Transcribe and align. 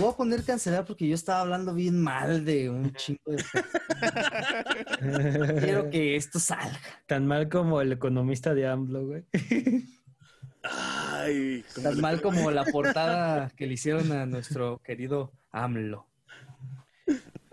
Te 0.00 0.04
voy 0.06 0.14
a 0.14 0.16
poner 0.16 0.42
cancelar 0.44 0.86
porque 0.86 1.06
yo 1.06 1.14
estaba 1.14 1.42
hablando 1.42 1.74
bien 1.74 2.00
mal 2.02 2.42
de 2.42 2.70
un 2.70 2.90
chingo 2.94 3.20
de 3.26 3.36
Quiero 5.60 5.90
que 5.90 6.16
esto 6.16 6.40
salga. 6.40 6.80
Tan 7.04 7.26
mal 7.26 7.50
como 7.50 7.82
el 7.82 7.92
economista 7.92 8.54
de 8.54 8.66
AMLO, 8.66 9.06
güey. 9.06 9.24
Ay, 10.62 11.62
¿cómo 11.74 11.84
Tan 11.84 11.96
le- 11.96 12.00
mal 12.00 12.22
como 12.22 12.50
la 12.50 12.64
portada 12.64 13.50
que 13.50 13.66
le 13.66 13.74
hicieron 13.74 14.10
a 14.12 14.24
nuestro 14.24 14.78
querido 14.78 15.32
AMLO. 15.52 16.06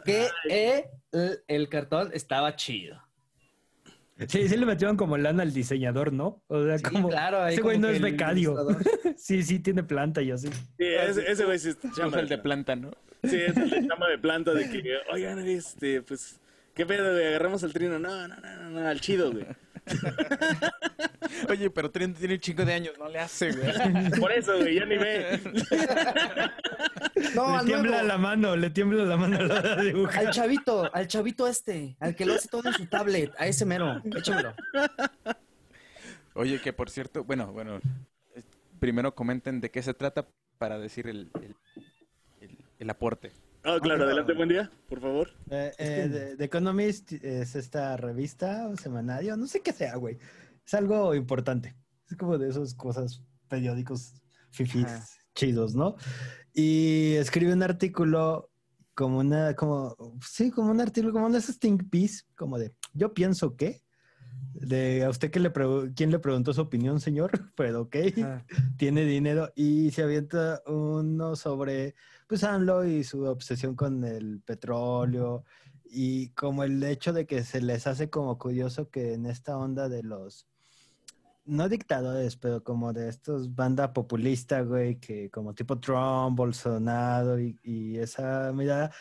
Que 0.05 0.29
el, 0.50 0.86
el 1.50 1.68
cartón 1.68 2.11
estaba 2.14 2.55
chido. 2.55 3.02
Sí, 4.27 4.47
sí 4.49 4.57
le 4.57 4.65
metieron 4.65 4.97
como 4.97 5.15
lana 5.18 5.43
al 5.43 5.54
diseñador, 5.54 6.11
¿no? 6.11 6.43
O 6.47 6.64
sea, 6.64 6.78
Sí, 6.79 6.83
como. 6.86 7.10
claro, 7.10 7.42
ahí 7.43 7.54
ese 7.54 7.61
güey 7.61 7.78
no 7.78 7.87
es 7.87 8.01
becario. 8.01 8.55
sí, 9.18 9.43
sí, 9.43 9.59
tiene 9.59 9.83
planta 9.83 10.21
y 10.21 10.32
así. 10.32 10.47
Sí, 10.47 10.86
ese, 10.86 11.32
ese 11.32 11.46
güey 11.46 11.59
sí 11.59 11.69
está 11.69 11.87
Es 11.89 11.93
chamba. 11.96 12.19
el 12.19 12.28
de 12.29 12.37
planta, 12.39 12.75
¿no? 12.75 12.92
Sí, 13.23 13.36
es 13.36 13.56
el 13.56 13.69
de 13.69 13.87
chamba 13.87 14.07
de 14.09 14.18
planta 14.18 14.54
de 14.54 14.69
que, 14.69 14.83
oigan, 15.11 15.39
este, 15.39 16.01
pues, 16.01 16.39
¿qué 16.73 16.86
pedo, 16.86 17.11
güey? 17.14 17.28
Agarramos 17.28 17.64
al 17.64 17.73
trino. 17.73 18.00
No, 18.00 18.28
no, 18.28 18.36
no, 18.36 18.56
no, 18.64 18.69
no, 18.71 18.87
al 18.87 19.00
chido, 19.01 19.32
güey. 19.32 19.45
Oye, 21.50 21.69
pero 21.69 21.91
Trino 21.91 22.14
tiene 22.14 22.36
un 22.36 22.39
chingo 22.39 22.64
de 22.65 22.73
años, 22.73 22.93
no 22.97 23.07
le 23.09 23.19
hace, 23.19 23.51
güey. 23.51 24.09
Por 24.19 24.32
eso, 24.32 24.55
güey, 24.57 24.75
ya 24.75 24.86
ni 24.86 24.97
ve. 24.97 25.39
No, 27.36 27.57
le 27.59 27.65
tiembla 27.65 27.92
nuevo. 27.92 28.07
la 28.07 28.18
mano, 28.18 28.55
le 28.55 28.69
tiembla 28.69 29.04
la 29.05 29.18
mano 29.18 29.37
a 29.37 29.42
la 29.43 29.55
hora 29.59 29.75
de 29.75 29.83
dibujar. 29.86 30.28
Al 30.28 30.33
chavito, 30.33 30.89
al 30.93 31.07
chavito 31.07 31.47
este, 31.47 31.95
al 32.00 32.16
que 32.16 32.25
lo 32.25 32.33
hace 32.33 32.47
todo 32.47 32.67
en 32.69 32.73
su 32.75 32.86
tablet, 32.88 33.31
a 33.38 33.47
ese 33.47 33.66
mero, 33.66 34.02
échamelo. 34.16 34.53
Oye, 36.33 36.59
que 36.61 36.73
por 36.73 36.89
cierto, 36.89 37.23
bueno, 37.23 37.52
bueno, 37.52 37.80
primero 38.80 39.14
comenten 39.16 39.59
de 39.59 39.72
qué 39.72 39.81
se 39.81 39.94
trata 39.94 40.28
para 40.58 40.80
decir 40.80 41.08
el, 41.08 41.30
el, 41.42 41.56
el- 42.42 42.58
el 42.80 42.90
aporte. 42.90 43.31
Ah, 43.70 43.80
claro, 43.82 44.06
adelante, 44.06 44.32
buen 44.34 44.48
día, 44.48 44.72
por 44.88 45.02
favor. 45.02 45.28
Eh, 45.50 45.73
eh, 45.78 46.10
The- 46.10 46.38
The 46.38 46.44
Economist 46.46 47.12
es 47.12 47.54
esta 47.54 47.98
revista 47.98 48.66
o 48.70 48.78
semanario, 48.78 49.36
no 49.36 49.46
sé 49.46 49.59
qué 49.62 49.74
sea, 49.74 49.98
güey. 49.98 50.18
Es 50.66 50.74
algo 50.74 51.14
importante. 51.14 51.76
Es 52.09 52.16
como 52.16 52.38
de 52.38 52.48
esas 52.48 52.74
cosas, 52.74 53.22
periódicos 53.50 54.14
fifís 54.52 54.86
Ajá. 54.86 55.06
chidos, 55.36 55.76
¿no? 55.76 55.98
Y 56.54 57.16
escribe 57.16 57.52
un 57.52 57.62
artículo 57.62 58.50
como 58.96 59.20
una, 59.20 59.54
como, 59.54 59.98
sí, 60.26 60.50
como 60.50 60.72
un 60.72 60.80
artículo, 60.80 61.12
como 61.12 61.28
esos 61.36 61.59
think 61.59 61.90
piece, 61.90 62.24
como 62.38 62.58
de, 62.58 62.74
yo 62.94 63.14
pienso 63.14 63.58
que, 63.58 63.84
de 64.54 65.04
a 65.04 65.09
usted 65.09 65.30
que 65.30 65.42
le 65.42 65.52
quién 65.94 66.09
le 66.09 66.20
preguntó 66.20 66.54
su 66.54 66.62
opinión, 66.62 67.02
señor, 67.02 67.31
pero 67.58 67.81
ok 67.81 67.96
Ajá. 68.18 68.46
tiene 68.78 69.04
dinero 69.04 69.52
y 69.56 69.92
se 69.92 70.04
avienta 70.04 70.62
uno 70.68 71.36
sobre 71.36 71.96
pues 72.28 72.44
AMLO 72.44 72.86
y 72.86 73.03
su 73.03 73.23
obsesión 73.23 73.75
con 73.75 74.03
el 74.03 74.42
petróleo 74.42 75.45
y 75.86 76.30
como 76.30 76.64
el 76.64 76.84
hecho 76.84 77.14
de 77.14 77.25
que 77.25 77.44
se 77.44 77.61
les 77.61 77.88
hace 77.88 78.09
como 78.09 78.38
curioso 78.38 78.89
que 78.89 79.14
en 79.14 79.25
esta 79.25 79.58
onda 79.58 79.89
de 79.89 80.03
los 80.03 80.47
no 81.45 81.69
dictadores, 81.69 82.36
pero 82.36 82.61
como 82.64 82.92
de 82.92 83.08
estos 83.08 83.56
banda 83.56 83.94
populista, 83.94 84.61
güey, 84.61 85.00
que 85.00 85.30
como 85.30 85.53
tipo 85.53 85.80
Trump, 85.80 86.38
Bolsonaro 86.38 87.39
y, 87.39 87.58
y 87.64 87.97
esa 87.97 88.52
mirada, 88.53 88.91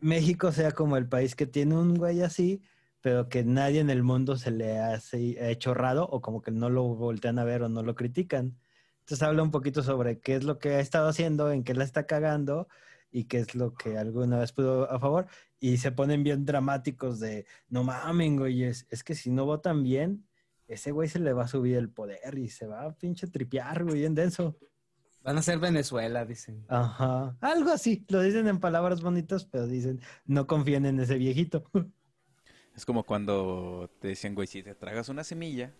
México 0.00 0.52
sea 0.52 0.72
como 0.72 0.96
el 0.96 1.08
país 1.08 1.34
que 1.34 1.46
tiene 1.46 1.74
un 1.74 1.96
güey 1.96 2.22
así, 2.22 2.62
pero 3.00 3.28
que 3.28 3.44
nadie 3.44 3.80
en 3.80 3.90
el 3.90 4.02
mundo 4.02 4.36
se 4.36 4.50
le 4.50 4.78
hace 4.78 5.36
ha 5.40 5.48
hecho 5.48 5.74
raro 5.74 6.04
o 6.04 6.20
como 6.20 6.42
que 6.42 6.52
no 6.52 6.70
lo 6.70 6.84
voltean 6.94 7.38
a 7.38 7.44
ver 7.44 7.62
o 7.62 7.68
no 7.68 7.82
lo 7.82 7.94
critican. 7.94 8.56
Entonces 9.10 9.26
habla 9.26 9.42
un 9.42 9.50
poquito 9.50 9.82
sobre 9.82 10.20
qué 10.20 10.36
es 10.36 10.44
lo 10.44 10.60
que 10.60 10.68
ha 10.68 10.78
estado 10.78 11.08
haciendo, 11.08 11.50
en 11.50 11.64
qué 11.64 11.74
la 11.74 11.82
está 11.82 12.06
cagando 12.06 12.68
y 13.10 13.24
qué 13.24 13.38
es 13.38 13.56
lo 13.56 13.74
que 13.74 13.98
alguna 13.98 14.38
vez 14.38 14.52
pudo 14.52 14.88
a 14.88 15.00
favor. 15.00 15.26
Y 15.58 15.78
se 15.78 15.90
ponen 15.90 16.22
bien 16.22 16.44
dramáticos 16.44 17.18
de, 17.18 17.44
no 17.68 17.82
mamen, 17.82 18.36
güey, 18.36 18.62
es, 18.62 18.86
es 18.88 19.02
que 19.02 19.16
si 19.16 19.32
no 19.32 19.46
votan 19.46 19.82
bien, 19.82 20.28
ese 20.68 20.92
güey 20.92 21.08
se 21.08 21.18
le 21.18 21.32
va 21.32 21.42
a 21.42 21.48
subir 21.48 21.76
el 21.76 21.90
poder 21.90 22.38
y 22.38 22.50
se 22.50 22.68
va 22.68 22.84
a 22.84 22.94
pinche 22.94 23.26
tripear, 23.26 23.82
güey, 23.82 23.98
bien 23.98 24.14
denso. 24.14 24.56
Van 25.24 25.36
a 25.36 25.42
ser 25.42 25.58
Venezuela, 25.58 26.24
dicen. 26.24 26.64
Ajá, 26.68 27.36
algo 27.40 27.70
así. 27.70 28.06
Lo 28.10 28.20
dicen 28.20 28.46
en 28.46 28.60
palabras 28.60 29.00
bonitas, 29.00 29.44
pero 29.44 29.66
dicen, 29.66 30.00
no 30.24 30.46
confíen 30.46 30.86
en 30.86 31.00
ese 31.00 31.18
viejito. 31.18 31.64
Es 32.76 32.86
como 32.86 33.02
cuando 33.02 33.90
te 33.98 34.08
decían, 34.08 34.36
güey, 34.36 34.46
si 34.46 34.62
te 34.62 34.76
tragas 34.76 35.08
una 35.08 35.24
semilla, 35.24 35.74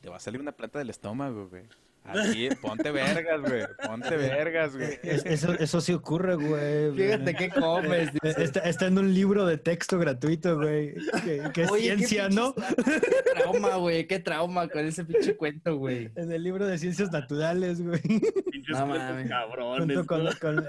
te 0.00 0.08
va 0.08 0.16
a 0.16 0.20
salir 0.20 0.40
una 0.40 0.52
planta 0.52 0.78
del 0.78 0.88
estómago, 0.90 1.48
güey. 1.48 1.64
Así, 2.12 2.48
ponte 2.60 2.90
vergas, 2.90 3.40
güey. 3.40 3.62
Ponte 3.86 4.16
vergas, 4.16 4.76
güey. 4.76 4.98
Es- 5.02 5.24
eso, 5.26 5.52
eso 5.54 5.80
sí 5.80 5.92
ocurre, 5.92 6.34
güey. 6.36 6.92
Fíjate 6.94 7.34
qué 7.34 7.48
comes. 7.50 8.08
Eh. 8.22 8.34
Está, 8.38 8.60
está 8.60 8.86
en 8.86 8.98
un 8.98 9.12
libro 9.14 9.44
de 9.46 9.58
texto 9.58 9.98
gratuito, 9.98 10.56
güey. 10.56 10.94
Que, 11.24 11.42
que 11.54 11.62
es 11.62 11.70
Oye, 11.70 11.88
qué 11.90 11.96
ciencia, 12.06 12.28
pinches 12.28 12.36
¿no? 12.36 12.54
tra- 12.54 12.74
Qué 13.10 13.40
trauma, 13.40 13.76
güey, 13.76 14.06
qué 14.06 14.18
trauma 14.18 14.68
con 14.68 14.86
ese 14.86 15.04
pinche 15.04 15.36
cuento, 15.36 15.76
güey. 15.76 16.10
En 16.16 16.32
el 16.32 16.42
libro 16.42 16.66
de 16.66 16.78
ciencias 16.78 17.10
naturales, 17.12 17.80
güey. 17.82 18.00
Pinches 18.00 18.78
No 18.78 18.86
cuentos 18.88 19.28
cabrones. 19.28 19.96
Junto 19.96 20.06
con, 20.40 20.64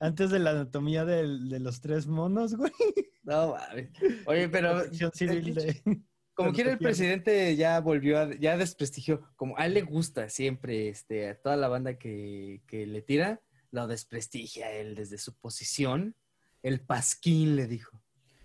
antes 0.00 0.30
de 0.30 0.38
la 0.38 0.50
anatomía 0.50 1.04
del- 1.04 1.48
de 1.48 1.60
los 1.60 1.80
tres 1.80 2.06
monos, 2.06 2.54
güey. 2.54 2.72
No 3.24 3.54
mames. 3.54 3.88
Oye, 4.26 4.48
pero 4.48 4.82
de. 4.84 6.02
Como 6.42 6.54
quiera 6.54 6.72
el 6.72 6.78
presidente 6.78 7.56
ya 7.56 7.80
volvió 7.80 8.18
a, 8.18 8.34
ya 8.34 8.56
desprestigió, 8.56 9.28
como 9.36 9.56
a 9.58 9.66
él 9.66 9.74
le 9.74 9.82
gusta 9.82 10.28
siempre, 10.28 10.88
este, 10.88 11.28
a 11.28 11.34
toda 11.40 11.56
la 11.56 11.68
banda 11.68 11.98
que, 11.98 12.62
que 12.66 12.86
le 12.86 13.02
tira, 13.02 13.40
lo 13.70 13.86
desprestigia 13.86 14.66
a 14.66 14.72
él 14.72 14.94
desde 14.94 15.18
su 15.18 15.34
posición. 15.34 16.14
El 16.62 16.80
pasquín 16.80 17.56
le 17.56 17.66
dijo. 17.66 18.00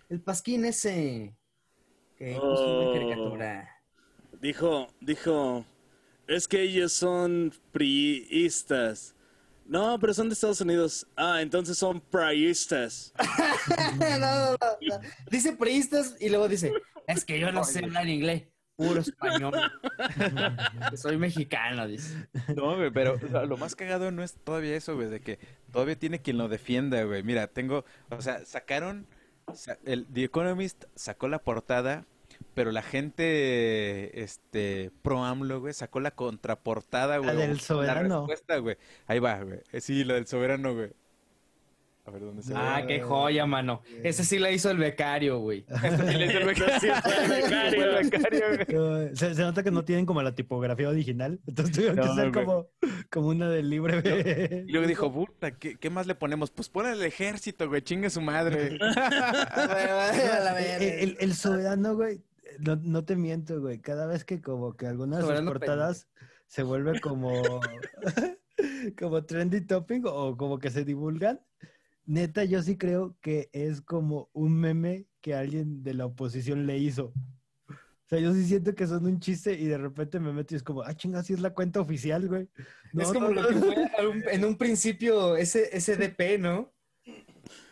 El 0.09 0.21
pasquín 0.21 0.65
ese 0.65 1.35
que 2.17 2.33
puso 2.35 2.47
Oh. 2.47 2.89
una 2.91 2.93
caricatura. 2.93 3.69
Dijo, 4.41 4.87
dijo, 5.01 5.65
es 6.27 6.47
que 6.47 6.61
ellos 6.61 6.93
son 6.93 7.53
priistas. 7.71 9.13
No, 9.65 9.99
pero 9.99 10.13
son 10.13 10.29
de 10.29 10.33
Estados 10.33 10.61
Unidos. 10.61 11.05
Ah, 11.15 11.41
entonces 11.41 11.77
son 11.77 11.99
priistas. 11.99 13.13
no, 13.99 14.17
no, 14.17 14.51
no, 14.51 14.57
no. 14.61 14.99
Dice 15.29 15.53
priistas 15.53 16.15
y 16.19 16.29
luego 16.29 16.47
dice, 16.47 16.71
es 17.07 17.25
que 17.25 17.39
yo 17.39 17.51
no 17.51 17.63
sé 17.63 17.83
hablar 17.83 18.07
inglés, 18.07 18.43
puro 18.75 18.99
español. 19.01 19.53
Soy 20.95 21.17
mexicano, 21.17 21.87
dice. 21.87 22.27
No, 22.55 22.75
güey, 22.75 22.91
pero 22.91 23.15
o 23.15 23.27
sea, 23.27 23.45
lo 23.45 23.57
más 23.57 23.75
cagado 23.75 24.11
no 24.11 24.23
es 24.23 24.35
todavía 24.35 24.75
eso, 24.75 24.95
güey, 24.95 25.09
de 25.09 25.19
que 25.21 25.39
todavía 25.71 25.97
tiene 25.97 26.21
quien 26.21 26.37
lo 26.37 26.47
defienda, 26.47 27.01
güey. 27.03 27.23
Mira, 27.23 27.47
tengo, 27.47 27.85
o 28.09 28.21
sea, 28.21 28.45
sacaron, 28.45 29.07
sa- 29.53 29.79
el 29.85 30.05
The 30.07 30.25
Economist 30.25 30.85
sacó 30.95 31.27
la 31.27 31.39
portada, 31.39 32.05
pero 32.53 32.71
la 32.71 32.83
gente, 32.83 34.21
este, 34.21 34.91
pro 35.01 35.23
AMLO, 35.23 35.59
güey, 35.61 35.73
sacó 35.73 35.99
la 35.99 36.11
contraportada, 36.11 37.17
güey. 37.17 37.29
La 37.35 37.35
del 37.35 37.59
soberano. 37.59 38.09
La 38.09 38.15
respuesta, 38.19 38.57
güey. 38.57 38.77
Ahí 39.07 39.19
va, 39.19 39.41
güey. 39.41 39.59
Sí, 39.79 40.03
la 40.03 40.15
del 40.15 40.27
soberano, 40.27 40.75
güey. 40.75 40.91
A 42.07 42.11
ver, 42.11 42.21
¿dónde 42.21 42.41
se 42.41 42.53
ve? 42.53 42.59
Ah, 42.61 42.85
qué 42.87 43.01
joya, 43.01 43.45
mano. 43.45 43.81
Ese 44.01 44.23
sí 44.23 44.39
la 44.39 44.49
hizo 44.49 44.71
el 44.71 44.77
becario, 44.77 45.39
güey. 45.39 45.65
El 45.83 46.45
becario. 46.45 46.79
Sí, 46.79 46.87
fue 47.03 47.23
el 47.23 47.29
becario. 47.29 47.81
Fue 47.81 47.99
el 47.99 48.09
becario, 48.09 48.89
güey. 48.89 49.15
Se, 49.15 49.35
se 49.35 49.41
nota 49.41 49.61
que 49.61 49.71
no 49.71 49.83
tienen 49.83 50.05
como 50.05 50.21
la 50.23 50.33
tipografía 50.33 50.87
original. 50.87 51.41
Entonces 51.45 51.75
tuvieron 51.75 51.97
que 51.97 52.15
ser 52.15 52.31
como, 52.31 52.67
como 53.11 53.27
una 53.27 53.49
del 53.49 53.69
libre. 53.69 54.63
Y 54.65 54.71
luego 54.71 54.87
dijo, 54.87 55.11
puta, 55.11 55.51
¿qué, 55.51 55.75
qué 55.77 55.89
más 55.89 56.07
le 56.07 56.15
ponemos? 56.15 56.49
Pues 56.49 56.69
pon 56.69 56.85
el 56.87 57.03
ejército, 57.03 57.67
güey, 57.67 57.81
chingue 57.81 58.09
su 58.09 58.21
madre. 58.21 58.77
El, 60.79 61.17
el- 61.19 61.33
soberano, 61.33 61.95
güey, 61.95 62.21
no, 62.59 62.77
no 62.77 63.03
te 63.03 63.15
miento, 63.17 63.59
güey. 63.59 63.79
Cada 63.79 64.07
vez 64.07 64.23
que 64.23 64.41
como 64.41 64.75
que 64.77 64.87
algunas 64.87 65.27
de 65.27 65.35
sus 65.37 65.45
portadas 65.45 66.07
se 66.47 66.63
vuelve 66.63 66.99
como, 67.01 67.41
como 68.97 69.23
trendy 69.25 69.61
topic 69.61 70.05
o 70.05 70.37
como 70.37 70.59
que 70.59 70.69
se 70.69 70.83
divulgan, 70.85 71.41
neta, 72.07 72.43
yo 72.45 72.63
sí 72.63 72.77
creo 72.77 73.15
que 73.21 73.49
es 73.53 73.81
como 73.81 74.29
un 74.33 74.59
meme 74.59 75.05
que 75.21 75.35
alguien 75.35 75.83
de 75.83 75.93
la 75.93 76.07
oposición 76.07 76.65
le 76.65 76.79
hizo. 76.79 77.13
O 77.69 78.09
sea, 78.09 78.19
yo 78.19 78.33
sí 78.33 78.45
siento 78.45 78.73
que 78.73 78.87
son 78.87 79.05
un 79.05 79.19
chiste 79.19 79.53
y 79.53 79.65
de 79.65 79.77
repente 79.77 80.19
me 80.19 80.31
meto 80.31 80.53
y 80.55 80.57
es 80.57 80.63
como, 80.63 80.81
ah, 80.81 80.95
chinga, 80.95 81.21
sí 81.23 81.33
es 81.33 81.41
la 81.41 81.53
cuenta 81.53 81.81
oficial, 81.81 82.27
güey. 82.27 82.49
No, 82.93 83.01
es 83.03 83.09
como 83.11 83.27
no, 83.29 83.41
lo 83.41 83.47
que 83.49 83.55
fue 83.55 84.07
un- 84.07 84.23
en 84.31 84.45
un 84.45 84.57
principio 84.57 85.35
ese, 85.35 85.75
ese 85.75 85.97
DP, 85.97 86.39
¿no? 86.39 86.73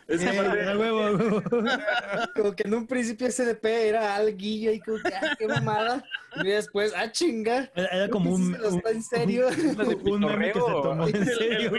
Es 0.08 0.22
Eh, 0.22 0.30
aparte- 0.30 0.64
a 0.70 0.78
huevo, 0.78 1.02
a 1.02 1.12
huevo. 1.14 1.42
Como 2.36 2.56
que 2.56 2.64
en 2.64 2.74
un 2.76 2.86
principio 2.88 3.26
ese 3.28 3.44
DP 3.46 3.66
era 3.90 4.16
alguillo 4.16 4.72
y 4.72 4.80
como 4.80 4.98
que, 5.00 5.14
ah, 5.14 5.36
qué 5.38 5.48
mamada. 5.48 6.04
Y 6.44 6.48
después, 6.50 6.94
ah, 6.96 7.12
chinga. 7.12 7.72
Era, 7.76 7.88
era 7.88 8.10
como 8.10 8.32
un, 8.36 8.54
se 8.54 8.60
lo 8.60 8.68
está 8.70 8.90
un- 8.90 8.96
en 8.98 9.04
serio. 9.04 9.48
un- 9.48 10.12
un 10.14 10.20
meme 10.20 10.52
que 10.52 10.60
se 10.60 10.66
tomó 10.66 11.08
en 11.08 11.26
serio. 11.26 11.72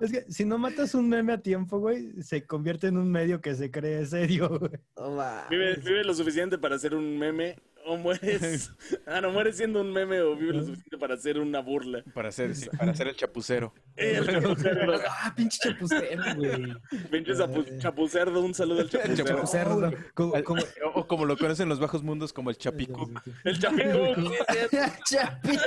Es 0.00 0.12
que 0.12 0.24
si 0.28 0.44
no 0.44 0.58
matas 0.58 0.94
un 0.94 1.08
meme 1.08 1.32
a 1.32 1.38
tiempo, 1.38 1.78
güey, 1.78 2.22
se 2.22 2.44
convierte 2.46 2.88
en 2.88 2.98
un 2.98 3.10
medio 3.10 3.40
que 3.40 3.54
se 3.54 3.70
cree 3.70 4.04
serio, 4.06 4.48
güey. 4.58 4.72
Mames. 4.96 5.48
Vive, 5.50 5.74
vive 5.76 6.04
lo 6.04 6.14
suficiente 6.14 6.58
para 6.58 6.76
hacer 6.76 6.94
un 6.94 7.18
meme 7.18 7.56
o 7.86 7.96
mueres. 7.96 8.70
Ah, 9.06 9.20
no, 9.20 9.30
mueres 9.30 9.56
siendo 9.56 9.80
un 9.80 9.92
meme 9.92 10.20
o 10.20 10.34
vive 10.36 10.52
lo 10.52 10.60
suficiente 10.64 10.98
para 10.98 11.14
hacer 11.14 11.38
una 11.38 11.60
burla. 11.60 12.02
Para 12.12 12.28
hacer, 12.30 12.54
sí, 12.56 12.68
para 12.76 12.90
hacer 12.90 13.06
el 13.06 13.14
chapucero. 13.16 13.72
El 13.94 14.26
chapucerdo. 14.26 14.94
Ah, 15.08 15.32
pinche 15.36 15.58
chapucero, 15.62 16.22
güey. 16.34 16.74
Pinche 17.10 17.32
chapu- 17.34 17.78
chapucerdo, 17.78 18.40
un 18.40 18.52
saludo 18.52 18.80
al 18.80 18.90
chapucerdo. 18.90 19.24
Chapucerdo. 19.24 19.92
Como- 20.14 20.34
Al- 20.34 20.42
como- 20.44 20.62
o, 20.62 20.88
o 21.00 21.06
como 21.06 21.24
lo 21.24 21.36
conocen 21.36 21.68
los 21.68 21.78
bajos 21.78 22.02
mundos 22.02 22.32
como 22.32 22.50
el 22.50 22.56
Chapicu. 22.58 23.12
El 23.44 23.58
chapico. 23.60 24.32
Chapico. 25.04 25.62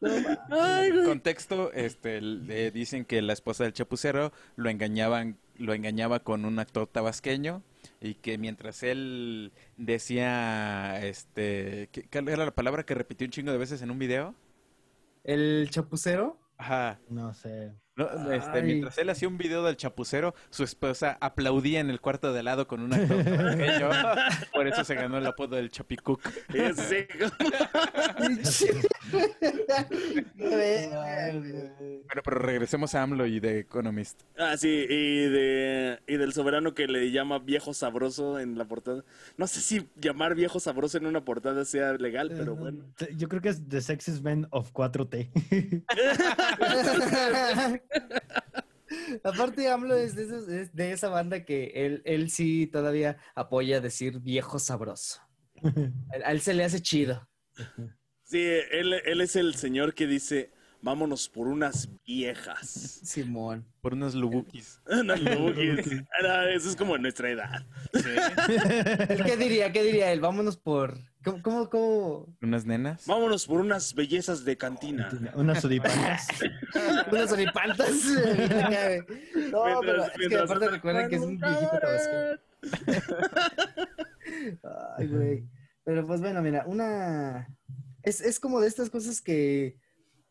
Contexto, 1.04 1.72
este, 1.72 2.20
le 2.20 2.70
dicen 2.70 3.04
que 3.04 3.22
la 3.22 3.32
esposa 3.32 3.64
del 3.64 3.72
chapucero 3.72 4.32
lo 4.56 4.68
engañaban, 4.70 5.38
lo 5.56 5.74
engañaba 5.74 6.20
con 6.20 6.44
un 6.44 6.58
actor 6.58 6.86
tabasqueño 6.88 7.62
y 8.02 8.16
que 8.16 8.38
mientras 8.38 8.82
él 8.82 9.52
decía, 9.76 11.04
este, 11.06 11.88
¿qué- 11.92 12.08
¿cuál 12.10 12.28
era 12.28 12.44
la 12.44 12.54
palabra 12.54 12.84
que 12.84 12.94
repitió 12.94 13.26
un 13.26 13.30
chingo 13.32 13.52
de 13.52 13.58
veces 13.58 13.82
en 13.82 13.90
un 13.90 13.98
video? 13.98 14.34
El 15.24 15.68
chapucero. 15.70 16.38
Ajá. 16.56 17.00
No 17.08 17.32
sé. 17.34 17.74
No, 17.94 18.32
este, 18.32 18.62
mientras 18.62 18.96
él 18.96 19.10
hacía 19.10 19.28
un 19.28 19.36
video 19.36 19.62
del 19.62 19.76
chapucero, 19.76 20.34
su 20.48 20.64
esposa 20.64 21.18
aplaudía 21.20 21.80
en 21.80 21.90
el 21.90 22.00
cuarto 22.00 22.32
de 22.32 22.42
lado 22.42 22.66
con 22.66 22.80
un 22.80 22.94
actor 22.94 23.22
tabasqueño. 23.22 23.90
Por 24.52 24.66
eso 24.66 24.82
se 24.82 24.94
ganó 24.94 25.18
el 25.18 25.26
apodo 25.26 25.56
del 25.56 25.70
Chapicuc. 25.70 26.26
Ese. 26.54 27.06
Bueno, 30.36 32.22
pero 32.24 32.38
regresemos 32.40 32.94
a 32.94 33.02
AMLO 33.02 33.26
y 33.26 33.40
de 33.40 33.58
Economist. 33.60 34.22
Ah, 34.38 34.56
sí, 34.56 34.86
y, 34.88 35.28
de, 35.28 35.98
y 36.06 36.16
del 36.16 36.32
soberano 36.32 36.72
que 36.72 36.86
le 36.86 37.10
llama 37.10 37.40
viejo 37.40 37.74
sabroso 37.74 38.38
en 38.38 38.56
la 38.56 38.64
portada. 38.64 39.04
No 39.36 39.46
sé 39.46 39.60
si 39.60 39.90
llamar 39.96 40.34
viejo 40.34 40.60
sabroso 40.60 40.96
en 40.96 41.04
una 41.06 41.24
portada 41.24 41.66
sea 41.66 41.92
legal, 41.94 42.30
pero 42.30 42.56
bueno. 42.56 42.84
Yo 43.16 43.28
creo 43.28 43.42
que 43.42 43.50
es 43.50 43.68
The 43.68 43.82
Sexiest 43.82 44.22
Men 44.22 44.46
of 44.50 44.72
4T. 44.72 45.30
Aparte, 49.24 49.68
AMLO 49.68 49.96
es 49.96 50.14
de, 50.14 50.24
esos- 50.24 50.48
es 50.48 50.74
de 50.74 50.92
esa 50.92 51.08
banda 51.08 51.44
que 51.44 51.72
él, 51.74 52.02
él 52.04 52.30
sí 52.30 52.66
todavía 52.66 53.16
apoya 53.34 53.80
decir 53.80 54.20
viejo 54.20 54.58
sabroso. 54.58 55.20
A 55.64 56.16
él, 56.16 56.22
a 56.24 56.32
él 56.32 56.40
se 56.40 56.54
le 56.54 56.64
hace 56.64 56.80
chido. 56.80 57.28
Sí, 58.24 58.40
él, 58.70 58.94
él 59.04 59.20
es 59.20 59.36
el 59.36 59.54
señor 59.54 59.94
que 59.94 60.06
dice, 60.06 60.50
vámonos 60.80 61.28
por 61.28 61.46
unas 61.46 61.88
viejas. 62.04 62.68
Simón. 63.04 63.66
Por 63.80 63.92
unos 63.94 64.14
lubukis. 64.14 64.80
No, 65.04 65.14
que- 65.14 66.04
ah, 66.26 66.46
eso 66.50 66.68
es 66.68 66.76
como 66.76 66.98
nuestra 66.98 67.30
edad. 67.30 67.66
¿Él 67.92 69.22
¿Qué 69.24 69.36
diría? 69.36 69.72
¿Qué 69.72 69.82
diría 69.84 70.12
él? 70.12 70.20
Vámonos 70.20 70.56
por... 70.56 70.98
¿Cómo? 71.24 71.42
cómo, 71.42 71.70
cómo? 71.70 72.36
Unas 72.42 72.66
nenas. 72.66 73.06
Vámonos 73.06 73.46
por 73.46 73.60
unas 73.60 73.94
bellezas 73.94 74.44
de 74.44 74.56
cantina. 74.56 75.08
Unas 75.34 75.60
suripantas. 75.60 76.26
Unas 77.12 77.32
oripantas. 77.32 77.90
no, 79.52 79.64
Mientras- 79.64 79.80
pero 79.82 80.04
es 80.04 80.28
que 80.28 80.36
aparte 80.38 80.68
recuerden 80.68 81.08
que 81.08 81.16
es 81.16 81.22
un 81.22 81.38
viejito 81.38 81.78
tabasqueño. 81.80 82.40
Ay, 84.98 85.06
güey. 85.06 85.44
Pero 85.84 86.06
pues 86.06 86.20
bueno, 86.20 86.42
mira, 86.42 86.64
una... 86.66 87.48
Es, 88.02 88.20
es 88.20 88.40
como 88.40 88.60
de 88.60 88.68
estas 88.68 88.90
cosas 88.90 89.20
que, 89.20 89.78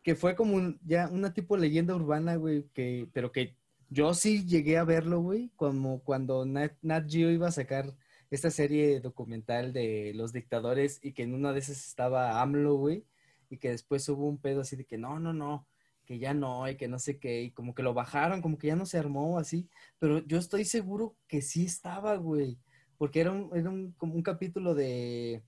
que 0.04 0.16
fue 0.16 0.36
como 0.36 0.56
un- 0.56 0.80
ya 0.86 1.08
una 1.10 1.34
tipo 1.34 1.58
leyenda 1.58 1.96
urbana, 1.96 2.36
güey, 2.36 2.66
que, 2.74 3.08
pero 3.14 3.32
que 3.32 3.56
yo 3.90 4.14
sí 4.14 4.46
llegué 4.46 4.78
a 4.78 4.84
verlo, 4.84 5.22
güey, 5.22 5.52
como 5.56 6.04
cuando 6.04 6.46
Nat, 6.46 6.74
Nat 6.82 7.10
Geo 7.10 7.30
iba 7.32 7.48
a 7.48 7.52
sacar 7.52 7.94
esta 8.32 8.50
serie 8.50 9.02
documental 9.02 9.74
de 9.74 10.14
los 10.16 10.32
dictadores 10.32 11.00
y 11.04 11.12
que 11.12 11.24
en 11.24 11.36
una 11.36 11.52
de 11.52 11.60
esas 11.60 11.86
estaba 11.86 12.42
AMLO, 12.42 12.76
güey, 12.76 13.06
y 13.50 13.58
que 13.58 13.70
después 13.70 14.08
hubo 14.08 14.28
un 14.28 14.38
pedo 14.38 14.62
así 14.62 14.78
de 14.78 14.86
que 14.86 14.98
no, 14.98 15.20
no, 15.20 15.34
no, 15.34 15.68
que 16.06 16.18
ya 16.18 16.34
no, 16.34 16.68
y 16.68 16.78
que 16.78 16.88
no 16.88 16.98
sé 16.98 17.20
qué, 17.20 17.44
y 17.44 17.52
como 17.52 17.76
que 17.76 17.84
lo 17.84 17.94
bajaron, 17.94 18.42
como 18.42 18.58
que 18.58 18.68
ya 18.68 18.78
no 18.78 18.86
se 18.86 18.98
armó 18.98 19.38
así, 19.38 19.70
pero 20.00 20.26
yo 20.26 20.38
estoy 20.38 20.64
seguro 20.64 21.18
que 21.28 21.42
sí 21.42 21.66
estaba, 21.66 22.16
güey, 22.16 22.58
porque 22.98 23.20
era 23.20 23.32
un, 23.32 23.50
era 23.54 23.70
un, 23.70 23.92
como 23.98 24.16
un 24.16 24.24
capítulo 24.24 24.74
de 24.76 25.44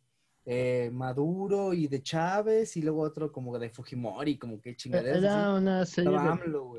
eh, 0.45 0.89
Maduro 0.91 1.73
y 1.73 1.87
de 1.87 2.03
Chávez, 2.03 2.75
y 2.75 2.81
luego 2.81 3.01
otro 3.01 3.31
como 3.31 3.57
de 3.57 3.69
Fujimori, 3.69 4.37
como 4.37 4.59
que 4.59 4.75
chingaderas. 4.75 5.23
Era 5.23 5.53
así. 5.53 5.61
una 5.61 5.85
serie 5.85 6.19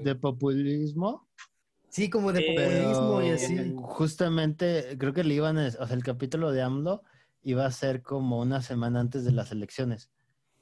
de 0.03 0.15
populismo. 0.17 1.27
Sí, 1.95 2.11
como 2.11 2.33
de 2.33 2.41
Eh, 2.41 2.83
populismo 2.83 3.23
y 3.23 3.31
así. 3.31 3.77
Justamente, 3.77 4.97
creo 4.99 5.13
que 5.13 5.23
le 5.23 5.35
iban 5.35 5.59
a, 5.59 5.69
o 5.69 5.87
sea, 5.87 5.95
el 5.95 6.03
capítulo 6.03 6.51
de 6.51 6.61
AMLO 6.61 7.05
iba 7.45 7.65
a 7.65 7.71
ser 7.71 8.03
como 8.03 8.41
una 8.41 8.63
semana 8.63 8.99
antes 8.99 9.25
de 9.25 9.31
las 9.31 9.53
elecciones. 9.53 10.11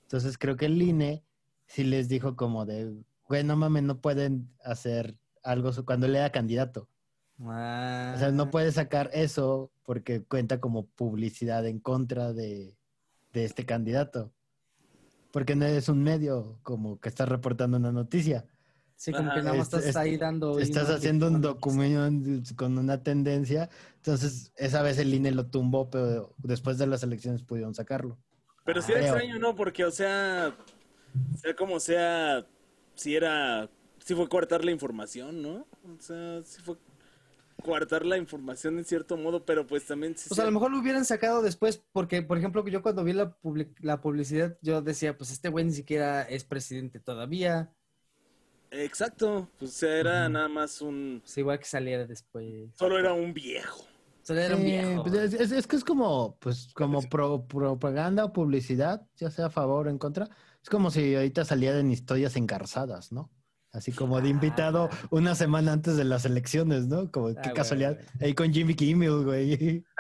Entonces 0.02 0.36
creo 0.36 0.56
que 0.56 0.66
el 0.66 0.82
INE 0.82 1.24
sí 1.64 1.84
les 1.84 2.10
dijo 2.10 2.36
como 2.36 2.66
de, 2.66 2.92
güey, 3.26 3.44
no 3.44 3.56
mames, 3.56 3.82
no 3.82 3.98
pueden 4.02 4.50
hacer 4.62 5.16
algo 5.42 5.70
cuando 5.86 6.04
él 6.04 6.16
era 6.16 6.28
candidato. 6.28 6.90
Ah. 7.40 8.12
O 8.14 8.18
sea, 8.18 8.30
no 8.30 8.50
puede 8.50 8.70
sacar 8.70 9.08
eso 9.14 9.72
porque 9.84 10.22
cuenta 10.24 10.60
como 10.60 10.84
publicidad 10.84 11.66
en 11.66 11.78
contra 11.78 12.34
de, 12.34 12.76
de 13.32 13.44
este 13.46 13.64
candidato. 13.64 14.34
Porque 15.30 15.56
no 15.56 15.64
es 15.64 15.88
un 15.88 16.02
medio 16.02 16.58
como 16.62 17.00
que 17.00 17.08
está 17.08 17.24
reportando 17.24 17.78
una 17.78 17.90
noticia. 17.90 18.44
Sí, 19.02 19.10
como 19.10 19.30
Ajá. 19.30 19.34
que 19.34 19.42
nada 19.42 19.56
más 19.56 19.66
Este- 19.66 19.76
estás 19.78 19.88
este- 19.88 19.98
ahí 19.98 20.16
dando... 20.16 20.60
Estás 20.60 20.88
haciendo 20.88 21.26
un 21.26 21.40
documento 21.40 22.54
con 22.54 22.78
una 22.78 23.02
tendencia. 23.02 23.68
Entonces, 23.96 24.52
esa 24.54 24.80
vez 24.80 24.96
el 24.98 25.12
INE 25.12 25.32
lo 25.32 25.46
tumbó, 25.46 25.90
pero 25.90 26.32
después 26.38 26.78
de 26.78 26.86
las 26.86 27.02
elecciones 27.02 27.42
pudieron 27.42 27.74
sacarlo. 27.74 28.16
Pero 28.64 28.80
sí 28.80 28.92
era 28.92 29.00
Creo. 29.00 29.14
extraño, 29.16 29.38
¿no? 29.40 29.56
Porque, 29.56 29.84
o 29.84 29.90
sea, 29.90 30.54
sea 31.34 31.56
como 31.56 31.80
sea, 31.80 32.46
si 32.94 33.16
era, 33.16 33.68
sí 33.98 34.14
fue 34.14 34.28
coartar 34.28 34.64
la 34.64 34.70
información, 34.70 35.42
¿no? 35.42 35.66
O 35.82 35.98
sea, 35.98 36.40
sí 36.44 36.62
fue 36.62 36.76
coartar 37.60 38.06
la 38.06 38.18
información 38.18 38.78
en 38.78 38.84
cierto 38.84 39.16
modo, 39.16 39.44
pero 39.44 39.66
pues 39.66 39.84
también... 39.84 40.16
sí 40.16 40.28
Pues 40.28 40.38
a 40.38 40.44
lo 40.44 40.52
mejor 40.52 40.70
lo 40.70 40.78
hubieran 40.78 41.04
sacado 41.04 41.42
después, 41.42 41.82
porque, 41.90 42.22
por 42.22 42.38
ejemplo, 42.38 42.64
yo 42.68 42.82
cuando 42.82 43.02
vi 43.02 43.14
la, 43.14 43.36
public- 43.40 43.74
la 43.80 44.00
publicidad, 44.00 44.56
yo 44.62 44.80
decía, 44.80 45.18
pues 45.18 45.32
este 45.32 45.48
güey 45.48 45.64
ni 45.64 45.72
siquiera 45.72 46.22
es 46.22 46.44
presidente 46.44 47.00
todavía. 47.00 47.72
Exacto, 48.72 49.48
pues 49.58 49.82
era 49.82 50.28
nada 50.28 50.48
más 50.48 50.80
un... 50.80 51.20
Pues 51.22 51.36
igual 51.38 51.58
que 51.58 51.66
saliera 51.66 52.06
después. 52.06 52.70
Solo 52.74 52.98
era 52.98 53.12
un 53.12 53.34
viejo. 53.34 53.84
Solo 54.22 54.40
era 54.40 54.56
un 54.56 54.64
viejo. 54.64 55.02
pues 55.02 55.14
es, 55.14 55.34
es- 55.34 55.52
es 55.52 55.66
que 55.66 55.76
es 55.76 55.84
como, 55.84 56.36
pues, 56.40 56.72
como 56.74 57.02
pro- 57.02 57.44
propaganda 57.46 58.24
o 58.24 58.32
publicidad, 58.32 59.02
ya 59.16 59.30
sea 59.30 59.46
a 59.46 59.50
favor 59.50 59.86
o 59.88 59.90
en 59.90 59.98
contra. 59.98 60.28
Es 60.62 60.70
como 60.70 60.90
si 60.90 61.14
ahorita 61.14 61.44
salieran 61.44 61.90
historias 61.90 62.36
engarzadas, 62.36 63.12
¿no? 63.12 63.30
Así 63.74 63.90
como 63.90 64.20
de 64.20 64.28
invitado 64.28 64.90
una 65.08 65.34
semana 65.34 65.72
antes 65.72 65.96
de 65.96 66.04
las 66.04 66.26
elecciones, 66.26 66.88
¿no? 66.88 67.10
Como 67.10 67.28
qué 67.28 67.38
Ah, 67.38 67.42
güey, 67.44 67.54
casualidad. 67.54 67.94
güey. 67.94 68.06
Ahí 68.28 68.34
con 68.34 68.52
Jimmy 68.52 68.74
Kimmel, 68.74 69.24
güey. 69.24 69.82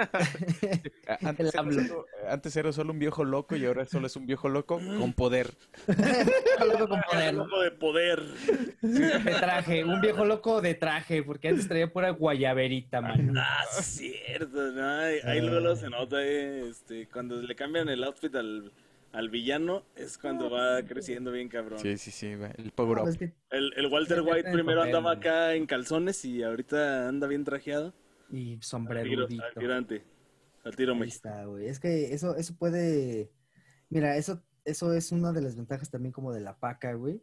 A- 1.08 1.28
Antes 1.28 1.54
era, 1.54 1.62
solo, 1.62 2.06
antes 2.28 2.56
era 2.56 2.72
solo 2.72 2.92
un 2.92 2.98
viejo 2.98 3.24
loco 3.24 3.56
y 3.56 3.64
ahora 3.64 3.86
solo 3.86 4.08
es 4.08 4.16
un 4.16 4.26
viejo 4.26 4.50
loco 4.50 4.78
con 4.98 5.14
poder. 5.14 5.54
viejo 5.86 6.64
loco 6.66 6.88
con 6.88 6.98
Un 6.98 7.04
poder. 7.10 7.34
loco 7.34 7.60
de 7.62 7.70
poder. 7.70 8.22
De 8.82 9.34
traje, 9.40 9.84
un 9.84 10.02
viejo 10.02 10.26
loco 10.26 10.60
de 10.60 10.74
traje, 10.74 11.22
porque 11.22 11.48
antes 11.48 11.66
traía 11.66 11.90
pura 11.90 12.10
guayaberita, 12.10 13.00
man. 13.00 13.32
Ah, 13.38 13.64
cierto, 13.70 14.70
¿no? 14.72 14.86
Ahí, 15.00 15.16
ahí 15.24 15.40
luego, 15.40 15.60
luego 15.60 15.76
se 15.76 15.88
nota, 15.88 16.22
eh, 16.22 16.68
este, 16.68 17.08
cuando 17.08 17.36
le 17.40 17.54
cambian 17.54 17.88
el 17.88 18.04
outfit 18.04 18.34
al, 18.34 18.70
al 19.12 19.28
villano, 19.30 19.84
es 19.94 20.16
cuando 20.18 20.50
va 20.50 20.82
creciendo 20.82 21.30
bien 21.32 21.48
cabrón. 21.48 21.78
Sí, 21.78 21.96
sí, 21.98 22.10
sí, 22.10 22.34
güey, 22.34 22.50
el 22.56 22.70
power 22.72 23.00
up. 23.00 23.08
Es 23.08 23.18
que- 23.18 23.32
El, 23.50 23.72
el 23.76 23.86
Walter 23.86 24.22
White 24.22 24.50
primero 24.52 24.82
andaba 24.82 25.12
acá 25.12 25.54
en 25.54 25.66
calzones 25.66 26.24
y 26.24 26.42
ahorita 26.42 27.08
anda 27.08 27.26
bien 27.26 27.44
trajeado. 27.44 27.92
Y 28.30 28.36
Al 28.36 28.44
tiro, 28.44 28.62
sombrerudito. 28.62 29.44
al 29.44 29.54
tirante. 29.54 30.04
Al 30.64 30.76
tiro 30.76 30.92
Ahí 30.94 31.00
me. 31.00 31.06
está, 31.06 31.44
güey. 31.44 31.66
Es 31.68 31.78
que 31.80 32.14
eso, 32.14 32.36
eso 32.36 32.54
puede. 32.56 33.30
Mira, 33.90 34.16
eso, 34.16 34.42
eso 34.64 34.92
es 34.94 35.12
una 35.12 35.32
de 35.32 35.42
las 35.42 35.56
ventajas 35.56 35.90
también 35.90 36.12
como 36.12 36.32
de 36.32 36.40
la 36.40 36.56
paca, 36.58 36.94
güey. 36.94 37.20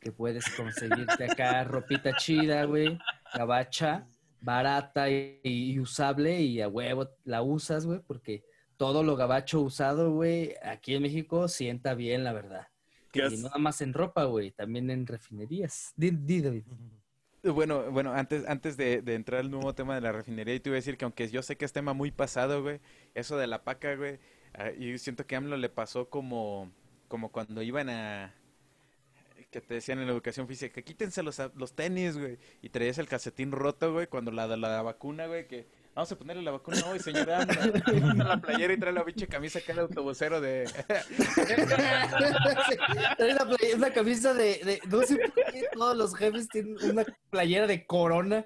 Que 0.00 0.12
puedes 0.12 0.44
conseguirte 0.56 1.24
acá 1.24 1.62
ropita 1.64 2.16
chida, 2.16 2.64
güey. 2.64 2.96
Gabacha, 3.34 4.06
barata 4.40 5.10
y, 5.10 5.40
y 5.42 5.78
usable, 5.80 6.40
y 6.40 6.60
a 6.62 6.68
huevo 6.68 7.08
la 7.24 7.42
usas, 7.42 7.84
güey, 7.84 8.00
porque 8.06 8.44
todo 8.76 9.02
lo 9.02 9.16
gabacho 9.16 9.60
usado, 9.60 10.12
güey, 10.12 10.54
aquí 10.62 10.94
en 10.94 11.02
México 11.02 11.48
sienta 11.48 11.94
bien, 11.94 12.24
la 12.24 12.32
verdad. 12.32 12.68
¿Qué 13.12 13.26
Y 13.26 13.36
no 13.36 13.48
nada 13.48 13.58
más 13.58 13.80
en 13.80 13.92
ropa, 13.92 14.24
güey, 14.24 14.50
también 14.50 14.90
en 14.90 15.06
refinerías. 15.06 15.92
Di, 15.96 16.10
di, 16.10 16.40
David. 16.40 16.64
Bueno, 17.42 17.90
bueno, 17.90 18.12
antes, 18.12 18.46
antes 18.48 18.76
de, 18.76 19.02
de 19.02 19.14
entrar 19.14 19.40
al 19.40 19.50
nuevo 19.50 19.74
tema 19.74 19.94
de 19.94 20.00
la 20.00 20.12
refinería, 20.12 20.54
y 20.54 20.60
te 20.60 20.68
iba 20.68 20.74
a 20.74 20.80
decir 20.82 20.96
que 20.96 21.04
aunque 21.04 21.28
yo 21.28 21.42
sé 21.42 21.56
que 21.56 21.64
es 21.64 21.72
tema 21.72 21.92
muy 21.92 22.10
pasado, 22.10 22.62
güey, 22.62 22.80
eso 23.14 23.36
de 23.36 23.46
la 23.46 23.62
paca, 23.62 23.94
güey, 23.94 24.18
ah, 24.54 24.70
yo 24.72 24.98
siento 24.98 25.26
que 25.26 25.36
a 25.36 25.38
AMLO 25.38 25.56
le 25.56 25.68
pasó 25.68 26.10
como, 26.10 26.72
como 27.08 27.30
cuando 27.30 27.62
iban 27.62 27.88
a, 27.88 28.34
que 29.50 29.60
te 29.60 29.74
decían 29.74 30.00
en 30.00 30.06
la 30.06 30.12
educación 30.12 30.48
física, 30.48 30.74
que 30.74 30.84
quítense 30.84 31.22
los, 31.22 31.40
los 31.54 31.74
tenis, 31.74 32.18
güey, 32.18 32.38
y 32.62 32.68
traías 32.68 32.98
el 32.98 33.08
calcetín 33.08 33.52
roto, 33.52 33.92
güey, 33.92 34.06
cuando 34.06 34.30
la 34.32 34.48
de 34.48 34.56
la 34.56 34.82
vacuna, 34.82 35.26
güey, 35.26 35.46
que 35.46 35.66
Vamos 35.96 36.12
a 36.12 36.18
ponerle 36.18 36.42
la 36.42 36.50
vacuna 36.50 36.76
hoy, 36.90 36.98
señora. 37.00 37.40
Anda 37.40 38.24
la 38.24 38.36
playera 38.38 38.74
y 38.74 38.76
trae 38.78 38.92
la 38.92 39.02
pinche 39.02 39.26
camisa 39.26 39.60
acá 39.60 39.72
de 39.72 39.80
autobusero 39.80 40.42
de... 40.42 40.64
Trae 43.16 43.32
la 43.34 43.46
play- 43.48 43.72
una 43.74 43.88
camisa 43.90 44.34
de, 44.34 44.60
de- 44.62 44.80
No 44.90 45.00
sé 45.04 45.16
por 45.16 45.32
qué 45.46 45.64
todos 45.72 45.96
los 45.96 46.14
jefes 46.14 46.48
tienen 46.48 46.76
una 46.90 47.02
playera 47.30 47.66
de 47.66 47.86
corona. 47.86 48.44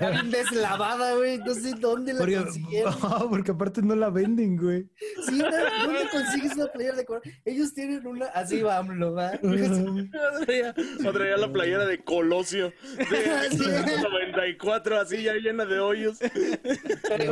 Bien 0.00 0.32
deslavada, 0.32 1.14
güey. 1.14 1.38
No 1.38 1.54
sé 1.54 1.74
dónde 1.74 2.12
la 2.14 2.18
Porque, 2.18 2.36
consiguieron. 2.36 2.94
Ah, 3.04 3.24
porque 3.30 3.52
aparte 3.52 3.80
no 3.80 3.94
la 3.94 4.10
venden, 4.10 4.56
güey. 4.56 4.88
Sí, 5.28 5.38
¿no? 5.38 5.46
¿dónde 5.84 6.08
consigues 6.10 6.56
una 6.56 6.66
playera 6.66 6.96
de 6.96 7.04
corona? 7.04 7.32
Ellos 7.44 7.72
tienen 7.72 8.04
una. 8.04 8.26
Así 8.26 8.60
va, 8.62 8.78
AMLO, 8.78 9.14
va. 9.14 9.30
Traía, 9.38 11.36
la 11.36 11.52
playera 11.52 11.86
de 11.86 12.02
Colosio 12.02 12.72
de 12.96 13.50
Sí. 13.50 14.02
94, 14.02 15.00
así 15.00 15.22
ya 15.22 15.34
llena 15.34 15.64
de 15.64 15.78
hoyos. 15.78 16.18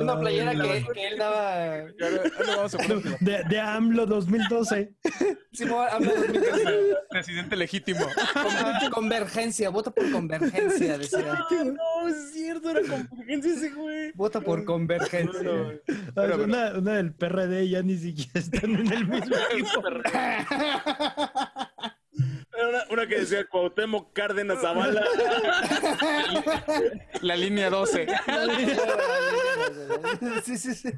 Una 0.00 0.18
playera 0.20 0.52
que, 0.52 0.86
que 0.94 1.06
él 1.08 1.18
daba. 1.18 1.66
De, 3.20 3.44
de 3.48 3.60
AMLO 3.60 4.06
2012. 4.06 4.94
Simón, 5.52 5.86
AMLO 5.90 6.14
2012. 6.14 6.94
presidente 7.10 7.56
legítimo. 7.56 8.06
Con- 8.34 8.90
Convergencia, 8.90 9.68
vota 9.70 9.90
por 9.90 10.10
convergencia, 10.10 10.98
decía. 10.98 11.34
Ah, 11.38 11.46
no, 11.64 12.08
es 12.08 12.32
cierto, 12.32 12.70
era 12.70 12.80
convergencia 12.82 13.52
ese 13.54 13.70
güey. 13.70 14.12
Vota 14.14 14.40
por 14.40 14.64
convergencia. 14.64 15.80
Ah, 16.16 16.22
una, 16.42 16.78
una 16.78 16.92
del 16.96 17.12
PRD 17.14 17.68
ya 17.68 17.82
ni 17.82 17.96
siquiera 17.96 18.30
están 18.40 18.70
en 18.74 18.92
el 18.92 19.06
mismo 19.06 19.34
equipo. 19.52 19.82
Era 22.56 22.68
una, 22.68 22.84
una 22.90 23.06
que 23.06 23.20
decía 23.20 23.44
Cuauhtémoc 23.46 24.12
Cárdenas 24.12 24.60
Zavala. 24.60 25.04
La 27.20 27.36
línea 27.36 27.70
12. 27.70 28.06
Sí, 30.44 30.58
sí, 30.58 30.74
sí. 30.74 30.90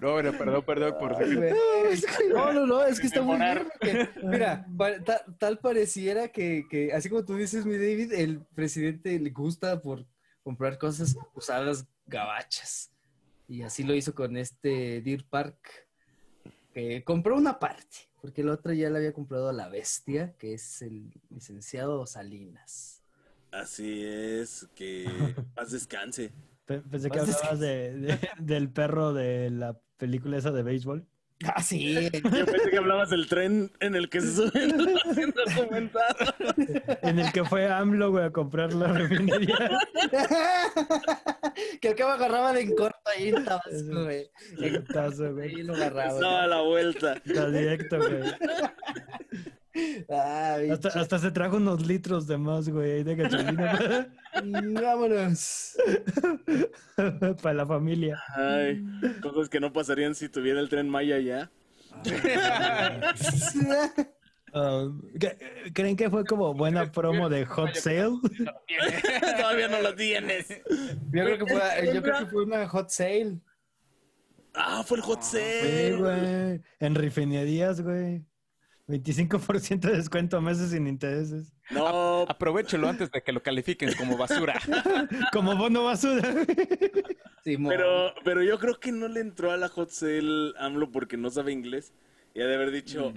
No, 0.00 0.12
bueno, 0.12 0.32
perdón, 0.32 0.64
perdón 0.64 0.94
por... 0.98 1.18
No, 2.32 2.52
no, 2.52 2.66
no, 2.66 2.84
es 2.84 3.00
que 3.00 3.06
está 3.06 3.22
muy 3.22 3.36
bien. 3.38 3.68
porque, 3.70 4.08
Mira, 4.22 4.66
pa- 4.76 4.98
ta- 5.02 5.24
tal 5.38 5.58
pareciera 5.58 6.28
que, 6.28 6.64
que, 6.70 6.92
así 6.92 7.08
como 7.08 7.24
tú 7.24 7.36
dices, 7.36 7.66
mi 7.66 7.74
David, 7.74 8.12
el 8.12 8.40
presidente 8.54 9.18
le 9.18 9.30
gusta 9.30 9.80
por 9.82 10.06
comprar 10.42 10.78
cosas 10.78 11.16
usadas 11.34 11.86
gabachas. 12.06 12.90
Y 13.48 13.62
así 13.62 13.82
lo 13.82 13.94
hizo 13.94 14.14
con 14.14 14.36
este 14.36 15.02
Deer 15.02 15.24
Park, 15.28 15.56
que 16.72 17.02
compró 17.04 17.36
una 17.36 17.58
parte, 17.58 18.08
porque 18.24 18.40
el 18.40 18.48
otro 18.48 18.72
ya 18.72 18.88
le 18.88 18.96
había 18.96 19.12
comprado 19.12 19.50
a 19.50 19.52
la 19.52 19.68
bestia, 19.68 20.32
que 20.38 20.54
es 20.54 20.80
el 20.80 21.12
licenciado 21.28 22.06
Salinas. 22.06 23.02
Así 23.52 24.02
es, 24.02 24.66
que 24.74 25.04
paz 25.54 25.72
descanse. 25.72 26.32
Pe- 26.64 26.80
Pensé 26.80 27.10
que 27.10 27.18
hablabas 27.20 27.60
de, 27.60 27.92
de- 27.92 28.18
del 28.38 28.70
perro 28.70 29.12
de 29.12 29.50
la 29.50 29.78
película 29.98 30.38
esa 30.38 30.52
de 30.52 30.62
béisbol. 30.62 31.06
Ah, 31.54 31.62
sí. 31.62 31.92
Yo 32.14 32.46
pensé 32.46 32.70
que 32.70 32.78
hablabas 32.78 33.10
del 33.10 33.28
tren 33.28 33.70
en 33.80 33.94
el 33.94 34.08
que 34.08 34.22
se 34.22 34.32
suben 34.34 34.70
documental. 35.54 36.16
En 37.02 37.18
el 37.18 37.30
que 37.30 37.44
fue 37.44 37.70
AMLO, 37.70 38.10
güey, 38.12 38.24
a 38.24 38.30
comprar 38.30 38.72
la 38.72 38.86
refinería. 38.90 39.78
que 41.80 41.88
el 41.88 41.94
que 41.94 42.04
me 42.04 42.10
agarraba 42.10 42.52
de 42.52 42.62
en 42.62 42.74
corto 42.74 42.98
ahí 43.06 43.28
en 43.28 43.44
Tabasco, 43.44 44.04
güey. 44.04 44.30
En 44.58 45.40
ahí 45.40 45.62
lo 45.62 45.74
agarraba. 45.74 46.14
Estaba 46.14 46.42
a 46.44 46.46
la 46.46 46.60
vuelta. 46.62 47.14
Está 47.24 47.50
directo, 47.50 47.98
güey. 47.98 48.22
Ay, 50.08 50.70
Hasta, 50.70 50.88
hasta 50.88 51.18
se 51.18 51.32
trajo 51.32 51.56
unos 51.56 51.84
litros 51.84 52.28
de 52.28 52.38
más, 52.38 52.68
güey, 52.68 52.92
ahí 52.92 53.02
de 53.02 53.16
gasolina 53.16 54.08
vámonos. 54.42 55.76
para 57.42 57.54
la 57.54 57.66
familia. 57.66 58.22
Ay, 58.36 58.84
cosas 59.22 59.48
que 59.48 59.60
no 59.60 59.72
pasarían 59.72 60.14
si 60.14 60.28
tuviera 60.28 60.60
el 60.60 60.68
tren 60.68 60.88
Maya 60.88 61.18
ya. 61.18 61.50
Ah, 64.54 64.88
¿qué- 65.18 65.36
¿Creen 65.74 65.96
que 65.96 66.08
fue 66.08 66.24
como 66.24 66.54
buena 66.54 66.90
promo 66.92 67.28
de 67.28 67.44
Hot 67.44 67.74
Sale? 67.74 68.18
Todavía 69.38 69.68
no 69.68 69.82
lo 69.82 69.94
tienes. 69.94 70.48
Yo 70.48 71.24
creo 71.24 71.38
que 71.38 71.46
fue, 71.46 71.92
yo 71.92 72.02
creo 72.02 72.18
que 72.20 72.26
fue 72.26 72.44
una 72.44 72.68
hot 72.68 72.88
sale. 72.90 73.38
Ah, 74.54 74.84
fue 74.86 74.98
el 74.98 75.02
hot 75.02 75.22
Sí, 75.22 75.38
sale. 75.38 75.96
güey. 75.96 76.62
En 76.78 76.94
refinerías, 76.94 77.80
güey. 77.80 78.24
25% 78.86 79.80
de 79.88 79.96
descuento 79.96 80.36
a 80.36 80.40
meses 80.42 80.70
sin 80.70 80.86
intereses. 80.86 81.52
No, 81.70 82.22
Aprovechelo 82.28 82.86
antes 82.88 83.10
de 83.10 83.22
que 83.22 83.32
lo 83.32 83.42
califiquen 83.42 83.92
como 83.94 84.16
basura. 84.18 84.54
Como 85.32 85.56
bono 85.56 85.84
basura. 85.84 86.22
Pero, 87.44 88.14
pero 88.24 88.42
yo 88.42 88.58
creo 88.58 88.78
que 88.78 88.92
no 88.92 89.08
le 89.08 89.20
entró 89.20 89.50
a 89.52 89.56
la 89.56 89.68
hot 89.68 89.90
sale 89.90 90.52
AMLO 90.58 90.90
porque 90.92 91.16
no 91.16 91.30
sabe 91.30 91.52
inglés. 91.52 91.92
Y 92.34 92.42
ha 92.42 92.46
de 92.46 92.54
haber 92.54 92.70
dicho 92.72 93.12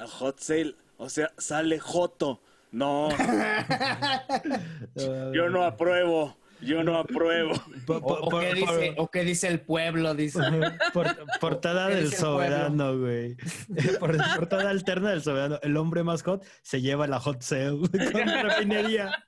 a 0.00 0.06
hot 0.06 0.38
sale, 0.40 0.74
o 0.96 1.08
sea, 1.08 1.32
sale 1.38 1.78
joto. 1.78 2.40
No, 2.72 3.08
yo 5.34 5.48
no 5.50 5.64
apruebo. 5.64 6.36
Yo 6.62 6.84
no 6.84 6.98
apruebo. 6.98 7.52
O, 7.88 8.28
por- 8.28 8.40
qué 8.42 8.52
dice, 8.54 8.94
o 8.98 9.10
qué 9.10 9.24
dice 9.24 9.48
el 9.48 9.60
pueblo, 9.60 10.14
dice. 10.14 10.40
por- 10.92 11.16
portada 11.40 11.88
¿Qué 11.88 11.94
del 11.96 12.12
soberano, 12.12 12.98
güey. 12.98 13.34
Por- 13.98 14.16
portada 14.36 14.68
alterna 14.68 15.10
del 15.10 15.22
soberano. 15.22 15.58
El 15.62 15.76
hombre 15.78 16.02
más 16.02 16.22
hot 16.22 16.44
se 16.62 16.82
lleva 16.82 17.06
la 17.06 17.18
hot 17.18 17.40
sale 17.40 17.78
con 18.12 18.26
la 18.26 18.42
refinería. 18.42 19.24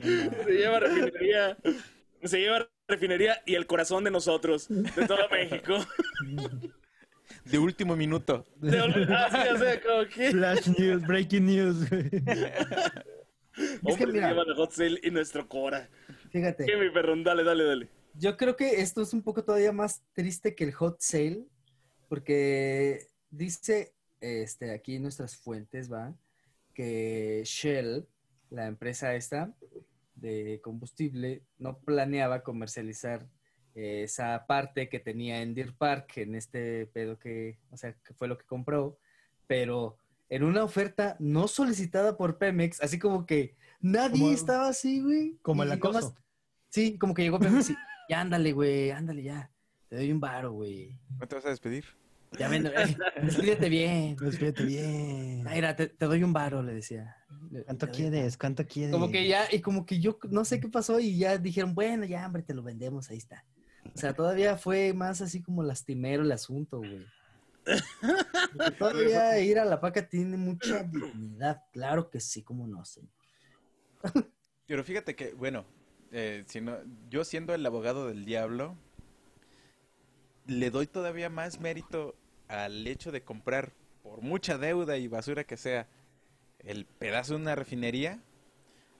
Se 0.00 0.52
lleva 0.52 0.80
refinería. 0.80 1.56
Se 2.24 2.40
lleva 2.40 2.66
refinería 2.88 3.42
y 3.44 3.54
el 3.56 3.66
corazón 3.66 4.02
de 4.04 4.10
nosotros, 4.10 4.66
de 4.68 5.06
todo 5.06 5.28
México. 5.30 5.76
De 7.44 7.58
último 7.58 7.96
minuto. 7.96 8.46
De- 8.56 8.78
Así, 8.78 9.48
o 9.48 9.58
sea, 9.58 9.80
como 9.82 10.08
que. 10.08 10.30
Flash 10.30 10.68
news, 10.78 11.06
breaking 11.06 11.46
news, 11.46 11.88
güey. 11.88 12.10
Hombre, 13.82 14.06
se 14.06 14.06
mira. 14.06 14.28
lleva 14.30 14.44
la 14.44 14.54
hot 14.54 14.72
sale 14.72 15.00
y 15.02 15.10
nuestro 15.10 15.48
cora. 15.48 15.88
Fíjate. 16.30 16.64
¿Qué, 16.66 16.76
mi 16.76 16.90
perrón? 16.90 17.24
Dale, 17.24 17.44
dale, 17.44 17.64
dale. 17.64 17.88
Yo 18.14 18.36
creo 18.36 18.56
que 18.56 18.80
esto 18.80 19.02
es 19.02 19.12
un 19.12 19.22
poco 19.22 19.44
todavía 19.44 19.72
más 19.72 20.02
triste 20.12 20.54
que 20.54 20.64
el 20.64 20.72
hot 20.72 21.00
sale, 21.00 21.44
porque 22.08 23.06
dice 23.30 23.92
este, 24.20 24.72
aquí 24.72 24.96
en 24.96 25.02
nuestras 25.02 25.36
fuentes, 25.36 25.92
¿va? 25.92 26.14
Que 26.74 27.42
Shell, 27.44 28.06
la 28.50 28.66
empresa 28.66 29.14
esta 29.14 29.52
de 30.14 30.60
combustible, 30.62 31.42
no 31.58 31.78
planeaba 31.78 32.42
comercializar 32.42 33.26
esa 33.74 34.46
parte 34.46 34.88
que 34.88 34.98
tenía 35.00 35.42
en 35.42 35.54
Deer 35.54 35.72
Park, 35.74 36.12
en 36.18 36.34
este 36.34 36.86
pedo 36.86 37.18
que, 37.18 37.58
o 37.70 37.76
sea, 37.76 37.92
que 37.92 38.14
fue 38.14 38.28
lo 38.28 38.36
que 38.38 38.44
compró, 38.44 38.98
pero 39.46 39.96
en 40.28 40.44
una 40.44 40.62
oferta 40.64 41.16
no 41.18 41.48
solicitada 41.48 42.16
por 42.16 42.38
Pemex, 42.38 42.80
así 42.82 42.98
como 42.98 43.26
que 43.26 43.54
nadie 43.80 44.20
Como- 44.20 44.32
estaba 44.32 44.68
así, 44.68 45.00
güey. 45.02 45.36
Como 45.42 45.62
el 45.62 45.72
acoso. 45.72 46.14
Sí, 46.68 46.98
como 46.98 47.14
que 47.14 47.22
llegó 47.22 47.38
Pemex 47.40 47.70
y, 47.70 47.76
ya 48.08 48.20
ándale, 48.20 48.52
güey, 48.52 48.90
ándale 48.90 49.22
ya. 49.22 49.50
Te 49.88 49.96
doy 49.96 50.12
un 50.12 50.20
varo, 50.20 50.52
güey. 50.52 50.96
¿No 51.18 51.26
te 51.26 51.34
vas 51.34 51.44
a 51.46 51.50
despedir? 51.50 51.84
Ya 52.38 52.48
ven, 52.48 52.64
eh, 52.66 52.70
despídete 53.24 53.68
bien. 53.68 54.14
Despídete 54.14 54.62
bien. 54.62 55.42
Mira, 55.42 55.74
te, 55.74 55.88
te 55.88 56.06
doy 56.06 56.22
un 56.22 56.32
varo, 56.32 56.62
le 56.62 56.74
decía. 56.74 57.16
¿Cuánto 57.64 57.86
doy- 57.86 57.94
quieres? 57.96 58.36
¿Cuánto 58.38 58.64
quieres? 58.64 58.92
Como 58.92 59.10
que 59.10 59.26
ya, 59.26 59.46
y 59.50 59.60
como 59.60 59.84
que 59.84 59.98
yo 59.98 60.16
no 60.30 60.44
sé 60.44 60.60
qué 60.60 60.68
pasó 60.68 61.00
y 61.00 61.18
ya 61.18 61.38
dijeron, 61.38 61.74
bueno, 61.74 62.04
ya, 62.04 62.24
hombre, 62.24 62.42
te 62.44 62.54
lo 62.54 62.62
vendemos, 62.62 63.10
ahí 63.10 63.18
está. 63.18 63.44
O 63.94 63.98
sea, 63.98 64.14
todavía 64.14 64.56
fue 64.56 64.92
más 64.92 65.20
así 65.20 65.42
como 65.42 65.62
lastimero 65.62 66.22
el 66.22 66.32
asunto, 66.32 66.78
güey. 66.78 67.06
Porque 68.56 68.70
todavía 68.72 69.38
ir 69.40 69.58
a 69.58 69.64
la 69.64 69.80
paca 69.80 70.08
tiene 70.08 70.36
mucha 70.36 70.82
dignidad. 70.82 71.62
Claro 71.72 72.10
que 72.10 72.20
sí, 72.20 72.42
como 72.42 72.66
no, 72.66 72.84
señor. 72.84 73.10
Pero 74.66 74.84
fíjate 74.84 75.14
que, 75.14 75.34
bueno, 75.34 75.64
eh, 76.12 76.44
si 76.46 76.60
no, 76.60 76.76
yo 77.08 77.24
siendo 77.24 77.54
el 77.54 77.64
abogado 77.66 78.08
del 78.08 78.24
diablo, 78.24 78.76
le 80.46 80.70
doy 80.70 80.86
todavía 80.86 81.28
más 81.28 81.60
mérito 81.60 82.16
al 82.48 82.86
hecho 82.86 83.12
de 83.12 83.22
comprar, 83.22 83.72
por 84.02 84.22
mucha 84.22 84.58
deuda 84.58 84.96
y 84.96 85.08
basura 85.08 85.44
que 85.44 85.56
sea, 85.56 85.86
el 86.60 86.86
pedazo 86.86 87.34
de 87.34 87.40
una 87.40 87.54
refinería, 87.54 88.22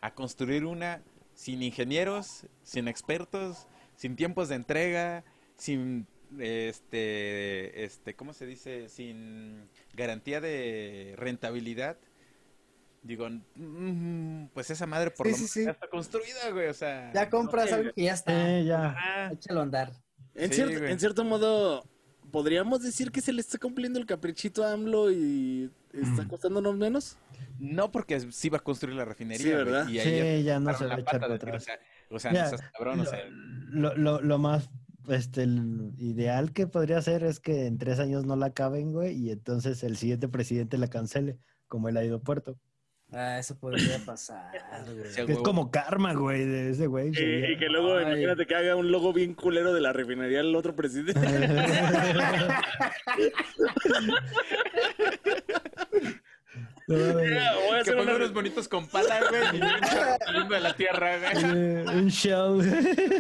a 0.01 0.15
construir 0.15 0.65
una 0.65 1.03
sin 1.35 1.63
ingenieros, 1.63 2.47
sin 2.63 2.87
expertos, 2.87 3.67
sin 4.01 4.17
tiempos 4.17 4.49
de 4.49 4.55
entrega, 4.55 5.25
sin 5.57 6.07
este, 6.39 7.85
este, 7.85 8.15
¿cómo 8.17 8.33
se 8.33 8.47
dice? 8.47 8.89
Sin 8.89 9.69
garantía 9.93 10.41
de 10.41 11.15
rentabilidad. 11.19 11.99
Digo, 13.03 13.29
mm, 13.57 14.47
pues 14.55 14.71
esa 14.71 14.87
madre 14.87 15.11
por 15.11 15.27
Sí, 15.27 15.33
lo 15.33 15.37
sí, 15.37 15.43
menos 15.43 15.51
sí. 15.53 15.65
ya 15.65 15.71
está 15.73 15.89
construida, 15.89 16.51
güey, 16.51 16.69
o 16.69 16.75
sea. 16.75 17.13
Ya 17.13 17.29
compras 17.29 17.71
no, 17.71 17.77
algo 17.77 17.93
que 17.95 18.03
ya 18.05 18.15
está. 18.15 18.59
Eh, 18.59 18.65
ya. 18.65 18.95
Ah, 18.99 19.31
Échalo 19.33 19.61
a 19.61 19.63
andar. 19.65 19.93
En, 20.35 20.49
Sí, 20.49 20.57
cierto, 20.57 20.79
güey. 20.79 20.93
en 20.93 20.99
cierto 21.01 21.25
modo, 21.25 21.85
podríamos 22.31 22.83
decir 22.83 23.11
que 23.11 23.21
se 23.21 23.33
le 23.35 23.41
está 23.43 23.59
cumpliendo 23.59 23.99
el 23.99 24.07
caprichito 24.07 24.65
a 24.65 24.73
AMLO 24.73 25.11
y 25.11 25.71
está 25.93 26.27
costándonos 26.29 26.75
menos. 26.77 27.19
no 27.59 27.91
porque 27.91 28.19
sí 28.33 28.49
va 28.49 28.57
a 28.59 28.61
construir 28.65 28.97
la 28.97 29.05
refinería, 29.05 29.45
Sí, 29.45 29.51
güey, 29.53 29.65
¿verdad? 29.65 29.89
y 29.89 29.93
Sí, 29.93 29.99
ayer 30.01 30.43
ya 30.45 30.59
no 30.61 30.73
se 30.75 30.85
va 30.85 30.89
la 30.91 30.95
a 30.97 31.01
echar 31.01 31.21
para 31.21 31.35
decir, 31.35 31.49
atrás. 31.49 31.63
o 31.63 31.67
sea, 31.67 31.79
O 32.11 32.19
sea, 32.19 32.33
Ya, 32.33 32.43
no 32.45 32.49
seas 32.51 32.63
cabrón, 32.77 33.01
o 33.01 33.05
sea. 33.05 33.21
Lo, 33.71 33.97
lo, 33.97 34.21
lo 34.21 34.39
más 34.39 34.69
este, 35.09 35.43
el 35.45 35.93
ideal 35.99 36.53
que 36.53 36.67
podría 36.67 37.01
ser 37.03 37.25
es 37.25 37.41
que 37.41 37.67
en 37.67 37.79
tres 37.79 37.99
años 38.01 38.27
no 38.27 38.37
la 38.37 38.47
acaben, 38.47 38.93
güey, 38.93 39.17
y 39.17 39.31
entonces 39.31 39.83
el 39.83 39.97
siguiente 39.97 40.29
presidente 40.29 40.79
la 40.79 40.89
cancele, 40.89 41.39
como 41.69 41.89
el 41.89 41.97
aeropuerto. 41.97 42.59
Ah, 43.13 43.41
eso 43.41 43.59
podría 43.59 43.99
pasar, 44.07 44.53
güey. 44.87 45.11
Sí, 45.11 45.27
Que 45.27 45.33
es 45.33 45.39
como 45.39 45.73
karma, 45.73 46.15
güey, 46.15 46.45
de 46.45 46.71
ese 46.71 46.87
güey. 46.87 47.09
Y, 47.09 47.15
sería- 47.15 47.51
y 47.53 47.59
que 47.59 47.69
luego, 47.69 47.97
Ay. 47.97 48.05
imagínate 48.05 48.47
que 48.47 48.55
haga 48.55 48.77
un 48.77 48.93
logo 48.93 49.13
bien 49.13 49.35
culero 49.35 49.73
de 49.73 49.81
la 49.81 49.93
refinería 49.93 50.41
el 50.41 50.55
otro 50.55 50.77
presidente. 50.77 51.21
No, 56.91 57.13
güey. 57.13 57.35
Ya, 57.35 57.55
voy 57.55 57.65
a 57.67 57.71
Que 57.71 57.81
hacer 57.81 57.97
una... 58.01 58.15
unos 58.17 58.33
bonitos 58.33 58.69
con 58.69 58.89
pala, 58.89 59.21
güey, 59.29 59.43
y 59.57 59.61
saliendo 60.25 60.55
de 60.55 60.61
la 60.61 60.75
tierra, 60.75 61.19
güey. 61.19 61.45
Un 61.97 62.11
show. 62.11 62.61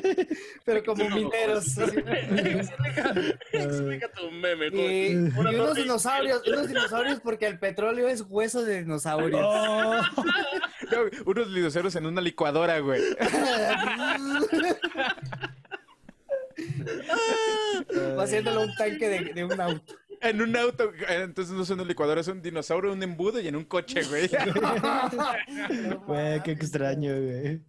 Pero 0.64 0.84
como 0.84 1.08
mineros. 1.08 1.78
Explica 3.52 4.10
tu 4.12 4.30
meme. 4.32 4.66
Y, 4.66 4.70
güey. 4.70 5.12
y 5.12 5.14
Una 5.38 5.50
unos 5.50 5.74
dinosaurios, 5.76 6.42
unos 6.46 6.68
dinosaurios 6.68 7.20
porque 7.20 7.46
el 7.46 7.58
petróleo 7.60 8.08
es 8.08 8.24
hueso 8.28 8.64
de 8.64 8.82
dinosaurios. 8.82 9.40
Oh, 9.42 10.00
No, 10.90 10.98
unos 11.26 11.54
dinosaurios 11.54 11.94
en 11.94 12.06
una 12.06 12.20
licuadora, 12.20 12.80
güey. 12.80 13.00
Va 18.18 18.22
haciéndolo 18.24 18.62
un 18.62 18.74
tanque 18.74 19.08
de, 19.08 19.32
de 19.32 19.44
un 19.44 19.60
auto. 19.60 19.94
En 20.20 20.40
un 20.42 20.54
auto. 20.56 20.92
eh, 21.08 21.22
Entonces 21.22 21.54
no 21.54 21.62
es 21.62 21.70
una 21.70 21.84
licuadora, 21.84 22.20
es 22.20 22.28
un 22.28 22.42
dinosaurio, 22.42 22.92
un 22.92 23.02
embudo 23.02 23.40
y 23.40 23.48
en 23.48 23.56
un 23.56 23.64
coche, 23.64 24.02
güey. 24.04 24.28
güey, 26.06 26.42
qué 26.42 26.52
extraño, 26.52 27.12
güey. 27.14 27.60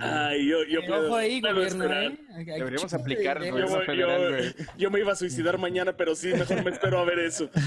Ay, 0.00 0.46
yo, 0.46 0.58
yo 0.68 0.80
puedo, 0.86 1.06
Ojo 1.06 1.16
ahí, 1.16 1.40
puedo 1.40 1.54
gobierno, 1.54 1.84
esperar. 1.84 2.04
¿eh? 2.12 2.44
Deberíamos 2.44 2.92
aplicar. 2.92 3.42
Yo, 3.42 3.56
yo- 3.94 4.52
yo 4.76 4.90
me 4.90 5.00
iba 5.00 5.12
a 5.12 5.16
suicidar 5.16 5.56
mañana, 5.56 5.96
pero 5.96 6.14
sí, 6.14 6.28
mejor 6.34 6.62
me 6.62 6.70
espero 6.70 6.98
a 6.98 7.04
ver 7.04 7.18
eso. 7.20 7.48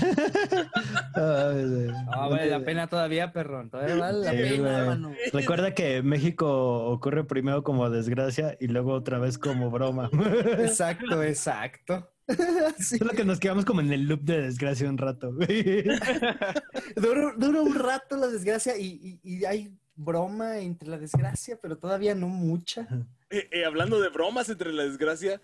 No 1.16 2.30
vale 2.30 2.48
la 2.50 2.60
pena 2.60 2.88
todavía, 2.88 3.32
perrón. 3.34 3.70
Todavía 3.70 3.96
vale 3.96 4.20
la 4.26 4.32
Sí, 4.32 4.38
pena, 4.38 4.78
hermano. 4.80 5.16
Recuerda 5.32 5.74
que 5.74 6.02
México 6.04 6.86
ocurre 6.86 7.24
primero 7.24 7.64
como 7.64 7.90
desgracia 7.90 8.56
y 8.60 8.68
luego 8.68 8.94
otra 8.94 9.18
vez 9.20 9.38
como 9.38 9.72
broma. 9.72 10.10
Exacto, 10.60 11.24
exacto. 11.24 12.13
Sí. 12.80 12.98
Solo 12.98 13.12
que 13.12 13.26
nos 13.26 13.40
quedamos 13.40 13.66
como 13.66 13.82
en 13.82 13.92
el 13.92 14.08
loop 14.08 14.22
de 14.22 14.42
desgracia 14.42 14.90
un 14.90 14.98
rato, 14.98 15.34
güey. 15.34 15.84
Dura, 16.96 17.34
dura 17.38 17.62
un 17.62 17.76
rato 17.76 18.16
la 18.18 18.28
desgracia 18.28 18.78
y, 18.78 19.20
y- 19.24 19.38
y 19.40 19.46
hay 19.46 19.72
broma 19.96 20.60
entre 20.60 20.90
la 20.90 20.98
desgracia, 20.98 21.58
pero 21.62 21.78
todavía 21.78 22.16
no 22.16 22.28
mucha. 22.28 22.88
Eh, 23.30 23.48
eh, 23.52 23.66
hablando 23.66 24.00
de 24.02 24.10
bromas 24.10 24.50
entre 24.50 24.72
la 24.74 24.84
desgracia, 24.84 25.40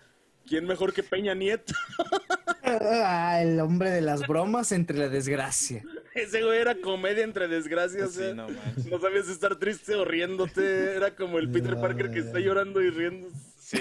¿quién 0.46 0.66
mejor 0.66 0.92
que 0.92 1.02
Peña 1.02 1.34
Nieto? 1.34 1.74
Ah, 2.62 3.40
el 3.42 3.58
hombre 3.58 3.90
de 3.90 4.00
las 4.00 4.28
bromas 4.28 4.70
entre 4.70 4.96
la 4.96 5.08
desgracia. 5.08 5.82
Ese 6.14 6.44
güey 6.44 6.60
era 6.60 6.76
comedia 6.80 7.24
entre 7.24 7.48
desgracias. 7.48 8.12
Sí, 8.12 8.22
eh. 8.22 8.34
no. 8.34 8.46
No 8.48 9.00
sabías 9.00 9.28
estar 9.28 9.56
triste 9.56 9.96
o 9.96 10.04
riéndote. 10.04 10.94
Era 10.94 11.16
como 11.16 11.38
el 11.40 11.50
Peter 11.50 11.80
Parker 11.80 12.12
que 12.12 12.20
está 12.20 12.38
llorando 12.38 12.80
y 12.80 12.90
riendo. 12.90 13.28
Sí. 13.58 13.78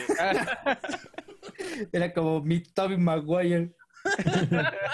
Era 1.91 2.13
como 2.13 2.41
mi 2.41 2.61
Toby 2.61 2.97
Maguire. 2.97 3.71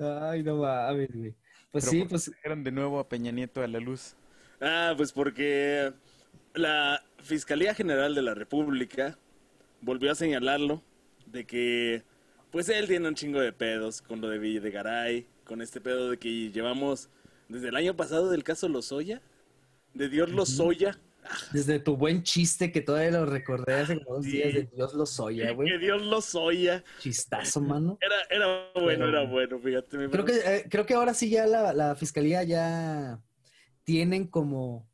Ay, 0.00 0.42
no 0.42 0.56
mames, 0.56 1.10
güey. 1.12 1.34
Pues 1.70 1.84
Pero 1.84 1.90
sí, 1.90 1.98
¿por 2.00 2.06
qué 2.06 2.10
pues 2.10 2.24
trajeron 2.24 2.64
de 2.64 2.72
nuevo 2.72 2.98
a 2.98 3.08
Peña 3.08 3.30
Nieto 3.30 3.62
a 3.62 3.68
la 3.68 3.80
luz. 3.80 4.14
Ah, 4.60 4.94
pues 4.96 5.12
porque 5.12 5.92
la 6.54 7.02
Fiscalía 7.22 7.74
General 7.74 8.14
de 8.14 8.22
la 8.22 8.34
República 8.34 9.18
volvió 9.80 10.12
a 10.12 10.14
señalarlo 10.14 10.82
de 11.26 11.46
que 11.46 12.02
pues 12.50 12.68
él 12.68 12.86
tiene 12.86 13.08
un 13.08 13.14
chingo 13.14 13.40
de 13.40 13.52
pedos 13.52 14.02
con 14.02 14.20
lo 14.20 14.28
de 14.28 14.38
Videgaray, 14.38 15.26
con 15.44 15.62
este 15.62 15.80
pedo 15.80 16.10
de 16.10 16.18
que 16.18 16.50
llevamos 16.50 17.08
desde 17.48 17.68
el 17.68 17.76
año 17.76 17.96
pasado 17.96 18.30
del 18.30 18.44
caso 18.44 18.68
Lozoya, 18.68 19.22
de 19.94 20.08
Dios 20.08 20.30
Lozoya, 20.30 20.98
desde 21.52 21.78
tu 21.78 21.96
buen 21.96 22.22
chiste 22.22 22.72
que 22.72 22.80
todavía 22.80 23.10
lo 23.12 23.26
recordé 23.26 23.74
hace 23.74 24.02
como 24.02 24.16
dos 24.16 24.24
Sí. 24.24 24.32
días 24.32 24.54
de 24.54 24.68
Dios 24.74 24.94
lo 24.94 25.06
soya, 25.06 25.46
que 25.48 25.52
güey. 25.54 25.78
Dios 25.78 26.02
Lozoya. 26.02 26.82
Chistazo, 26.98 27.60
mano. 27.60 27.98
Era, 28.00 28.14
era 28.30 28.70
bueno, 28.74 29.04
Pero- 29.04 29.08
era 29.08 29.24
bueno, 29.30 29.58
fíjate. 29.58 30.08
Creo 30.10 30.24
que, 30.24 30.32
eh, 30.44 30.64
creo 30.68 30.84
que 30.86 30.94
ahora 30.94 31.14
sí 31.14 31.30
ya 31.30 31.46
la, 31.46 31.72
la 31.72 31.94
fiscalía 31.94 32.42
ya 32.42 33.20
tienen 33.84 34.26
como, 34.26 34.88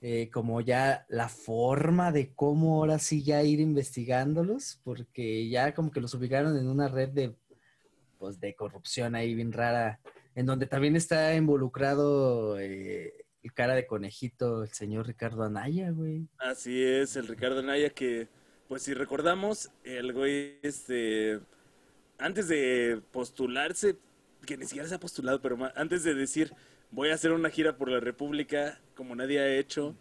eh, 0.00 0.30
como 0.32 0.60
ya 0.60 1.04
la 1.08 1.28
forma 1.28 2.12
de 2.12 2.32
cómo 2.34 2.76
ahora 2.76 2.98
sí 2.98 3.22
ya 3.24 3.42
ir 3.42 3.60
investigándolos, 3.60 4.80
porque 4.84 5.48
ya 5.48 5.74
como 5.74 5.90
que 5.90 6.00
los 6.00 6.14
ubicaron 6.14 6.56
en 6.56 6.68
una 6.68 6.88
red 6.88 7.08
de, 7.10 7.34
pues, 8.18 8.38
de 8.40 8.54
corrupción 8.54 9.14
ahí 9.14 9.34
bien 9.34 9.52
rara, 9.52 10.00
en 10.34 10.46
donde 10.46 10.66
también 10.66 10.96
está 10.96 11.34
involucrado 11.34 12.58
eh, 12.60 13.14
el 13.46 13.52
cara 13.52 13.76
de 13.76 13.86
conejito, 13.86 14.64
el 14.64 14.72
señor 14.72 15.06
Ricardo 15.06 15.44
Anaya, 15.44 15.90
güey. 15.92 16.26
Así 16.38 16.82
es, 16.82 17.14
el 17.14 17.28
Ricardo 17.28 17.62
Naya 17.62 17.90
que, 17.90 18.26
pues 18.66 18.82
si 18.82 18.92
recordamos, 18.92 19.70
el 19.84 20.12
güey, 20.12 20.58
este, 20.62 21.38
antes 22.18 22.48
de 22.48 23.00
postularse, 23.12 23.98
que 24.44 24.56
ni 24.56 24.64
siquiera 24.66 24.88
se 24.88 24.96
ha 24.96 25.00
postulado, 25.00 25.40
pero 25.40 25.56
antes 25.76 26.02
de 26.02 26.14
decir, 26.14 26.52
voy 26.90 27.10
a 27.10 27.14
hacer 27.14 27.30
una 27.30 27.50
gira 27.50 27.76
por 27.76 27.88
la 27.88 28.00
República 28.00 28.80
como 28.96 29.14
nadie 29.14 29.38
ha 29.38 29.56
hecho, 29.56 29.94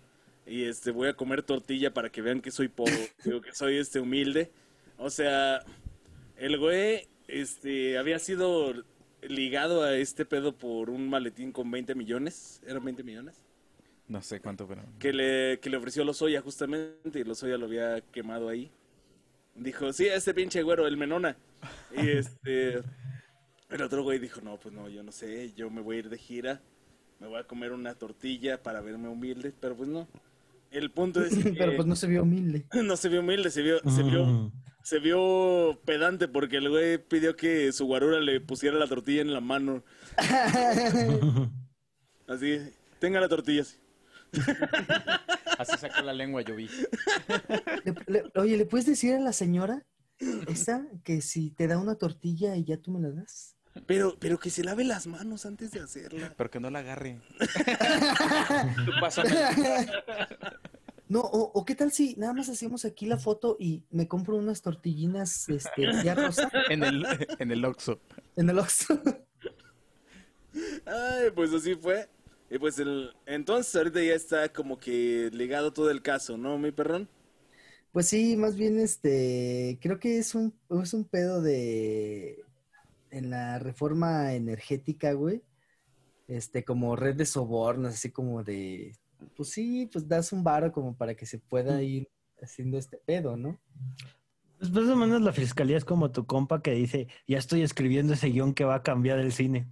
y 0.48 0.64
este, 0.64 0.90
voy 0.90 1.10
a 1.10 1.14
comer 1.16 1.44
tortilla 1.44 1.94
para 1.94 2.10
que 2.10 2.24
vean 2.24 2.42
que 2.42 2.50
soy 2.50 2.68
pobre, 2.68 3.12
digo, 3.24 3.42
que 3.42 3.54
soy 3.54 3.78
este 3.78 4.00
humilde. 4.00 4.52
O 4.98 5.12
sea, 5.12 5.64
el 6.38 6.58
güey, 6.58 7.08
este, 7.28 8.00
había 8.00 8.18
sido 8.18 8.74
ligado 9.30 9.84
a 9.84 9.96
este 9.96 10.26
pedo 10.26 10.56
por 10.58 10.90
un 10.90 11.10
maletín 11.10 11.52
con 11.52 11.70
20 11.72 11.96
millones, 11.96 12.62
¿eran 12.66 12.84
20 12.84 13.04
millones? 13.04 13.44
No 14.08 14.22
sé 14.22 14.40
cuánto, 14.40 14.68
pero. 14.68 14.84
que 15.00 15.14
le, 15.14 15.60
que 15.60 15.70
le 15.70 15.78
ofreció 15.78 16.04
Lozoya 16.04 16.42
justamente 16.42 17.20
y 17.20 17.24
Lozoya 17.24 17.58
lo 17.58 17.66
había 17.66 18.02
quemado 18.12 18.50
ahí. 18.50 18.72
Dijo, 19.56 19.92
sí, 19.94 20.08
a 20.10 20.16
este 20.16 20.34
pinche 20.34 20.62
güero, 20.62 20.86
el 20.86 20.98
Menona. 20.98 21.38
Y 21.96 22.10
este, 22.10 22.84
el 23.70 23.82
otro 23.82 24.04
güey 24.04 24.20
dijo, 24.20 24.42
no, 24.42 24.58
pues 24.58 24.74
no, 24.74 24.90
yo 24.90 25.02
no 25.02 25.12
sé, 25.12 25.54
yo 25.54 25.70
me 25.70 25.82
voy 25.82 25.96
a 25.96 26.00
ir 26.00 26.10
de 26.10 26.18
gira, 26.18 26.62
me 27.20 27.28
voy 27.28 27.40
a 27.40 27.46
comer 27.46 27.72
una 27.72 27.96
tortilla 27.96 28.62
para 28.62 28.82
verme 28.82 29.08
humilde, 29.08 29.54
pero 29.60 29.76
pues 29.76 29.90
no. 29.90 30.08
El 30.72 30.92
punto 30.92 31.24
es 31.24 31.36
que 31.44 31.52
Pero 31.54 31.76
pues 31.76 31.88
no 31.88 31.96
se 31.96 32.08
vio 32.08 32.24
humilde. 32.24 32.66
no 32.84 32.98
se 32.98 33.10
vio 33.10 33.22
humilde, 33.22 33.50
se 33.50 33.62
vio, 33.62 33.80
se 33.90 34.04
vio, 34.04 34.26
Mm. 34.26 34.52
Se 34.86 35.00
vio 35.00 35.82
pedante 35.84 36.28
porque 36.28 36.58
el 36.58 36.70
güey 36.70 37.00
pidió 37.00 37.36
que 37.36 37.72
su 37.72 37.88
guarura 37.88 38.20
le 38.20 38.40
pusiera 38.40 38.78
la 38.78 38.86
tortilla 38.86 39.22
en 39.22 39.34
la 39.34 39.42
mano. 39.42 39.84
Así, 42.28 42.60
tenga 43.00 43.20
la 43.20 43.28
tortilla 43.28 43.64
así. 43.64 43.78
Así 45.58 45.78
sacó 45.80 46.02
la 46.04 46.14
lengua, 46.14 46.42
yo 46.44 46.56
vi. 46.56 46.70
Le- 47.84 47.96
le- 48.08 48.24
oye, 48.36 48.58
¿le 48.58 48.66
puedes 48.66 48.86
decir 48.86 49.16
a 49.16 49.20
la 49.20 49.34
señora 49.34 49.84
esa 50.48 50.86
que 51.04 51.22
si 51.22 51.50
te 51.52 51.68
da 51.68 51.78
una 51.80 51.96
tortilla 51.96 52.56
y 52.56 52.64
ya 52.64 52.78
tú 52.78 52.92
me 52.92 53.00
la 53.00 53.10
das? 53.10 53.56
Pero, 53.88 54.18
pero 54.20 54.38
que 54.40 54.50
se 54.52 54.64
lave 54.64 54.84
las 54.86 55.06
manos 55.08 55.46
antes 55.48 55.72
de 55.72 55.80
hacerla. 55.82 56.34
Pero 56.38 56.50
que 56.52 56.60
no 56.60 56.70
la 56.70 56.80
agarre. 56.80 57.22
Pásame. 59.02 59.30
No, 61.08 61.22
o, 61.22 61.52
o 61.54 61.66
qué 61.66 61.76
tal 61.76 61.92
si 61.92 62.16
nada 62.16 62.34
más 62.34 62.50
hacemos 62.50 62.84
aquí 62.84 63.06
la 63.06 63.18
foto 63.18 63.58
y 63.60 63.84
me 63.92 64.08
compro 64.08 64.38
unas 64.38 64.62
tortillinas 64.62 65.48
este, 65.50 65.88
ya 66.04 66.16
rosa 66.16 66.50
En 66.70 66.84
el, 66.84 67.06
en 67.38 67.52
el 67.52 67.64
Oxxo. 67.64 68.00
en 68.36 68.50
el 68.50 68.58
Oxxo. 68.58 69.00
Ay, 70.86 71.32
pues 71.36 71.54
así 71.54 71.76
fue. 71.76 72.10
Y 72.50 72.58
pues 72.58 72.80
el, 72.80 73.12
entonces 73.26 73.76
ahorita 73.76 74.02
ya 74.02 74.14
está 74.14 74.50
como 74.52 74.80
que 74.80 75.30
ligado 75.34 75.74
todo 75.74 75.92
el 75.92 76.02
caso, 76.02 76.38
¿no, 76.38 76.58
mi 76.58 76.72
perrón? 76.72 77.08
Pues 77.92 78.08
sí, 78.08 78.36
más 78.36 78.56
bien 78.56 78.80
este, 78.80 79.78
creo 79.82 80.00
que 80.00 80.18
es 80.18 80.36
un, 80.36 80.54
es 80.82 80.94
un 80.94 81.06
pedo 81.06 81.42
de 81.42 82.44
en 83.12 83.30
la 83.30 83.60
reforma 83.60 84.34
energética, 84.34 85.14
güey. 85.14 85.42
Este, 86.28 86.64
como 86.66 86.96
red 86.96 87.16
de 87.16 87.26
sobornos, 87.26 87.94
así 87.94 88.12
como 88.12 88.44
de, 88.44 88.96
pues 89.36 89.50
sí, 89.50 89.90
pues 89.92 90.08
das 90.08 90.32
un 90.34 90.44
varo 90.44 90.72
como 90.72 90.96
para 90.96 91.16
que 91.16 91.26
se 91.26 91.40
pueda 91.40 91.82
ir 91.82 92.10
haciendo 92.42 92.78
este 92.78 92.98
pedo, 92.98 93.38
¿no? 93.38 93.60
Pues 94.58 94.72
más 94.72 94.86
o 94.90 94.96
menos 94.96 95.22
la 95.22 95.34
fiscalía 95.34 95.78
es 95.78 95.86
como 95.86 96.12
tu 96.12 96.26
compa 96.26 96.62
que 96.62 96.72
dice, 96.72 97.08
ya 97.28 97.38
estoy 97.38 97.62
escribiendo 97.62 98.14
ese 98.14 98.28
guion 98.30 98.54
que 98.54 98.64
va 98.66 98.76
a 98.76 98.84
cambiar 98.84 99.20
el 99.20 99.32
cine. 99.32 99.68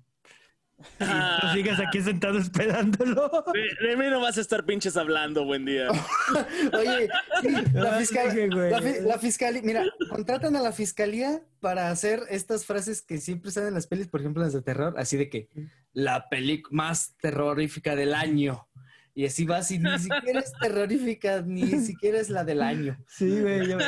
Y 0.99 1.39
tú 1.39 1.47
sigues 1.53 1.79
aquí 1.79 2.01
sentado 2.01 2.37
esperándolo. 2.37 3.31
De, 3.53 3.87
de 3.87 3.95
mí 3.95 4.05
no 4.09 4.19
vas 4.19 4.37
a 4.37 4.41
estar 4.41 4.65
pinches 4.65 4.97
hablando, 4.97 5.45
buen 5.45 5.63
día. 5.63 5.87
Oye, 6.73 7.07
sí, 7.41 7.49
la 7.73 7.93
fiscalía, 7.99 8.47
la, 8.47 8.81
fi- 8.81 9.01
la 9.01 9.17
fiscalía, 9.19 9.61
mira, 9.63 9.85
contratan 10.09 10.57
a 10.57 10.61
la 10.61 10.73
fiscalía 10.73 11.41
para 11.61 11.89
hacer 11.89 12.23
estas 12.29 12.65
frases 12.65 13.01
que 13.01 13.19
siempre 13.19 13.47
están 13.49 13.67
en 13.67 13.75
las 13.75 13.87
pelis, 13.87 14.07
por 14.09 14.19
ejemplo, 14.19 14.43
las 14.43 14.51
de 14.51 14.61
terror, 14.61 14.95
así 14.97 15.15
de 15.15 15.29
que 15.29 15.47
la 15.93 16.27
película 16.27 16.75
más 16.75 17.15
terrorífica 17.21 17.95
del 17.95 18.13
año 18.13 18.67
Y 19.15 19.25
así 19.25 19.45
vas 19.45 19.69
y 19.69 19.77
ni 19.77 19.99
siquiera 19.99 20.39
es 20.39 20.51
terrorífica, 20.59 21.41
ni 21.43 21.67
siquiera 21.81 22.19
es 22.19 22.29
la 22.31 22.43
del 22.43 22.61
año. 22.63 22.97
Sí, 23.07 23.29
güey. 23.41 23.67
yo- 23.67 23.77
yo- 23.77 23.85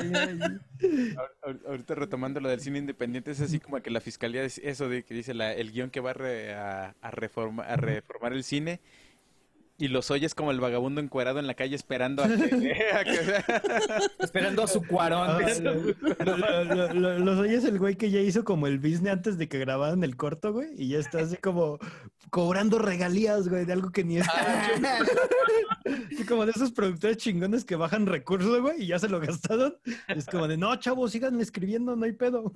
Ahor- 1.17 1.35
ahor- 1.41 1.61
Ahorita 1.67 1.95
retomando 1.95 2.39
lo 2.39 2.49
del 2.49 2.59
cine 2.59 2.77
independiente, 2.79 3.31
es 3.31 3.41
así 3.41 3.59
como 3.59 3.81
que 3.81 3.89
la 3.89 4.01
fiscalía, 4.01 4.43
dice 4.43 4.61
eso 4.69 4.87
de 4.87 5.03
que 5.03 5.13
dice 5.15 5.33
la- 5.33 5.53
el 5.53 5.71
guion 5.71 5.89
que 5.89 5.99
va 5.99 6.11
a, 6.11 6.13
re- 6.13 6.53
a, 6.53 6.95
a 7.01 7.11
reforma- 7.11 7.63
a 7.65 7.75
reformar 7.75 8.33
el 8.33 8.43
cine, 8.43 8.81
y 9.77 9.89
los 9.89 10.09
oyes 10.11 10.33
como 10.35 10.51
el 10.51 10.59
vagabundo 10.59 11.01
encuerado 11.01 11.39
en 11.39 11.47
la 11.47 11.53
calle 11.53 11.75
esperando 11.75 12.23
a 12.23 12.27
que... 12.27 12.33
a 12.93 13.03
que- 13.03 13.43
Esperando 14.23 14.63
a 14.63 14.67
su 14.67 14.81
cuarón. 14.85 15.29
Ah, 15.29 15.39
lo- 15.61 15.73
lo- 16.35 16.63
lo- 16.63 16.93
lo- 16.93 17.19
Los 17.19 17.39
oyes 17.39 17.63
el 17.65 17.77
güey 17.79 17.95
que 17.95 18.09
ya 18.11 18.19
hizo 18.21 18.43
como 18.43 18.67
el 18.67 18.79
business 18.79 19.13
antes 19.13 19.37
de 19.37 19.47
que 19.49 19.59
grabaran 19.59 20.03
el 20.03 20.15
corto, 20.15 20.53
güey, 20.53 20.69
y 20.77 20.89
ya 20.89 20.99
está 20.99 21.19
así 21.19 21.35
como 21.37 21.77
cobrando 22.29 22.79
regalías, 22.79 23.47
güey, 23.49 23.65
de 23.65 23.73
algo 23.73 23.91
que 23.91 24.03
ni 24.03 24.17
es. 24.17 24.27
Así 25.85 26.25
como 26.25 26.45
de 26.45 26.51
esos 26.51 26.71
productores 26.71 27.17
chingones 27.17 27.63
que 27.65 27.75
bajan 27.75 28.05
recursos, 28.07 28.59
güey, 28.61 28.83
y 28.83 28.87
ya 28.87 28.97
se 28.99 29.07
lo 29.09 29.19
gastaron. 29.19 29.75
Es 30.07 30.25
como 30.25 30.47
de, 30.47 30.57
no, 30.57 30.75
chavos, 30.77 31.11
sigan 31.11 31.39
escribiendo, 31.39 31.95
no 31.95 32.05
hay 32.05 32.13
pedo. 32.13 32.51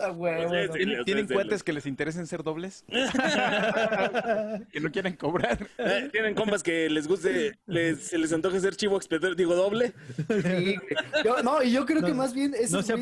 Ah, 0.00 0.14
Pues, 0.16 0.50
sí, 0.50 0.78
¿Tienen, 0.78 1.04
tienen 1.04 1.26
cuates 1.26 1.62
que 1.62 1.72
les 1.72 1.86
interesen 1.86 2.26
ser 2.26 2.42
dobles? 2.42 2.84
que 4.72 4.80
no 4.80 4.90
quieren 4.90 5.14
cobrar. 5.16 5.66
Eh, 5.78 6.08
Tienen 6.12 6.34
compas 6.34 6.62
que 6.62 6.88
les 6.90 7.06
guste, 7.08 7.58
les, 7.66 7.98
se 8.00 8.18
les 8.18 8.32
antoje 8.32 8.60
ser 8.60 8.76
chivo 8.76 8.96
expiatorio, 8.96 9.34
digo 9.34 9.54
doble. 9.54 9.92
Sí, 10.28 10.76
güey. 10.76 11.24
Yo- 11.24 11.42
no, 11.42 11.62
y 11.62 11.72
yo 11.72 11.84
creo 11.86 12.02
que 12.02 12.14
más 12.14 12.34
bien 12.34 12.54
esos 12.54 12.88
no 12.88 12.96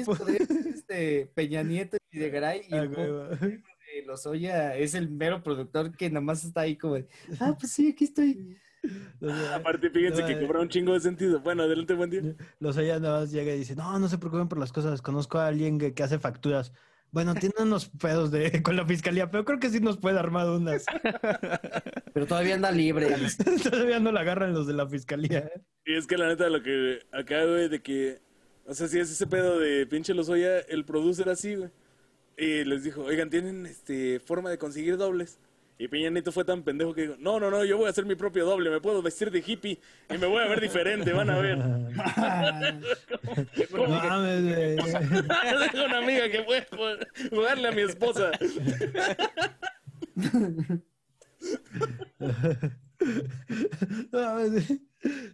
este, 0.75 1.27
Peña 1.35 1.63
Nieto 1.63 1.97
y 2.11 2.19
de 2.19 2.31
Garay 2.31 2.63
y 2.69 2.75
Ah, 2.75 2.79
el 2.83 2.89
güey, 2.89 3.07
de 3.07 4.03
Lozoya 4.07 4.77
es 4.77 4.95
el 4.95 5.09
mero 5.11 5.43
productor 5.43 5.97
que 5.97 6.09
nada 6.11 6.21
más 6.21 6.45
está 6.45 6.63
ahí 6.63 6.77
como 6.77 6.95
de, 6.95 7.07
ah, 7.41 7.57
pues 7.59 7.73
sí, 7.73 7.89
aquí 7.91 8.05
estoy. 8.05 8.57
O 9.21 9.29
sea, 9.29 9.57
Aparte, 9.57 9.91
fíjense 9.91 10.23
no, 10.23 10.27
que 10.27 10.35
eh. 10.35 10.41
cobra 10.41 10.61
un 10.61 10.69
chingo 10.69 10.93
de 10.93 11.01
sentido. 11.01 11.41
Bueno, 11.41 11.63
adelante, 11.65 11.95
buen 11.95 12.11
día. 12.11 12.23
Los 12.61 12.77
ella 12.77 12.99
nada 12.99 13.21
más 13.21 13.31
llega 13.31 13.55
y 13.55 13.59
dice, 13.59 13.77
no, 13.77 13.99
no 13.99 14.09
se 14.09 14.19
preocupen 14.19 14.49
por 14.49 14.59
las 14.59 14.73
cosas, 14.73 15.03
conozco 15.03 15.39
a 15.39 15.47
alguien 15.47 15.79
que, 15.79 15.95
que 15.95 16.03
hace 16.03 16.19
facturas. 16.19 16.73
Bueno, 17.13 17.35
tiene 17.35 17.55
unos 17.61 17.89
pedos 17.89 18.31
de, 18.31 18.63
con 18.63 18.77
la 18.77 18.87
fiscalía, 18.87 19.31
pero 19.31 19.45
creo 19.45 19.59
que 19.59 19.71
sí 19.71 19.81
nos 19.81 19.97
puede 19.97 20.19
armar 20.19 20.49
unas. 20.49 20.85
Pero 22.13 22.27
todavía 22.27 22.55
anda 22.55 22.71
libre. 22.71 23.09
Todavía 23.63 24.01
no 24.01 24.11
la 24.11 24.21
agarran 24.21 24.55
los 24.55 24.67
de 24.67 24.73
la 24.73 24.89
fiscalía. 24.89 25.41
¿eh? 25.41 25.61
Y 25.85 25.97
es 25.97 26.07
que 26.07 26.17
la 26.17 26.29
neta, 26.29 26.49
lo 26.49 26.63
que 26.63 27.01
acá, 27.13 27.45
güey, 27.45 27.69
de 27.69 27.83
que. 27.83 28.21
O 28.65 28.73
sea, 28.73 28.89
si 28.89 28.99
es 28.99 29.11
ese 29.11 29.27
pedo 29.27 29.59
de 29.59 29.87
pinche 29.87 30.15
Lozoya, 30.15 30.61
el 30.61 30.87
producer 30.87 31.29
así, 31.29 31.57
güey. 31.57 31.71
Y 32.39 32.65
les 32.65 32.85
dijo, 32.85 33.03
oigan, 33.03 33.29
¿tienen 33.29 33.67
este 33.67 34.19
forma 34.19 34.49
de 34.49 34.57
conseguir 34.57 34.97
dobles? 34.97 35.39
Y 35.79 35.89
Peña 35.89 36.09
Nieto 36.09 36.33
fue 36.33 36.45
tan 36.45 36.63
pendejo 36.63 36.95
que 36.95 37.03
dijo, 37.03 37.15
no, 37.19 37.39
no, 37.39 37.51
no, 37.51 37.63
yo 37.65 37.77
voy 37.77 37.87
a 37.87 37.91
hacer 37.91 38.07
mi 38.07 38.15
propio 38.15 38.47
doble, 38.47 38.71
me 38.71 38.81
puedo 38.81 39.03
vestir 39.03 39.31
de 39.31 39.45
hippie 39.47 39.79
y 40.09 40.19
me 40.19 40.27
voy 40.27 40.43
a 40.43 40.49
ver 40.49 40.61
diferente, 40.61 41.13
van 41.13 41.31
a 41.31 41.39
ver. 41.39 41.59
No 43.73 43.89
mames, 43.89 44.43
güey. 44.43 44.77
Tengo 45.73 45.85
una 45.85 45.99
amiga 45.99 46.31
que 46.31 46.43
puede 46.43 46.67
jugarle 47.31 47.69
a 47.69 47.73
mi 47.73 47.83
esposa. 47.83 48.31
No 54.11 54.39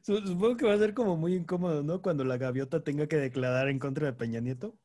Supongo 0.03 0.57
que 0.57 0.67
va 0.67 0.75
a 0.75 0.79
ser 0.79 0.95
como 0.95 1.17
muy 1.17 1.35
incómodo, 1.35 1.83
¿no? 1.83 2.03
Cuando 2.03 2.25
la 2.25 2.37
gaviota 2.37 2.83
tenga 2.83 3.07
que 3.07 3.17
declarar 3.17 3.69
en 3.69 3.79
contra 3.79 4.07
de 4.07 4.13
Peña 4.13 4.41
Nieto. 4.41 4.77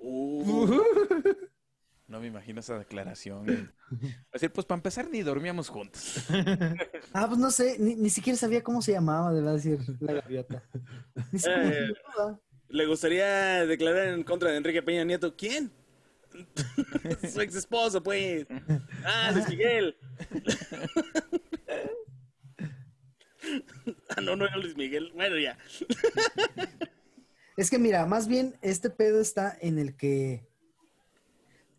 Uh, 0.00 0.80
No 2.08 2.20
me 2.20 2.28
imagino 2.28 2.60
esa 2.60 2.78
declaración. 2.78 3.72
a 3.90 4.32
decir, 4.32 4.52
pues 4.52 4.64
para 4.64 4.78
empezar 4.78 5.10
ni 5.10 5.22
dormíamos 5.22 5.68
juntos. 5.68 6.24
Ah, 7.12 7.26
pues 7.28 7.38
no 7.38 7.50
sé, 7.50 7.76
ni, 7.78 7.94
ni 7.94 8.10
siquiera 8.10 8.36
sabía 8.36 8.62
cómo 8.62 8.82
se 8.82 8.92
llamaba, 8.92 9.32
de 9.32 9.40
decir 9.40 9.78
la 10.00 10.14
gaviota. 10.14 10.62
Ni 11.32 11.40
Eh. 11.46 11.88
¿Le 12.68 12.86
gustaría 12.86 13.64
declarar 13.64 14.08
en 14.08 14.22
contra 14.22 14.50
de 14.50 14.58
Enrique 14.58 14.82
Peña 14.82 15.04
Nieto? 15.04 15.34
¿Quién? 15.34 15.72
Su 17.32 17.40
ex 17.40 17.54
esposo, 17.54 18.02
pues. 18.02 18.46
Ah, 19.04 19.30
Luis 19.32 19.48
Miguel. 19.48 19.96
ah, 24.10 24.20
no, 24.20 24.36
no 24.36 24.46
era 24.46 24.56
Luis 24.58 24.76
Miguel. 24.76 25.12
Bueno, 25.14 25.38
ya. 25.38 25.56
Es 27.56 27.70
que 27.70 27.78
mira, 27.78 28.04
más 28.04 28.28
bien 28.28 28.56
este 28.60 28.90
pedo 28.90 29.20
está 29.20 29.56
en 29.60 29.78
el 29.78 29.96
que 29.96 30.46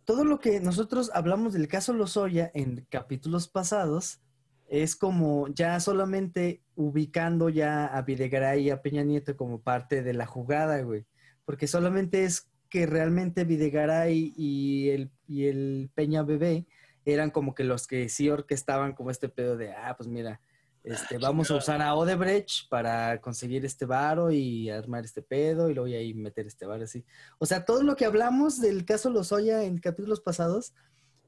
todo 0.08 0.24
lo 0.24 0.40
que 0.40 0.62
nosotros 0.62 1.12
hablamos 1.14 1.52
del 1.52 1.68
caso 1.68 1.92
Lozoya 1.92 2.50
en 2.54 2.88
capítulos 2.90 3.50
pasados 3.50 4.22
es 4.70 4.96
como 4.96 5.50
ya 5.50 5.78
solamente 5.82 6.62
ubicando 6.76 7.50
ya 7.50 7.88
a 7.88 8.04
Videgaray 8.04 8.64
y 8.64 8.70
a 8.70 8.82
Peña 8.82 9.04
Nieto 9.04 9.36
como 9.36 9.60
parte 9.60 10.04
de 10.04 10.14
la 10.14 10.26
jugada, 10.26 10.82
güey. 10.82 11.06
Porque 11.44 11.68
solamente 11.68 12.24
es 12.24 12.50
que 12.70 12.86
realmente 12.86 13.44
Videgaray 13.44 14.34
y 14.38 14.92
el, 14.92 15.12
y 15.28 15.48
el 15.48 15.90
Peña 15.94 16.24
Bebé 16.24 16.68
eran 17.04 17.30
como 17.30 17.54
que 17.54 17.66
los 17.66 17.86
que 17.86 18.08
sí 18.08 18.30
orquestaban 18.30 18.94
como 18.94 19.12
este 19.12 19.28
pedo 19.28 19.58
de, 19.58 19.74
ah, 19.74 19.96
pues 19.98 20.08
mira, 20.08 20.40
este, 20.88 21.18
vamos 21.18 21.52
a 21.52 21.56
usar 21.56 21.82
a 21.82 21.96
Odebrecht 21.96 22.70
para 22.70 23.20
conseguir 23.20 23.66
este 23.66 23.86
varo 23.86 24.32
y 24.32 24.70
armar 24.70 25.04
este 25.04 25.22
pedo 25.22 25.70
y 25.70 25.74
luego 25.74 25.94
ahí 25.94 26.14
meter 26.14 26.48
este 26.48 26.66
varo 26.66 26.86
así. 26.86 27.04
O 27.40 27.46
sea, 27.46 27.66
todo 27.66 27.84
lo 27.84 27.96
que 27.98 28.06
hablamos 28.06 28.62
del 28.62 28.86
caso 28.86 29.10
Lozoya 29.10 29.64
en 29.64 29.80
capítulos 29.80 30.22
pasados, 30.22 30.74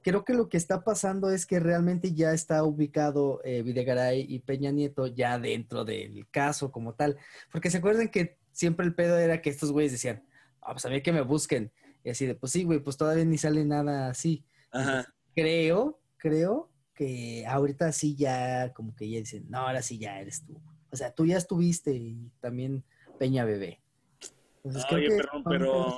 creo 0.01 0.23
que 0.23 0.33
lo 0.33 0.47
que 0.47 0.55
está 0.55 0.85
pasando 0.85 1.29
es 1.29 1.45
que 1.45 1.59
realmente 1.59 2.13
ya 2.13 2.31
está 2.31 2.63
ubicado 2.63 3.41
eh, 3.43 3.61
Videgaray 3.61 4.25
y 4.29 4.39
Peña 4.39 4.71
Nieto 4.71 5.07
ya 5.07 5.37
dentro 5.37 5.83
del 5.83 6.25
caso 6.31 6.71
como 6.71 6.93
tal. 6.93 7.17
Porque 7.51 7.69
se 7.69 7.79
acuerdan 7.79 8.07
que 8.07 8.37
siempre 8.53 8.85
el 8.85 8.95
pedo 8.95 9.17
era 9.17 9.41
que 9.41 9.49
estos 9.49 9.73
güeyes 9.73 9.91
decían, 9.91 10.23
ah, 10.61 10.71
pues 10.71 10.85
a 10.85 10.89
mí 10.89 11.01
que 11.01 11.11
me 11.11 11.21
busquen. 11.21 11.71
Y 12.05 12.11
así 12.11 12.25
de, 12.25 12.35
pues 12.35 12.53
sí, 12.53 12.63
güey, 12.63 12.79
pues 12.79 12.95
todavía 12.95 13.25
ni 13.25 13.37
sale 13.37 13.65
nada 13.65 14.09
así. 14.09 14.45
Ajá. 14.71 15.05
Creo, 15.35 15.99
creo 16.17 16.69
que 16.99 17.45
ahorita 17.47 17.93
sí 17.93 18.13
ya, 18.17 18.73
como 18.73 18.93
que 18.93 19.09
ya 19.09 19.19
dicen, 19.19 19.45
no, 19.49 19.59
ahora 19.59 19.81
sí 19.81 19.97
ya 19.97 20.19
eres 20.19 20.43
tú. 20.45 20.59
O 20.91 20.97
sea, 20.97 21.13
tú 21.15 21.25
ya 21.25 21.37
estuviste 21.37 21.93
y 21.95 22.29
también 22.41 22.83
Peña 23.17 23.45
Bebé. 23.45 23.79
Entonces, 24.57 24.85
Oye, 24.91 25.07
perdón, 25.07 25.45
pero 25.47 25.95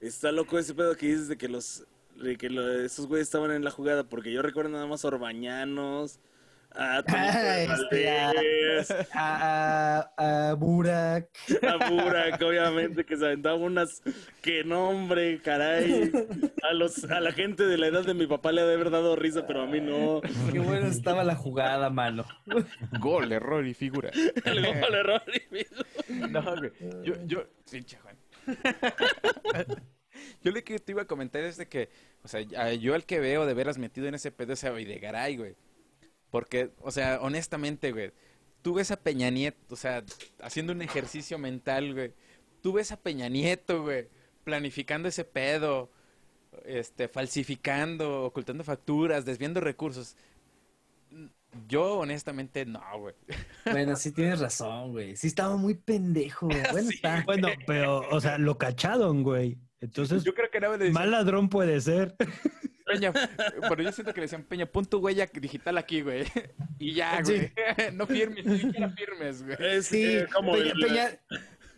está 0.00 0.30
loco 0.30 0.58
ese 0.58 0.74
pedo 0.74 0.94
que 0.94 1.06
dices 1.06 1.28
de 1.28 1.38
que 1.38 1.48
los 1.48 1.86
de 2.14 2.36
que 2.36 2.50
lo- 2.50 2.70
esos 2.84 3.06
güeyes 3.06 3.26
estaban 3.28 3.52
en 3.52 3.64
la 3.64 3.70
jugada, 3.70 4.04
porque 4.06 4.30
yo 4.30 4.42
recuerdo 4.42 4.68
nada 4.70 4.86
más 4.86 5.04
Orbañanos, 5.06 6.20
a 6.70 7.02
Ah, 7.08 7.60
este, 7.62 8.10
a- 8.10 8.32
A, 9.14 10.10
a, 10.16 10.50
a 10.50 10.54
Burak. 10.54 11.28
a 11.62 11.88
Burak, 11.90 12.40
obviamente, 12.42 13.04
que 13.04 13.16
se 13.16 13.26
aventaba 13.26 13.56
unas 13.56 14.02
que 14.42 14.62
nombre, 14.64 15.40
caray. 15.42 16.10
A 16.62 16.72
los, 16.74 17.04
a 17.04 17.20
la 17.20 17.32
gente 17.32 17.66
de 17.66 17.78
la 17.78 17.88
edad 17.88 18.04
de 18.04 18.14
mi 18.14 18.26
papá 18.26 18.52
le 18.52 18.60
ha 18.60 18.66
de 18.66 18.74
haber 18.74 18.90
dado 18.90 19.16
risa, 19.16 19.46
pero 19.46 19.62
a 19.62 19.66
mí 19.66 19.80
no. 19.80 20.20
Qué 20.52 20.58
buena 20.60 20.88
estaba 20.88 21.24
la 21.24 21.34
jugada, 21.34 21.90
mano. 21.90 22.24
Gol, 23.00 23.32
error 23.32 23.66
y 23.66 23.74
figura. 23.74 24.10
El 24.44 24.64
error 24.64 25.22
y 25.32 25.42
me- 25.54 26.28
No, 26.28 26.42
güey. 26.56 26.70
Yo, 27.02 27.14
yo, 27.26 27.44
pinche 27.70 27.98
Juan. 27.98 28.16
Yo 30.42 30.50
lo 30.52 30.62
que 30.62 30.78
te 30.78 30.92
iba 30.92 31.02
a 31.02 31.06
comentar 31.06 31.42
es 31.42 31.56
de 31.56 31.66
que, 31.68 31.90
o 32.22 32.28
sea, 32.28 32.40
yo 32.74 32.94
el 32.94 33.04
que 33.04 33.20
veo 33.20 33.46
de 33.46 33.54
veras 33.54 33.78
metido 33.78 34.06
en 34.08 34.14
ese 34.14 34.30
pedo 34.32 34.52
es 34.52 34.64
a 34.64 34.70
Videgaray, 34.70 35.36
güey. 35.36 35.54
Porque, 36.30 36.70
o 36.80 36.90
sea, 36.90 37.18
honestamente, 37.20 37.92
güey, 37.92 38.12
tú 38.62 38.74
ves 38.74 38.90
a 38.90 38.96
Peña 39.00 39.30
Nieto, 39.30 39.58
o 39.74 39.76
sea, 39.76 40.04
haciendo 40.42 40.72
un 40.72 40.82
ejercicio 40.82 41.38
mental, 41.38 41.94
güey. 41.94 42.12
Tú 42.62 42.72
ves 42.72 42.92
a 42.92 43.00
Peña 43.00 43.28
Nieto, 43.28 43.82
güey, 43.82 44.08
planificando 44.44 45.08
ese 45.08 45.24
pedo, 45.24 45.90
este, 46.64 47.08
falsificando, 47.08 48.24
ocultando 48.24 48.64
facturas, 48.64 49.24
desviando 49.24 49.60
recursos. 49.60 50.16
Yo, 51.66 51.98
honestamente, 51.98 52.66
no, 52.66 52.82
güey. 52.98 53.14
Bueno, 53.64 53.96
sí 53.96 54.12
tienes 54.12 54.38
razón, 54.40 54.92
güey. 54.92 55.16
Sí 55.16 55.28
estaba 55.28 55.56
muy 55.56 55.74
pendejo. 55.74 56.46
güey. 56.46 56.62
Bueno, 56.72 56.90
está. 56.90 57.22
Bueno, 57.24 57.48
pero, 57.66 58.00
o 58.10 58.20
sea, 58.20 58.38
lo 58.38 58.58
cacharon, 58.58 59.22
güey. 59.22 59.58
Entonces, 59.80 60.24
Yo 60.24 60.34
creo 60.34 60.50
que 60.50 60.60
no 60.60 60.76
le 60.76 60.90
mal 60.90 61.10
ladrón 61.10 61.48
puede 61.48 61.80
ser. 61.80 62.16
Peña, 62.92 63.12
pero 63.68 63.82
yo 63.82 63.92
siento 63.92 64.12
que 64.14 64.20
le 64.20 64.24
decían, 64.26 64.42
Peña, 64.42 64.66
pon 64.66 64.84
tu 64.86 64.98
huella 64.98 65.26
digital 65.32 65.78
aquí, 65.78 66.00
güey. 66.02 66.24
Y 66.78 66.94
ya, 66.94 67.20
güey. 67.22 67.52
No 67.94 68.06
firmes, 68.06 68.44
ni 68.46 68.58
siquiera 68.58 68.88
firmes, 68.90 69.44
güey. 69.44 69.56
Es 69.60 69.86
Sí, 69.86 70.04
eh, 70.04 70.26
como 70.32 70.52
Peña, 70.52 70.70
el- 70.72 70.80
Peña- 70.80 71.18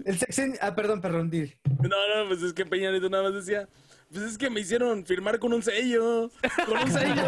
el 0.04 0.18
sexenio- 0.18 0.58
Ah, 0.62 0.74
perdón, 0.74 1.00
perdón, 1.00 1.30
Dir. 1.30 1.58
No, 1.64 1.88
no, 1.88 2.28
pues 2.28 2.42
es 2.42 2.52
que 2.52 2.64
Peña 2.66 2.90
Nieto 2.90 3.08
nada 3.10 3.24
más 3.24 3.34
decía, 3.34 3.68
Pues 4.12 4.24
es 4.24 4.38
que 4.38 4.50
me 4.50 4.60
hicieron 4.60 5.06
firmar 5.06 5.38
con 5.38 5.52
un 5.52 5.62
sello. 5.62 6.30
Con 6.66 6.78
un 6.78 6.90
sello. 6.90 7.22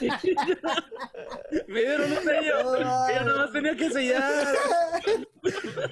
me 1.68 1.80
dieron 1.80 2.12
un 2.12 2.18
sello. 2.18 2.76
y 2.76 3.14
yo 3.14 3.24
nada 3.24 3.36
más 3.36 3.52
tenía 3.52 3.76
que 3.76 3.90
sellar. 3.90 4.46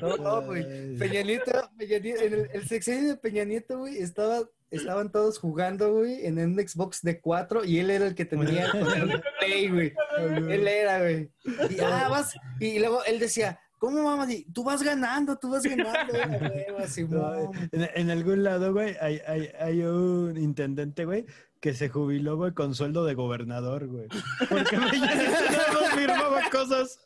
No, 0.01 0.17
no, 0.17 0.43
güey. 0.43 0.97
Peña 0.99 1.23
Nieto, 1.23 1.71
Peña 1.79 1.99
Nieto- 1.99 2.23
en 2.23 2.35
el, 2.35 2.51
el 2.53 2.69
sexenio 2.69 3.11
de 3.11 3.17
Peña 3.17 3.45
Nieto, 3.45 3.79
güey, 3.79 3.99
estaba, 3.99 4.43
estaban 4.71 5.11
todos 5.11 5.39
jugando, 5.39 5.93
güey, 5.95 6.27
en 6.27 6.39
un 6.39 6.57
Xbox 6.69 7.01
de 7.03 7.21
4 7.21 7.65
y 7.65 7.79
él 7.79 7.91
era 7.91 8.07
el 8.07 8.15
que 8.15 8.25
tenía 8.25 8.67
el 8.67 9.23
Play, 9.41 9.69
güey. 9.71 9.95
Él 10.19 10.69
era, 10.69 11.01
güey. 11.01 11.31
Y, 11.71 11.81
ah, 11.81 12.09
vas, 12.11 12.35
y 12.61 12.79
luego 12.79 13.03
él 13.05 13.19
decía, 13.19 13.59
¿cómo 13.85 14.03
mamá? 14.03 14.33
Y, 14.33 14.45
Tú 14.45 14.65
vas 14.65 14.83
ganando, 14.83 15.37
tú 15.37 15.51
vas 15.51 15.63
ganando, 15.63 16.13
güey, 16.75 16.89
Simón. 16.89 17.51
En, 17.71 17.89
en 17.95 18.11
algún 18.11 18.43
lado, 18.43 18.73
güey, 18.73 18.97
hay, 19.01 19.21
hay, 19.27 19.51
hay 19.61 19.83
un 19.83 20.37
intendente, 20.39 21.05
güey, 21.05 21.27
que 21.61 21.75
se 21.75 21.91
jubiló, 21.91 22.37
güey, 22.37 22.53
con 22.53 22.75
sueldo 22.75 23.05
de 23.05 23.15
gobernador, 23.15 23.87
güey. 23.87 24.09
Porque 24.49 24.79
me 24.79 24.87
no 25.73 25.81
firmaba 25.95 26.41
cosas. 26.51 26.99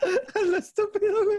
Lo 0.50 0.56
estúpido, 0.56 1.24
güey. 1.24 1.38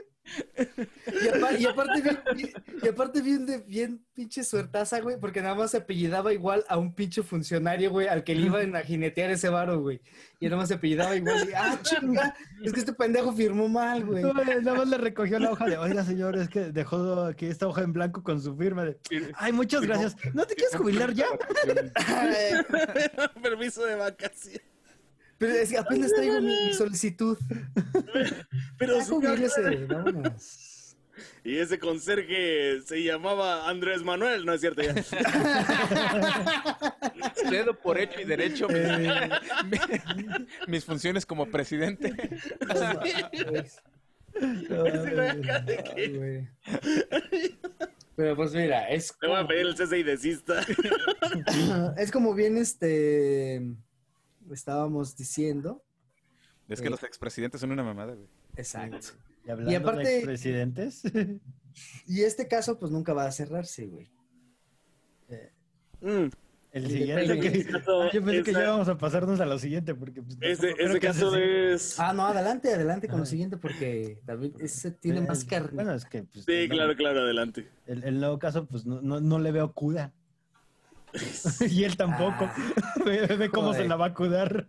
Y, 0.57 1.27
apa- 1.27 1.53
y 1.57 1.65
aparte, 1.65 2.01
bien, 2.01 2.19
bien- 2.35 2.53
y 2.83 2.87
aparte 2.87 3.21
bien, 3.21 3.45
de, 3.45 3.57
bien 3.59 4.05
pinche 4.13 4.43
suertaza, 4.43 4.99
güey, 4.99 5.17
porque 5.19 5.41
nada 5.41 5.55
más 5.55 5.71
se 5.71 5.77
apellidaba 5.77 6.33
igual 6.33 6.65
a 6.67 6.77
un 6.77 6.93
pinche 6.93 7.23
funcionario, 7.23 7.89
güey, 7.91 8.07
al 8.07 8.23
que 8.23 8.35
le 8.35 8.45
iban 8.47 8.75
a 8.75 8.81
jinetear 8.81 9.31
ese 9.31 9.49
varo, 9.49 9.79
güey. 9.81 10.01
Y 10.39 10.45
nada 10.45 10.57
más 10.57 10.67
se 10.69 10.75
apellidaba 10.75 11.15
igual. 11.15 11.49
Y, 11.49 11.53
ah, 11.53 11.79
chinga, 11.81 12.35
es 12.63 12.73
que 12.73 12.79
este 12.79 12.93
pendejo 12.93 13.33
firmó 13.33 13.67
mal, 13.67 14.05
güey. 14.05 14.23
No, 14.23 14.33
güey, 14.33 14.61
Nada 14.61 14.77
más 14.77 14.87
le 14.87 14.97
recogió 14.97 15.39
la 15.39 15.51
hoja 15.51 15.65
de, 15.65 15.77
oiga, 15.77 16.03
señor, 16.03 16.37
es 16.37 16.49
que 16.49 16.71
dejó 16.71 17.23
aquí 17.25 17.45
esta 17.47 17.67
hoja 17.67 17.81
en 17.81 17.93
blanco 17.93 18.23
con 18.23 18.41
su 18.41 18.55
firma 18.55 18.85
de, 18.85 18.97
ay, 19.35 19.51
muchas 19.51 19.81
gracias. 19.81 20.15
¿No 20.33 20.45
te 20.45 20.55
quieres 20.55 20.75
jubilar 20.75 21.13
ya? 21.13 21.25
Permiso 23.41 23.83
de 23.85 23.95
vacaciones. 23.95 24.61
Pero 25.39 25.53
es 25.53 25.69
que 25.71 25.77
apenas 25.77 26.13
traigo 26.13 26.39
mi, 26.41 26.65
mi 26.67 26.73
solicitud. 26.73 27.37
Pero 28.77 29.01
jubílese, 29.01 29.85
vámonos. 29.85 30.95
Y 31.43 31.57
ese 31.57 31.77
conserje 31.79 32.79
se 32.85 33.03
llamaba 33.03 33.67
Andrés 33.69 34.03
Manuel, 34.03 34.45
¿no 34.45 34.53
es 34.53 34.61
cierto? 34.61 34.81
Ya. 34.81 34.93
Cedo 37.49 37.73
por 37.77 37.97
hecho 37.97 38.21
y 38.21 38.25
derecho 38.25 38.67
mi- 38.69 39.79
mis 40.67 40.85
funciones 40.85 41.25
como 41.25 41.45
presidente. 41.49 42.13
Pero 48.15 48.35
pues 48.35 48.53
mira, 48.53 48.89
es 48.89 49.13
Le 49.21 49.27
voy 49.29 49.39
a 49.39 49.47
pedir 49.47 49.65
el 49.67 49.77
cese 49.77 49.99
y 49.99 50.03
desista. 50.03 50.65
es 51.97 52.11
como 52.11 52.33
bien 52.33 52.57
este 52.57 53.61
estábamos 54.53 55.15
diciendo. 55.15 55.83
Es 56.67 56.81
que 56.81 56.89
los 56.89 57.03
expresidentes 57.03 57.61
son 57.61 57.71
una 57.71 57.83
mamada, 57.83 58.13
güey. 58.13 58.27
Exacto. 58.55 58.99
Y 59.45 59.49
hablando 59.49 59.71
Y 59.71 59.75
aparte- 59.75 60.03
de 60.07 60.15
expresidentes, 60.17 61.01
Y 62.07 62.21
este 62.23 62.47
caso 62.47 62.77
pues 62.77 62.91
nunca 62.91 63.13
va 63.13 63.25
a 63.25 63.31
cerrarse, 63.31 63.87
güey. 63.87 64.11
Mm, 66.01 66.29
el 66.71 66.87
siguiente 66.87 67.39
que... 67.39 67.65
caso 67.65 68.03
Ah, 68.03 68.09
yo 68.13 68.23
pensé 68.23 68.43
que 68.43 68.53
ya 68.53 68.63
íbamos 68.63 68.87
a 68.87 68.97
pasarnos 68.97 69.39
a 69.39 69.45
lo 69.45 69.59
siguiente, 69.59 69.93
porque... 69.95 70.21
Pues, 70.21 70.37
ese 70.41 70.73
que 70.75 70.99
caso 70.99 71.35
es... 71.35 71.99
Ah, 71.99 72.13
no, 72.13 72.25
adelante, 72.25 72.73
adelante 72.73 73.07
con 73.07 73.17
lo 73.17 73.23
Ajá. 73.23 73.29
siguiente 73.31 73.57
porque 73.57 74.19
también 74.25 74.53
ese 74.59 74.91
tiene 74.91 75.21
más 75.21 75.43
Eh, 75.43 75.47
carne. 75.47 75.71
Bueno, 75.73 75.93
es 75.93 76.05
que... 76.05 76.23
Pues, 76.23 76.45
Sí, 76.45 76.51
el- 76.53 76.69
claro, 76.69 76.95
claro, 76.95 77.19
adelante. 77.21 77.67
El, 77.85 78.03
el 78.03 78.19
nuevo 78.19 78.39
caso, 78.39 78.65
pues 78.65 78.85
no, 78.85 79.01
no, 79.01 79.19
no 79.19 79.39
le 79.39 79.51
veo 79.51 79.73
cura. 79.73 80.13
y 81.69 81.83
él 81.83 81.97
tampoco. 81.97 82.49
Ah. 82.49 82.93
ve, 83.05 83.25
ve 83.27 83.49
cómo 83.49 83.67
Joder. 83.67 83.83
se 83.83 83.87
la 83.87 83.95
va 83.95 84.07
a 84.07 84.13
cuidar. 84.13 84.67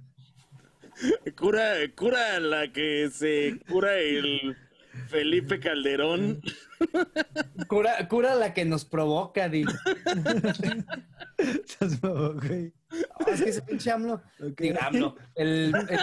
Cura, 1.36 1.74
cura 1.94 2.40
la 2.40 2.70
que 2.72 3.08
se 3.10 3.58
cura 3.68 3.98
el 3.98 4.56
Felipe 5.08 5.58
Calderón. 5.60 6.40
Cura, 7.68 8.08
cura 8.08 8.34
la 8.34 8.52
que 8.54 8.64
nos 8.64 8.84
provoca, 8.84 9.48
di. 9.48 9.64
Estás 11.38 12.00
bobo, 12.00 12.34
güey. 12.34 12.72
Ah, 12.92 13.24
es 13.32 13.42
que 13.42 13.50
ese 13.50 13.62
pinche 13.62 13.90
AMLO. 13.90 14.14
Ok. 14.40 14.60
Digo, 14.60 14.78
AMLO. 14.80 15.16
El, 15.36 15.48
el- 15.48 15.74
el- 15.74 15.98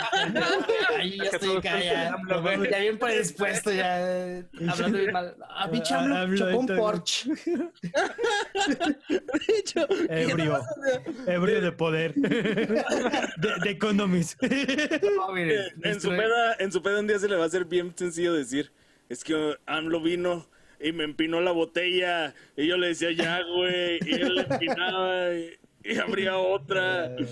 ahí 0.97 1.17
ya 1.17 1.23
estoy 1.25 1.57
acá, 1.57 1.79
ya, 1.83 2.13
AMLO, 2.13 2.41
güey. 2.41 2.71
ya 2.71 2.79
bien 2.79 2.97
predispuesto, 2.97 3.71
ya 3.71 4.39
hablando 4.69 4.97
bien 4.97 5.11
mal. 5.11 5.35
Ah, 5.49 5.67
pinche 5.71 5.93
AMLO 5.93 6.15
AMLO, 6.15 6.37
chocó 6.37 6.57
un. 6.59 6.67
Porsche. 6.67 7.31
Ebrio. 10.09 10.59
Ebrio 11.27 11.61
de 11.61 11.71
poder. 11.71 12.13
De, 12.15 12.29
de. 13.63 13.77
No, 15.15 15.31
mire, 15.33 15.73
En 15.83 15.99
su 16.01 16.09
peda, 16.09 16.55
en 16.59 16.71
su 16.71 16.81
peda 16.81 16.99
un 16.99 17.07
día 17.07 17.19
se 17.19 17.27
le 17.27 17.35
va 17.35 17.43
a 17.43 17.47
hacer 17.47 17.65
bien 17.65 17.93
sencillo 17.95 18.33
decir, 18.33 18.71
es 19.09 19.23
que 19.23 19.55
AMLO 19.65 20.01
vino 20.01 20.47
y 20.79 20.91
me 20.91 21.03
empinó 21.03 21.41
la 21.41 21.51
botella 21.51 22.33
y 22.55 22.67
yo 22.67 22.77
le 22.77 22.87
decía 22.87 23.11
ya, 23.11 23.41
güey, 23.43 23.99
y 24.05 24.13
él 24.13 24.35
le 24.35 24.41
empinaba 24.41 25.33
y, 25.33 25.53
y 25.83 25.97
abría 25.97 26.37
otra. 26.37 27.15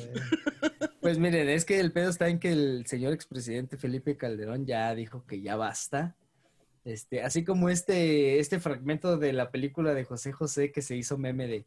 Pues 1.01 1.19
miren, 1.19 1.49
es 1.49 1.65
que 1.65 1.79
el 1.79 1.91
pedo 1.91 2.10
está 2.10 2.29
en 2.29 2.39
que 2.39 2.51
el 2.51 2.88
señor 2.88 3.13
expresidente 3.13 3.77
Felipe 3.77 4.17
Calderón 4.17 4.65
ya 4.65 4.95
dijo 4.95 5.23
que 5.27 5.39
ya 5.39 5.55
basta. 5.55 6.15
Este, 6.84 7.21
así 7.21 7.43
como 7.43 7.69
este, 7.69 8.39
este 8.39 8.60
fragmento 8.60 9.17
de 9.17 9.31
la 9.31 9.51
película 9.51 9.93
de 9.93 10.03
José 10.03 10.31
José 10.31 10.71
que 10.71 10.81
se 10.81 10.95
hizo 10.95 11.19
meme 11.19 11.45
de, 11.45 11.65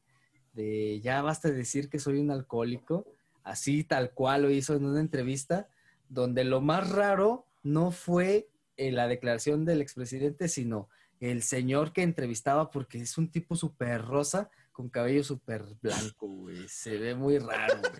de 0.55 1.01
ya 1.01 1.23
basta 1.23 1.49
de 1.49 1.55
decir 1.55 1.89
que 1.89 2.01
soy 2.01 2.19
un 2.19 2.33
alcohólico, 2.33 3.07
así 3.45 3.85
tal 3.85 4.11
cual 4.11 4.43
lo 4.43 4.51
hizo 4.51 4.75
en 4.75 4.85
una 4.85 4.99
entrevista, 4.99 5.69
donde 6.09 6.43
lo 6.43 6.61
más 6.61 6.91
raro 6.91 7.47
no 7.63 7.93
fue 7.93 8.49
eh, 8.77 8.91
la 8.91 9.07
declaración 9.07 9.65
del 9.65 9.83
expresidente, 9.83 10.49
sino 10.49 10.89
el 11.21 11.43
señor 11.43 11.93
que 11.93 12.03
entrevistaba, 12.03 12.71
porque 12.71 12.99
es 12.99 13.19
un 13.19 13.31
tipo 13.31 13.57
súper 13.57 14.05
rosa, 14.05 14.51
con 14.73 14.89
cabello 14.89 15.25
súper 15.25 15.65
blanco, 15.83 16.27
güey. 16.29 16.69
Se 16.69 16.97
ve 16.99 17.15
muy 17.15 17.39
raro, 17.39 17.79
güey. 17.81 17.93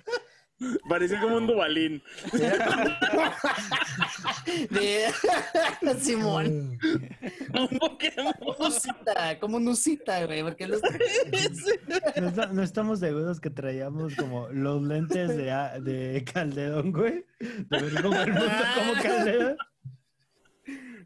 Parecía 0.89 1.21
como 1.21 1.37
un 1.37 1.47
dubalín. 1.47 2.03
De... 4.71 5.07
Simón. 6.01 6.79
Un 7.55 7.79
Pokémon. 7.79 8.35
Como 9.41 9.61
Nusita, 9.61 10.25
güey, 10.27 10.43
porque 10.43 10.67
los... 10.67 10.81
No, 12.17 12.29
esta- 12.29 12.47
no 12.47 12.63
estamos 12.63 12.99
seguros 13.01 13.41
que 13.41 13.51
traíamos 13.51 14.15
como 14.17 14.49
los 14.49 14.83
lentes 14.83 15.37
de, 15.37 16.25
Calderón, 16.33 16.93
güey. 16.93 17.25
De 17.39 17.83
ver 17.83 18.03
como 18.03 18.21
el 18.21 18.33
mundo 18.33 18.51
como 18.77 18.93
Calderón. 19.03 19.57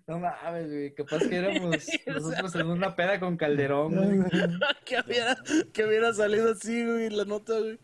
No 0.07 0.19
mames, 0.19 0.69
güey, 0.69 0.95
capaz 0.95 1.21
que 1.29 1.37
éramos 1.37 1.77
nosotros 2.07 2.55
en 2.57 2.67
una 2.67 2.97
peda 2.97 3.21
con 3.21 3.37
Calderón, 3.37 3.95
güey. 3.95 4.21
que, 4.85 5.01
hubiera, 5.01 5.37
que 5.73 5.85
hubiera 5.85 6.13
salido 6.13 6.53
así, 6.53 6.85
güey, 6.85 7.09
la 7.11 7.25
nota, 7.25 7.53
güey. 7.59 7.79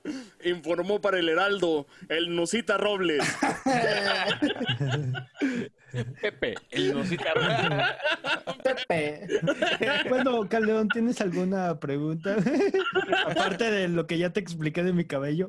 Informó 0.44 1.00
para 1.00 1.18
el 1.18 1.28
Heraldo, 1.28 1.86
el 2.08 2.34
Nusita 2.34 2.76
Robles. 2.76 3.22
Pepe, 6.20 6.54
el 6.70 6.92
Nusita. 6.92 7.32
Pepe. 8.62 9.26
Bueno, 10.08 10.48
Calderón, 10.48 10.88
¿tienes 10.88 11.20
alguna 11.20 11.78
pregunta? 11.78 12.36
Aparte 13.26 13.70
de 13.70 13.88
lo 13.88 14.06
que 14.06 14.18
ya 14.18 14.30
te 14.30 14.40
expliqué 14.40 14.82
de 14.82 14.92
mi 14.92 15.06
cabello. 15.06 15.48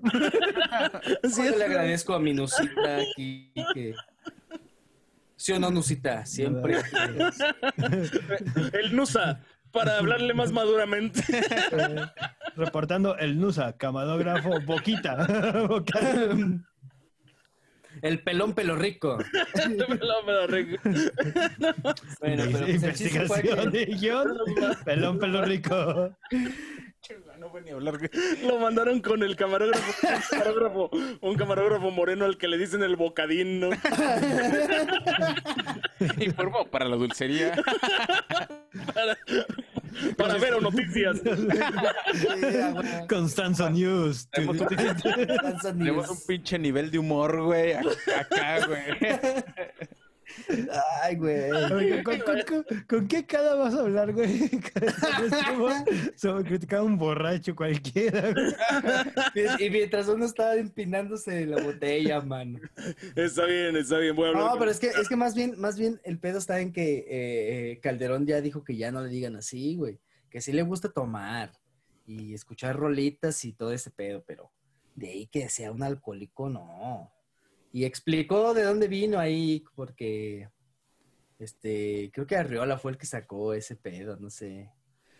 Sí, 1.24 1.44
yo 1.46 1.58
le 1.58 1.66
agradezco 1.66 2.14
a 2.14 2.20
mi 2.20 2.34
Nusita 2.34 2.98
aquí 2.98 3.52
que... 3.74 3.96
¿Sí 5.39 5.54
o 5.54 5.60
no, 5.60 5.71
Nusita? 5.71 6.25
Siempre. 6.25 6.75
El 8.73 8.93
Nusa, 8.93 9.39
para 9.71 9.97
hablarle 9.97 10.34
más 10.34 10.52
maduramente. 10.52 11.21
Eh, 11.32 12.02
reportando 12.58 13.17
el 13.17 13.39
NUSA, 13.39 13.78
camadógrafo 13.78 14.60
Boquita. 14.65 15.25
El 18.02 18.21
pelón 18.21 18.54
pelo 18.54 18.75
rico. 18.75 19.17
No, 19.78 19.86
pero 20.25 20.47
re- 20.47 20.78
Bueno, 20.84 21.04
pero 22.19 22.52
pues 22.52 22.62
el 22.62 22.69
Investigación 22.75 23.71
de 23.71 23.86
guion. 23.86 24.28
Pelón, 24.84 25.19
pelo 25.19 25.41
rico. 25.45 26.17
No 27.39 27.50
voy 27.50 27.63
ni 27.63 27.72
a 27.72 27.74
hablar. 27.74 27.98
Lo 28.43 28.60
mandaron 28.60 29.02
con 29.02 29.24
el 29.24 29.36
camarógrafo, 29.36 29.91
un 30.04 30.22
camarógrafo, 30.30 30.91
un 31.22 31.36
camarógrafo 31.36 31.89
moreno 31.91 32.26
al 32.26 32.38
que 32.38 32.48
le 32.48 32.58
dicen 32.58 32.84
el 32.84 32.95
bocadín, 32.98 33.62
¿no? 33.62 33.69
Informó 36.19 36.65
para 36.67 36.86
la 36.86 36.95
dulcería. 36.95 37.56
Para, 38.93 39.17
para 40.15 40.38
ver 40.38 40.54
o 40.54 40.62
noticias. 40.62 41.19
Constanzo 43.10 43.67
News. 43.69 44.30
Tenemos 44.30 44.62
un, 44.62 44.67
tenemos 45.78 46.10
un 46.10 46.17
pinche 46.28 46.60
nivel 46.60 46.91
de 46.91 47.00
humor, 47.00 47.41
güey. 47.41 47.74
Acá, 47.74 48.65
güey. 48.67 48.84
Ay, 51.10 51.15
güey. 51.15 51.52
Oye, 51.52 52.04
¿Con, 52.04 52.19
con- 52.19 52.41
con- 52.43 52.84
con 52.88 53.08
qué 53.08 53.26
cara 53.26 53.56
vas 53.56 53.74
a 53.74 53.82
hablar, 53.82 54.13
güey? 54.13 54.50
Sobre- 56.15 56.43
criticar 56.43 56.80
a 56.80 56.84
un 56.84 56.98
borracho 56.98 57.56
cualquiera, 57.56 58.32
güey. 58.32 58.54
Y 59.60 59.69
mientras 59.69 60.08
uno 60.08 60.26
estaba 60.26 60.56
empinándose 60.56 61.45
la 61.45 61.62
botella, 61.63 62.22
mano. 62.22 62.60
Está 63.15 63.45
bien, 63.45 63.76
está 63.76 63.98
bien, 63.98 64.15
voy 64.15 64.26
a 64.26 64.30
hablar. 64.30 64.52
No, 64.54 64.60
pero 64.60 64.72
es 64.72 64.80
que, 64.80 64.88
es 64.88 65.08
que 65.10 65.15
más 65.15 65.36
bien, 65.36 65.56
más 65.60 65.78
bien 65.80 66.00
el 66.04 66.19
pedo 66.19 66.38
está 66.38 66.60
en 66.60 66.72
que 66.72 67.00
eh, 67.00 67.72
eh, 67.72 67.80
Calderón 67.82 68.26
ya 68.26 68.41
dijo 68.41 68.63
que 68.63 68.76
ya 68.78 68.91
no 68.91 69.02
le 69.02 69.10
digan 69.10 69.36
así, 69.36 69.76
güey. 69.76 70.00
Que 70.30 70.41
sí 70.41 70.52
le 70.52 70.62
gusta 70.62 70.89
tomar 70.89 71.52
y 72.06 72.34
escuchar 72.34 72.76
rolitas 72.76 73.43
y 73.45 73.54
todo 73.54 73.72
ese 73.74 73.89
pedo, 73.91 74.24
pero 74.26 74.52
de 74.95 75.10
ahí 75.10 75.28
que 75.28 75.50
sea 75.50 75.72
un 75.72 75.82
alcohólico, 75.84 76.50
no. 76.50 77.12
Y 77.72 77.86
explicó 77.86 78.54
de 78.54 78.63
dónde 78.63 78.88
vino 78.88 79.19
ahí, 79.19 79.63
porque 79.76 80.50
este, 81.39 82.12
creo 82.13 82.28
que 82.28 82.36
Arriola 82.38 82.78
fue 82.78 82.91
el 82.91 82.97
que 82.97 83.06
sacó 83.08 83.54
ese 83.54 83.75
pedo, 83.75 84.17
no 84.17 84.30
sé. 84.30 84.71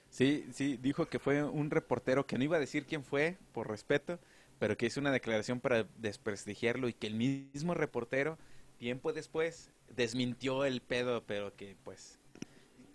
Sí, 0.10 0.46
sí, 0.52 0.78
dijo 0.78 1.08
que 1.08 1.20
fue 1.20 1.44
un 1.44 1.70
reportero 1.70 2.26
que 2.26 2.38
no 2.38 2.44
iba 2.44 2.58
a 2.58 2.60
decir 2.60 2.86
quién 2.86 3.04
fue, 3.04 3.38
por 3.52 3.70
respeto, 3.70 4.20
pero 4.58 4.76
que 4.76 4.88
hizo 4.88 5.00
una 5.00 5.12
declaración 5.12 5.60
para 5.60 5.84
desprestigiarlo 5.98 6.88
y 6.90 6.94
que 6.94 7.08
el 7.08 7.16
mismo 7.16 7.74
reportero, 7.76 8.38
tiempo 8.78 9.14
después, 9.14 9.72
desmintió 9.96 10.66
el 10.66 10.82
pedo, 10.82 11.24
pero 11.26 11.56
que 11.56 11.78
pues 11.84 12.20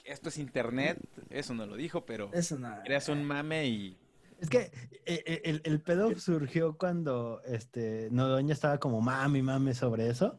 esto 0.05 0.29
es 0.29 0.39
internet, 0.39 0.99
eso 1.31 1.55
no 1.55 1.67
lo 1.67 1.77
dijo, 1.77 2.05
pero 2.05 2.31
Eso 2.33 2.59
no. 2.59 2.75
eras 2.85 3.09
un 3.09 3.25
mame 3.25 3.67
y 3.67 3.97
Es 4.41 4.51
que 4.51 4.59
eh, 5.07 5.23
eh, 5.27 5.43
el, 5.45 5.63
el 5.65 5.81
pedo 5.81 6.19
surgió 6.19 6.77
cuando 6.77 7.41
este 7.45 8.09
Nodoña 8.11 8.53
estaba 8.53 8.79
como 8.79 9.01
mami, 9.01 9.41
mami 9.43 9.73
sobre 9.75 10.09
eso. 10.09 10.39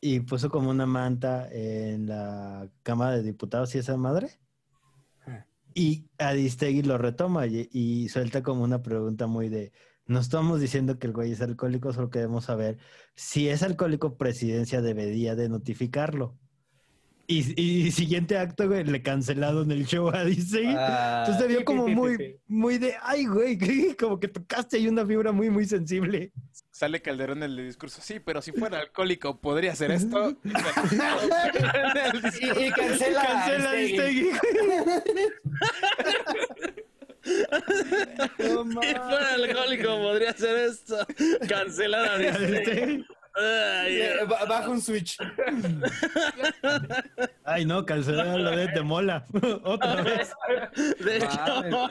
Y 0.00 0.20
puso 0.20 0.48
como 0.48 0.70
una 0.70 0.86
manta 0.86 1.48
en 1.50 2.06
la 2.06 2.68
Cámara 2.82 3.16
de 3.16 3.22
Diputados 3.22 3.74
y 3.74 3.78
esa 3.78 3.96
madre. 3.96 4.38
Ah. 5.26 5.44
Y 5.74 6.06
Aristegui 6.18 6.82
lo 6.82 6.98
retoma 6.98 7.46
y, 7.46 7.68
y 7.72 8.08
suelta 8.08 8.42
como 8.42 8.62
una 8.62 8.82
pregunta 8.82 9.26
muy 9.26 9.48
de, 9.48 9.72
no 10.08 10.20
estamos 10.20 10.58
diciendo 10.58 10.98
que 10.98 11.06
el 11.06 11.12
güey 11.12 11.32
es 11.32 11.42
alcohólico, 11.42 11.92
solo 11.92 12.10
queremos 12.10 12.46
saber 12.46 12.78
si 13.14 13.48
es 13.48 13.62
alcohólico, 13.62 14.16
presidencia 14.16 14.80
debería 14.80 15.36
de 15.36 15.50
notificarlo. 15.50 16.34
Y, 17.26 17.60
y 17.60 17.90
siguiente 17.92 18.38
acto, 18.38 18.66
güey, 18.66 18.84
le 18.84 19.02
cancelaron 19.02 19.70
el 19.70 19.84
show 19.86 20.08
a 20.08 20.20
Aristegui. 20.20 20.74
Ah, 20.74 21.24
Entonces 21.26 21.42
se 21.42 21.48
vio 21.48 21.62
como 21.66 21.86
muy, 21.86 22.40
muy 22.46 22.78
de, 22.78 22.94
ay, 23.02 23.26
güey, 23.26 23.58
como 24.00 24.18
que 24.18 24.28
tocaste 24.28 24.78
ahí 24.78 24.88
una 24.88 25.04
fibra 25.04 25.30
muy, 25.30 25.50
muy 25.50 25.66
sensible. 25.66 26.32
Sale 26.78 27.02
Calderón 27.02 27.42
en 27.42 27.50
el 27.50 27.56
discurso. 27.66 28.00
Sí, 28.00 28.20
pero 28.20 28.40
si 28.40 28.52
fuera 28.52 28.78
alcohólico 28.78 29.36
podría 29.40 29.72
hacer 29.72 29.90
esto. 29.90 30.36
Y, 32.40 32.66
y 32.66 32.70
cancela. 32.76 33.22
Cancela 33.26 33.70
Aristegui. 33.70 34.30
Aristegui. 34.30 35.28
No 38.38 38.64
Si 38.82 38.94
fuera 38.94 39.34
alcohólico 39.34 39.88
podría 39.98 40.30
hacer 40.30 40.56
esto. 40.70 40.96
Cancelar 41.48 42.04
a 42.08 42.14
Aristegui. 42.14 43.04
Ay, 43.34 44.00
Eh, 44.00 44.24
ba- 44.28 44.44
Baja 44.46 44.68
un 44.70 44.80
switch. 44.80 45.18
Ay, 47.44 47.64
no, 47.64 47.84
cancelar 47.84 48.38
lo 48.38 48.50
de 48.52 48.68
te 48.68 48.80
mola. 48.82 49.24
Otra 49.64 50.02
vez. 50.02 50.30
de 51.00 51.16
hecho, 51.18 51.88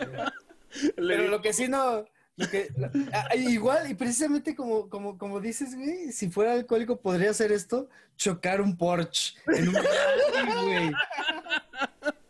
Pero 0.96 1.28
lo 1.28 1.42
que 1.42 1.54
sí 1.54 1.68
no. 1.68 2.06
Lo 2.38 2.50
que- 2.50 2.70
lo- 2.78 2.90
ah, 3.14 3.36
igual, 3.36 3.90
y 3.92 3.96
precisamente 3.96 4.56
como, 4.56 4.90
como, 4.90 5.18
como 5.18 5.40
dices, 5.42 5.76
güey, 5.76 6.12
si 6.12 6.30
fuera 6.30 6.54
alcohólico 6.54 7.00
podría 7.02 7.32
hacer 7.32 7.52
esto, 7.52 7.90
chocar 8.16 8.62
un 8.62 8.78
Porsche 8.78 9.36
en 9.48 9.68
un 9.70 9.76
rally, 9.76 10.64
güey. 10.64 10.92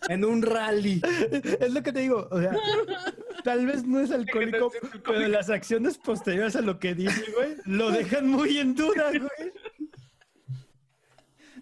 En 0.09 0.23
un 0.23 0.41
rally. 0.41 1.01
Es 1.59 1.73
lo 1.73 1.83
que 1.83 1.91
te 1.91 1.99
digo, 1.99 2.27
o 2.31 2.39
sea, 2.39 2.53
tal 3.43 3.65
vez 3.65 3.83
no 3.85 3.99
es 3.99 4.09
alcohólico, 4.11 4.71
pero 5.05 5.27
las 5.27 5.49
acciones 5.49 5.97
posteriores 5.97 6.55
a 6.55 6.61
lo 6.61 6.79
que 6.79 6.95
dice, 6.95 7.25
güey, 7.35 7.55
lo 7.65 7.91
dejan 7.91 8.29
muy 8.29 8.57
en 8.57 8.73
duda, 8.75 9.09
güey. 9.09 9.51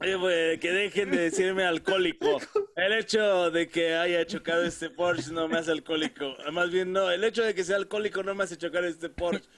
Oye, 0.06 0.20
pues, 0.20 0.60
que 0.60 0.72
dejen 0.72 1.10
de 1.10 1.18
decirme 1.18 1.64
alcohólico. 1.64 2.40
El 2.76 2.94
hecho 2.94 3.50
de 3.50 3.68
que 3.68 3.96
haya 3.96 4.24
chocado 4.28 4.64
este 4.64 4.92
Porsche 4.92 5.32
no 5.32 5.48
me 5.48 5.58
hace 5.58 5.72
alcohólico. 5.72 6.36
Más 6.52 6.70
bien, 6.70 6.94
no. 6.94 7.10
El 7.10 7.24
hecho 7.24 7.42
de 7.44 7.56
que 7.56 7.64
sea 7.64 7.78
alcohólico 7.78 8.22
no 8.22 8.36
me 8.36 8.44
hace 8.44 8.56
chocar 8.56 8.84
este 8.86 9.10
Porsche. 9.10 9.50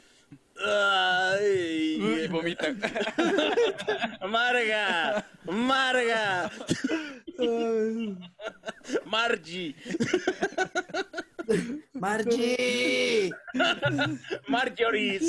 y 0.55 2.01
Ay, 2.01 2.27
vomita. 2.29 2.73
Marga, 4.25 5.27
Marga, 5.43 6.49
Ay, 7.39 8.17
Margie, 9.05 9.75
¡Margie! 11.93 13.31
Marjorie 14.47 15.19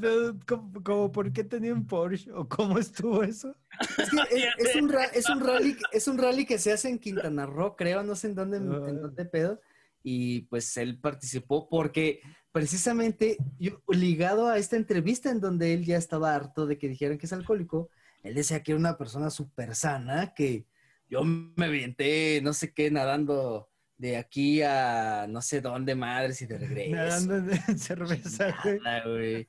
pero, 0.00 0.36
¿cómo- 0.46 0.82
cómo 0.82 1.12
por 1.12 1.32
qué 1.32 1.44
tenía 1.44 1.72
un 1.72 1.86
Porsche? 1.86 2.30
¿O 2.32 2.48
cómo 2.48 2.78
estuvo 2.78 3.22
eso? 3.22 3.54
Es, 3.98 4.10
que 4.10 4.36
es, 4.58 4.68
es 4.70 4.76
un 4.76 4.88
ra- 4.88 5.04
es 5.06 5.28
un 5.28 5.40
rally, 5.40 5.76
es 5.92 6.08
un 6.08 6.18
rally 6.18 6.44
que 6.46 6.58
se 6.58 6.72
hace 6.72 6.88
en 6.88 6.98
Quintana 6.98 7.46
Roo, 7.46 7.76
creo, 7.76 8.02
no 8.02 8.14
sé 8.14 8.28
en 8.28 8.34
dónde, 8.34 8.58
en 8.58 9.00
dónde 9.00 9.24
pedo. 9.24 9.60
Y 10.02 10.42
pues 10.42 10.76
él 10.76 10.98
participó 10.98 11.68
porque 11.68 12.20
precisamente 12.52 13.36
yo, 13.58 13.82
ligado 13.88 14.48
a 14.48 14.58
esta 14.58 14.76
entrevista 14.76 15.30
en 15.30 15.40
donde 15.40 15.74
él 15.74 15.84
ya 15.84 15.96
estaba 15.98 16.34
harto 16.34 16.66
de 16.66 16.78
que 16.78 16.88
dijeran 16.88 17.18
que 17.18 17.26
es 17.26 17.32
alcohólico, 17.32 17.90
él 18.22 18.34
decía 18.34 18.62
que 18.62 18.72
era 18.72 18.78
una 18.78 18.96
persona 18.98 19.30
súper 19.30 19.74
sana, 19.74 20.32
que 20.34 20.64
yo 21.10 21.24
me 21.24 21.66
aventé, 21.66 22.40
no 22.42 22.52
sé 22.52 22.72
qué, 22.72 22.90
nadando 22.90 23.68
de 23.98 24.16
aquí 24.16 24.62
a 24.62 25.26
no 25.28 25.42
sé 25.42 25.60
dónde, 25.60 25.94
madres, 25.94 26.40
y 26.40 26.46
de 26.46 26.58
regreso. 26.58 26.94
Nadando 27.26 27.52
en 27.68 27.78
cerveza, 27.78 28.56
güey. 28.62 28.78
Nada, 28.80 29.04
güey. 29.08 29.48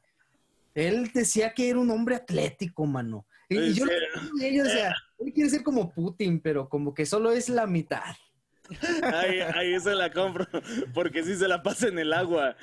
Él 0.73 1.11
decía 1.13 1.53
que 1.53 1.69
era 1.69 1.79
un 1.79 1.91
hombre 1.91 2.15
atlético, 2.15 2.85
mano. 2.85 3.25
Y, 3.49 3.57
y 3.59 3.73
yo, 3.73 3.85
y 4.39 4.55
yo 4.57 4.63
decía, 4.63 4.95
él 5.19 5.33
quiere 5.33 5.49
ser 5.49 5.63
como 5.63 5.93
Putin, 5.93 6.39
pero 6.39 6.69
como 6.69 6.93
que 6.93 7.05
solo 7.05 7.31
es 7.31 7.49
la 7.49 7.67
mitad. 7.67 8.15
Ahí, 9.03 9.39
ahí 9.55 9.79
se 9.81 9.93
la 9.93 10.09
compro, 10.11 10.47
porque 10.93 11.23
sí 11.23 11.35
se 11.35 11.47
la 11.49 11.61
pasa 11.61 11.89
en 11.89 11.99
el 11.99 12.13
agua. 12.13 12.55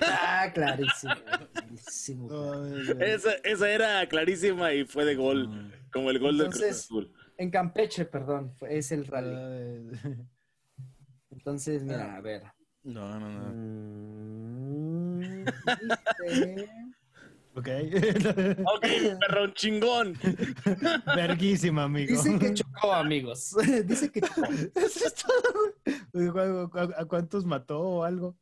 Ah, 0.00 0.50
clarísimo. 0.54 1.14
clarísimo, 1.52 2.52
Ay. 2.64 2.96
Esa, 3.00 3.32
esa 3.44 3.70
era 3.70 4.08
clarísima 4.08 4.72
y 4.72 4.84
fue 4.86 5.04
de 5.04 5.14
gol, 5.14 5.70
como 5.92 6.10
el 6.10 6.18
gol 6.18 6.38
del 6.38 6.46
Cruz 6.48 6.62
Entonces- 6.62 6.84
Azul. 6.86 7.12
En 7.38 7.50
Campeche, 7.50 8.04
perdón, 8.06 8.54
es 8.68 8.92
el 8.92 9.06
rally. 9.06 9.34
Ay, 9.34 9.90
Entonces, 11.30 11.82
mira, 11.82 12.16
a 12.16 12.20
ver. 12.20 12.42
No, 12.82 13.18
no, 13.20 13.28
no. 13.30 13.52
Mm, 13.52 15.44
dice- 16.28 16.68
Ok. 17.54 17.68
Ok, 18.76 18.86
perrón 19.20 19.52
chingón. 19.54 20.14
Verguísima, 21.16 21.84
amigo. 21.84 22.10
Dice 22.22 22.38
que 22.38 22.54
chocó, 22.54 22.92
amigos. 22.92 23.54
Dice 23.86 24.10
que 24.12 24.20
chocó. 24.20 24.42
Eso 24.74 25.06
es 25.06 25.14
todo. 25.14 26.70
¿A, 26.74 26.80
a- 26.80 27.02
a 27.02 27.04
cuántos 27.06 27.44
mató 27.46 27.80
o 27.80 28.04
algo? 28.04 28.36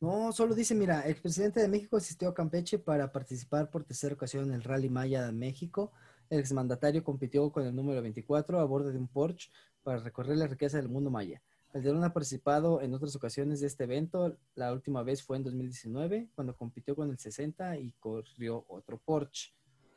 No, 0.00 0.30
solo 0.32 0.54
dice, 0.54 0.74
mira, 0.74 1.00
el 1.02 1.16
presidente 1.16 1.60
de 1.60 1.68
México 1.68 1.96
asistió 1.96 2.28
a 2.28 2.34
Campeche 2.34 2.78
para 2.78 3.12
participar 3.12 3.70
por 3.70 3.84
tercera 3.84 4.14
ocasión 4.14 4.48
en 4.48 4.54
el 4.54 4.62
Rally 4.62 4.88
Maya 4.90 5.24
de 5.24 5.32
México. 5.32 5.92
El 6.30 6.40
exmandatario 6.40 7.04
compitió 7.04 7.50
con 7.50 7.64
el 7.66 7.74
número 7.74 8.02
24 8.02 8.60
a 8.60 8.64
bordo 8.64 8.90
de 8.90 8.98
un 8.98 9.08
Porsche 9.08 9.50
para 9.82 9.98
recorrer 9.98 10.36
la 10.36 10.46
riqueza 10.46 10.76
del 10.78 10.88
mundo 10.88 11.10
maya. 11.10 11.42
Calderón 11.72 12.02
ha 12.04 12.12
participado 12.12 12.80
en 12.80 12.94
otras 12.94 13.14
ocasiones 13.16 13.60
de 13.60 13.66
este 13.66 13.84
evento. 13.84 14.36
La 14.54 14.72
última 14.72 15.02
vez 15.02 15.22
fue 15.22 15.36
en 15.36 15.44
2019, 15.44 16.30
cuando 16.34 16.56
compitió 16.56 16.96
con 16.96 17.10
el 17.10 17.18
60 17.18 17.76
y 17.78 17.92
corrió 18.00 18.64
otro 18.68 18.98
Porsche. 19.04 19.52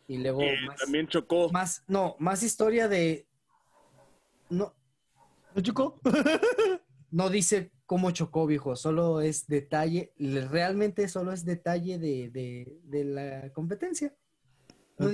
Y 0.08 0.18
luego 0.18 0.42
Eh, 0.42 0.56
más, 0.66 0.80
también 0.80 1.08
chocó. 1.08 1.50
más, 1.52 1.84
no, 1.88 2.16
más 2.20 2.44
historia 2.44 2.88
de... 2.88 3.28
No, 4.50 4.76
¿No 5.56 5.62
chocó? 5.62 6.00
no 7.12 7.30
dice 7.30 7.72
cómo 7.86 8.12
chocó, 8.12 8.46
viejo. 8.46 8.76
Solo 8.76 9.22
es 9.22 9.48
detalle, 9.48 10.12
le- 10.18 10.48
realmente 10.48 11.08
solo 11.08 11.32
es 11.32 11.46
detalle 11.46 11.98
de, 11.98 12.30
de, 12.30 12.80
de 12.84 13.04
la 13.06 13.54
competencia. 13.54 14.14
No 15.00 15.08
Ok, 15.08 15.14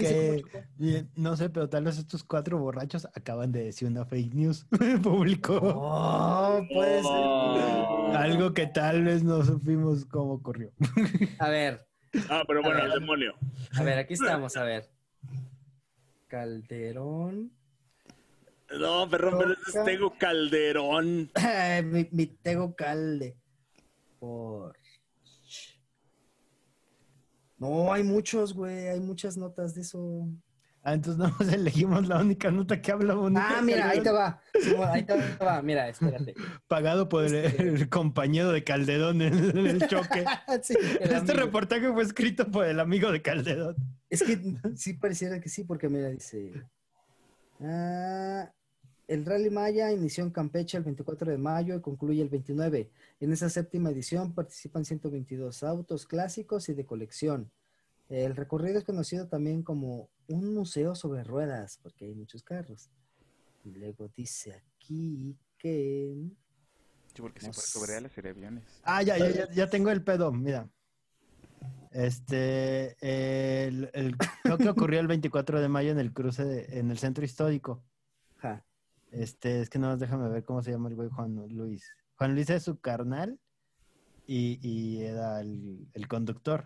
dice 0.78 1.08
no 1.16 1.38
sé, 1.38 1.50
pero 1.50 1.70
tal 1.70 1.84
vez 1.84 1.98
estos 2.00 2.24
cuatro 2.24 2.58
borrachos 2.58 3.06
acaban 3.14 3.52
de 3.52 3.66
decir 3.66 3.88
una 3.88 4.04
fake 4.04 4.34
news 4.34 4.66
público. 5.04 5.60
Oh, 5.64 6.60
puede 6.74 7.02
ser. 7.04 7.12
Oh. 7.12 8.12
Algo 8.18 8.54
que 8.54 8.66
tal 8.68 9.04
vez 9.04 9.24
no 9.24 9.44
supimos 9.46 10.06
cómo 10.06 10.34
ocurrió. 10.34 10.72
A 11.40 11.50
ver, 11.50 11.86
Ah, 12.30 12.44
pero 12.48 12.62
bueno, 12.64 12.78
ver. 12.82 12.94
el 12.94 13.00
demonio. 13.00 13.36
a 13.78 13.84
ver, 13.84 14.00
aquí 14.00 14.14
estamos, 14.16 14.56
a 14.58 14.64
ver. 14.64 14.90
Calderón. 16.28 17.52
No, 18.80 19.08
perrón, 19.10 19.36
pero 19.38 19.54
ese 19.54 19.80
es. 19.80 19.86
Tego 19.86 20.14
Calderón. 20.18 21.30
mi, 21.92 22.08
mi 22.12 22.26
Tego 22.28 22.76
Calde. 22.76 23.38
Por. 24.20 24.76
No, 27.58 27.92
hay 27.94 28.04
muchos, 28.04 28.54
güey. 28.54 28.88
Hay 28.90 29.00
muchas 29.00 29.38
notas 29.38 29.74
de 29.76 29.82
eso. 29.82 30.28
Ah, 30.84 30.94
entonces 30.94 31.18
nada 31.18 31.34
más 31.40 31.48
elegimos 31.54 32.08
la 32.08 32.20
única 32.20 32.52
nota 32.52 32.80
que 32.80 32.92
habla 32.92 33.16
bonito. 33.16 33.42
Ah, 33.44 33.60
mira, 33.64 33.90
ahí 33.90 34.02
te 34.02 34.12
va. 34.12 34.40
Ahí 34.92 35.04
te 35.04 35.16
va. 35.44 35.62
Mira, 35.64 35.90
espérate. 35.90 36.36
Pagado 36.68 37.10
por 37.10 37.26
el, 37.26 37.34
Este- 37.34 37.64
el 37.70 37.90
compañero 37.90 38.52
de 38.52 38.64
Calderón 38.64 39.22
en 39.22 39.34
el, 39.34 39.58
en 39.58 39.66
el 39.68 39.88
choque. 39.88 40.24
Sí, 40.62 40.76
el 40.80 40.98
Este 41.02 41.16
amigo. 41.16 41.34
reportaje 41.34 41.92
fue 41.92 42.04
escrito 42.04 42.52
por 42.52 42.66
el 42.68 42.80
amigo 42.80 43.12
de 43.12 43.22
Calderón. 43.22 43.76
Es 44.10 44.22
que 44.22 44.40
sí 44.76 44.94
pareciera 44.94 45.40
que 45.40 45.50
sí, 45.50 45.64
porque 45.64 45.90
mira, 45.90 46.10
dice. 46.10 46.52
ah, 47.62 48.52
el 49.08 49.26
Rally 49.26 49.50
Maya 49.50 49.92
inició 49.92 50.24
en 50.24 50.32
Campeche 50.32 50.78
el 50.78 50.84
24 50.84 51.32
de 51.32 51.38
mayo 51.38 51.76
y 51.76 51.82
concluye 51.82 52.22
el 52.22 52.30
29. 52.30 52.90
En 53.20 53.32
esa 53.34 53.50
séptima 53.50 53.90
edición 53.92 54.34
participan 54.34 54.86
122 54.86 55.64
autos 55.64 56.06
clásicos 56.06 56.70
y 56.70 56.74
de 56.74 56.86
colección. 56.86 57.52
El 58.10 58.36
recorrido 58.36 58.78
es 58.80 58.84
conocido 58.84 59.28
también 59.28 59.64
como 59.64 60.10
un 60.28 60.54
museo 60.54 60.96
sobre 60.96 61.24
ruedas, 61.24 61.80
porque 61.82 62.06
hay 62.06 62.14
muchos 62.16 62.44
carros. 62.44 62.90
Y 63.64 63.72
luego 63.72 64.08
dice 64.16 64.54
aquí 64.54 65.36
que. 65.58 66.14
Sí, 67.16 67.22
porque 67.22 67.40
si 67.40 67.48
No 67.48 67.54
fuera 67.54 67.66
sé. 67.68 67.80
sobre 67.80 67.96
alas 67.98 68.12
sería 68.12 68.32
aviones. 68.32 68.64
Ah, 68.84 69.02
ya, 69.02 69.18
ya, 69.18 69.30
ya, 69.32 69.52
ya 69.52 69.70
tengo 69.70 69.90
el 69.90 70.04
pedo, 70.04 70.32
mira. 70.32 70.70
Este, 71.92 72.96
el, 73.02 73.90
el- 73.94 74.18
creo 74.44 74.58
que 74.58 74.70
ocurrió 74.70 75.00
el 75.00 75.08
24 75.08 75.62
de 75.62 75.70
mayo 75.70 75.92
en 75.92 76.00
el 76.00 76.12
cruce, 76.14 76.44
de- 76.44 76.80
en 76.80 76.92
el 76.92 76.98
centro 76.98 77.24
histórico. 77.24 77.82
Ja, 78.38 78.64
Este, 79.16 79.62
es 79.62 79.70
que 79.70 79.80
no, 79.80 79.96
déjame 79.98 80.28
ver 80.30 80.44
cómo 80.44 80.62
se 80.62 80.72
llama 80.72 80.90
el 80.90 80.96
güey 80.96 81.10
Juan 81.10 81.48
Luis. 81.50 81.96
Juan 82.18 82.34
Luis 82.34 82.50
es 82.50 82.64
su 82.64 82.80
carnal 82.80 83.40
y, 84.28 85.02
era 85.02 85.42
el, 85.42 86.08
conductor. 86.08 86.66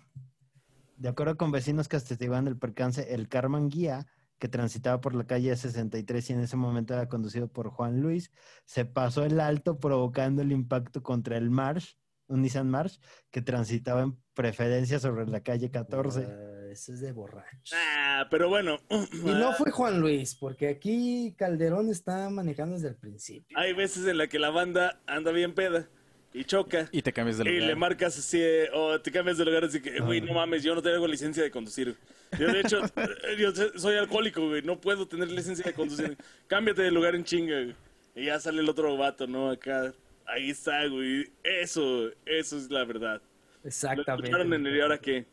De 0.97 1.09
acuerdo 1.09 1.37
con 1.37 1.51
vecinos 1.51 1.87
que 1.87 1.97
atestiguan 1.97 2.47
el 2.47 2.57
percance, 2.57 3.13
el 3.13 3.29
Carman 3.29 3.69
Guía, 3.69 4.07
que 4.37 4.47
transitaba 4.47 5.01
por 5.01 5.15
la 5.15 5.25
calle 5.25 5.55
63 5.55 6.29
y 6.29 6.33
en 6.33 6.39
ese 6.39 6.55
momento 6.55 6.93
era 6.93 7.07
conducido 7.07 7.47
por 7.47 7.69
Juan 7.69 8.01
Luis, 8.01 8.31
se 8.65 8.85
pasó 8.85 9.25
el 9.25 9.39
alto 9.39 9.79
provocando 9.79 10.41
el 10.41 10.51
impacto 10.51 11.03
contra 11.03 11.37
el 11.37 11.49
March, 11.49 11.97
un 12.27 12.41
Nissan 12.41 12.69
March, 12.69 12.99
que 13.31 13.41
transitaba 13.41 14.01
en 14.01 14.17
preferencia 14.33 14.99
sobre 14.99 15.27
la 15.27 15.41
calle 15.41 15.69
14. 15.69 16.25
ah, 16.25 16.58
eso 16.71 16.93
es 16.93 17.01
de 17.01 17.11
borracho. 17.11 17.75
Ah, 17.75 18.27
pero 18.29 18.49
bueno. 18.49 18.79
Y 19.13 19.25
no 19.25 19.53
fue 19.53 19.71
Juan 19.71 19.99
Luis, 19.99 20.35
porque 20.35 20.67
aquí 20.69 21.33
Calderón 21.37 21.89
está 21.89 22.29
manejando 22.29 22.75
desde 22.75 22.89
el 22.89 22.95
principio. 22.95 23.57
Hay 23.57 23.73
veces 23.73 24.05
en 24.07 24.17
la 24.17 24.27
que 24.27 24.39
la 24.39 24.49
banda 24.49 24.99
anda 25.07 25.31
bien 25.31 25.53
peda 25.53 25.87
y 26.33 26.43
choca. 26.45 26.87
Y 26.91 27.01
te 27.01 27.11
cambias 27.11 27.37
de 27.39 27.49
Y 27.49 27.53
lugar. 27.55 27.67
le 27.69 27.75
marcas 27.75 28.17
así, 28.17 28.39
eh, 28.41 28.69
o 28.73 28.99
te 29.01 29.11
cambias 29.11 29.37
de 29.37 29.45
lugar 29.45 29.63
así 29.65 29.81
que, 29.81 29.99
güey, 29.99 30.19
Ah. 30.21 30.25
no 30.25 30.33
mames, 30.33 30.63
yo 30.63 30.75
no 30.75 30.81
tengo 30.81 31.07
licencia 31.07 31.41
de 31.43 31.51
conducir. 31.51 31.95
Yo, 32.39 32.47
de 32.51 32.59
hecho, 32.61 32.81
yo 33.39 33.51
soy 33.77 33.95
alcohólico, 33.97 34.47
güey, 34.47 34.61
no 34.61 34.79
puedo 34.79 35.07
tener 35.07 35.29
licencia 35.31 35.65
de 35.65 35.73
conducir. 35.73 36.15
Cámbiate 36.47 36.83
de 36.83 36.91
lugar 36.91 37.15
en 37.15 37.23
chinga, 37.23 37.55
güey. 37.63 37.75
Y 38.15 38.25
ya 38.25 38.39
sale 38.39 38.61
el 38.61 38.69
otro 38.69 38.95
vato, 38.97 39.25
¿no? 39.27 39.49
Acá, 39.49 39.93
ahí 40.27 40.49
está, 40.51 40.85
güey. 40.87 41.31
Eso, 41.43 42.09
eso 42.25 42.57
es 42.57 42.69
la 42.69 42.83
verdad. 42.85 43.21
Lo 43.63 43.69
escucharon 43.69 44.53
en 44.53 44.65
el 44.67 44.75
y 44.75 44.81
ahora 44.81 44.97
qué. 44.99 45.25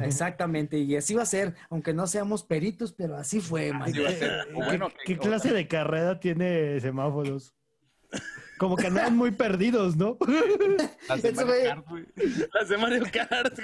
Exactamente, 0.00 0.78
y 0.78 0.96
así 0.96 1.14
va 1.14 1.22
a 1.22 1.26
ser, 1.26 1.54
aunque 1.70 1.92
no 1.94 2.06
seamos 2.06 2.42
peritos, 2.42 2.92
pero 2.92 3.16
así 3.16 3.40
fue, 3.40 3.72
man. 3.72 3.82
Así 3.82 4.00
va 4.00 4.08
a 4.08 4.12
ser. 4.12 4.30
O 4.54 4.58
¿Qué, 4.60 4.64
bueno, 4.64 4.88
qué 5.04 5.14
que- 5.14 5.18
clase 5.18 5.52
de 5.52 5.68
carrera 5.68 6.18
tiene 6.20 6.80
semáforos? 6.80 7.54
Como 8.58 8.76
que 8.76 8.86
andaban 8.86 9.16
muy 9.16 9.32
perdidos, 9.32 9.96
¿no? 9.96 10.16
las 11.08 11.22
de 11.22 11.32
Mario 11.32 11.54
Kart, 11.64 11.88
güey. 11.88 12.04
Las 12.52 12.68
de 12.68 12.78
Mario 12.78 13.04
Kart. 13.12 13.58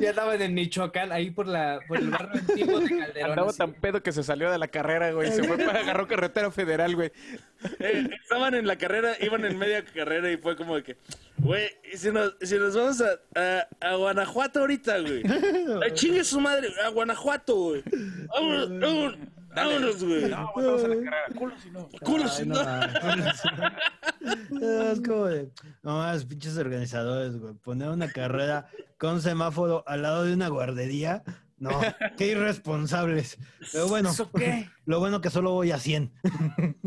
Ya 0.00 0.10
andaban 0.10 0.40
en 0.40 0.54
Michoacán, 0.54 1.12
ahí 1.12 1.30
por 1.30 1.46
la 1.46 1.80
por 1.86 1.98
el 1.98 2.10
barrio 2.10 2.40
antiguo 2.40 2.80
de 2.80 2.88
Calderón. 2.88 3.30
Andaba 3.30 3.50
así. 3.50 3.58
tan 3.58 3.72
pedo 3.74 4.02
que 4.02 4.12
se 4.12 4.22
salió 4.22 4.50
de 4.50 4.58
la 4.58 4.68
carrera, 4.68 5.12
güey. 5.12 5.30
Se 5.30 5.44
fue 5.44 5.58
para 5.58 5.80
agarró 5.88 6.06
carretera 6.06 6.50
federal, 6.50 6.94
güey. 6.94 7.12
Eh, 7.80 8.08
estaban 8.22 8.54
en 8.54 8.66
la 8.66 8.76
carrera, 8.76 9.14
iban 9.20 9.44
en 9.44 9.58
media 9.58 9.84
carrera 9.84 10.30
y 10.30 10.36
fue 10.36 10.56
como 10.56 10.76
de 10.76 10.82
que, 10.84 10.96
güey, 11.38 11.68
¿y 11.92 11.96
si 11.96 12.10
nos, 12.10 12.34
si 12.40 12.56
nos 12.56 12.74
vamos 12.74 13.02
a, 13.02 13.20
a, 13.38 13.68
a 13.80 13.94
Guanajuato 13.96 14.60
ahorita, 14.60 15.00
güey. 15.00 15.22
Ay, 15.82 15.92
chingue 15.94 16.24
su 16.24 16.40
madre, 16.40 16.68
a 16.84 16.88
Guanajuato, 16.88 17.54
güey. 17.54 17.82
Vámonos, 18.28 18.70
vámonos, 18.70 19.18
vámonos, 19.54 20.04
güey. 20.04 20.28
No, 20.28 20.52
la 20.56 20.82
carrera. 20.82 21.16
Culo 21.36 21.58
si 21.58 21.70
no. 21.70 21.88
Culo, 22.04 22.28
si 22.28 22.46
no 22.46 22.54
no. 22.54 22.60
Es 24.92 25.00
como 25.00 25.24
de, 25.26 25.50
no 25.82 25.98
más, 25.98 26.24
pinches 26.24 26.56
organizadores, 26.58 27.36
güey. 27.38 27.54
Poner 27.54 27.88
una 27.90 28.10
carrera 28.10 28.68
con 28.98 29.14
un 29.14 29.22
semáforo 29.22 29.84
al 29.86 30.02
lado 30.02 30.24
de 30.24 30.34
una 30.34 30.48
guardería. 30.48 31.22
No, 31.58 31.70
qué 32.16 32.28
irresponsables. 32.28 33.36
Pero 33.72 33.88
bueno, 33.88 34.10
¿Eso 34.10 34.30
qué? 34.30 34.70
lo 34.86 35.00
bueno 35.00 35.20
que 35.20 35.30
solo 35.30 35.52
voy 35.52 35.70
a 35.72 35.78
100. 35.78 36.12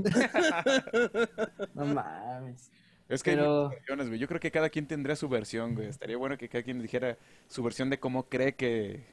No 1.74 1.86
mames. 1.86 2.72
Es 3.10 3.24
que 3.24 3.32
hay 3.32 3.36
Pero- 3.38 3.64
muchas 3.66 3.78
versiones, 3.80 4.08
güey. 4.08 4.20
Yo 4.20 4.28
creo 4.28 4.40
que 4.40 4.52
cada 4.52 4.70
quien 4.70 4.88
tendría 4.88 5.16
su 5.16 5.28
versión, 5.28 5.76
güey. 5.76 5.88
Estaría 5.88 6.18
bueno 6.18 6.38
que 6.38 6.48
cada 6.48 6.64
quien 6.64 6.82
dijera 6.82 7.18
su 7.48 7.62
versión 7.64 7.90
de 7.90 8.00
cómo 8.00 8.30
cree 8.30 8.56
que, 8.56 9.06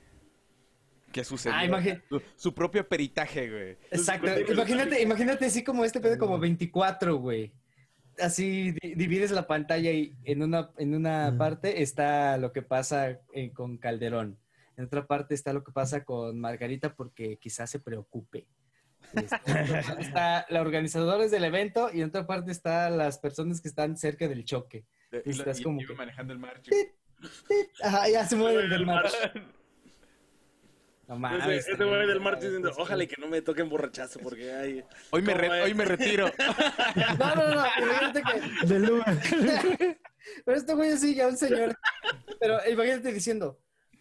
que 1.13 1.25
sucedió. 1.25 1.57
Ah, 1.57 1.65
imagi- 1.67 2.03
su, 2.09 2.23
su 2.37 2.55
propio 2.55 2.87
peritaje, 2.89 3.51
güey. 3.51 3.71
Exacto. 3.91 4.29
Imagínate, 4.53 5.03
imagínate 5.03 5.47
así 5.47 5.65
como 5.65 5.85
este 5.85 6.01
pedo 6.01 6.19
como 6.19 6.39
24, 6.39 7.17
güey. 7.17 7.53
Así 8.21 8.73
di- 8.73 8.95
divides 8.95 9.31
la 9.31 9.47
pantalla 9.47 9.91
y 9.93 10.15
en 10.25 10.43
una, 10.43 10.71
en 10.79 10.95
una 10.95 11.31
Mm. 11.31 11.39
parte 11.39 11.83
está 11.83 12.37
lo 12.37 12.53
que 12.53 12.63
pasa 12.63 13.21
eh, 13.33 13.53
con 13.53 13.79
Calderón. 13.79 14.39
En 14.77 14.85
otra 14.85 15.07
parte 15.07 15.35
está 15.35 15.53
lo 15.53 15.65
que 15.65 15.73
pasa 15.73 16.05
con 16.05 16.39
Margarita 16.39 16.95
porque 16.95 17.37
quizás 17.39 17.71
se 17.71 17.79
preocupe. 17.81 18.47
Este, 19.15 19.37
en 19.47 19.63
otra 19.65 19.83
parte 19.83 20.03
está 20.03 20.47
los 20.51 20.61
organizadores 20.61 21.31
del 21.31 21.45
evento 21.45 21.91
y 21.93 22.01
en 22.03 22.09
otra 22.09 22.27
parte 22.27 22.51
están 22.53 22.99
las 22.99 23.19
personas 23.19 23.61
que 23.61 23.69
están 23.69 23.97
cerca 23.97 24.27
del 24.29 24.45
choque. 24.45 24.85
Y, 25.25 25.31
Estás 25.31 25.61
y- 25.61 25.63
como 25.63 25.81
que- 25.81 25.95
manejando 25.95 26.33
el 26.33 26.39
marcho. 26.41 26.71
Ajá, 27.83 28.09
ya 28.09 28.25
se 28.27 28.37
mueven 28.37 28.69
del 28.69 28.85
mar. 28.87 29.07
No 31.09 31.15
Ese, 31.15 31.21
mames. 31.21 31.69
ese 31.69 31.85
güey 31.85 32.07
del 32.07 32.21
martes 32.21 32.45
diciendo, 32.45 32.71
ojalá 32.77 33.07
que 33.07 33.17
no 33.19 33.29
me 33.29 33.41
toquen 33.41 33.69
borrachazo 33.71 34.21
porque 34.21 34.53
hay... 34.53 34.85
Hoy 35.11 35.23
me, 35.23 35.33
hoy 35.63 35.73
me 35.73 35.87
retiro. 35.87 36.31
No, 37.19 37.35
no, 37.35 37.55
no. 37.55 37.65
Imagínate 37.79 38.23
que 38.23 38.67
Del 38.67 38.91
Uber. 38.91 39.05
Pero 40.45 40.57
este 40.57 40.75
güey 40.75 40.91
así, 40.93 41.15
ya 41.15 41.29
un 41.29 41.37
señor. 41.39 41.75
Pero 42.39 42.59
imagínate 42.71 43.11
diciendo, 43.13 43.59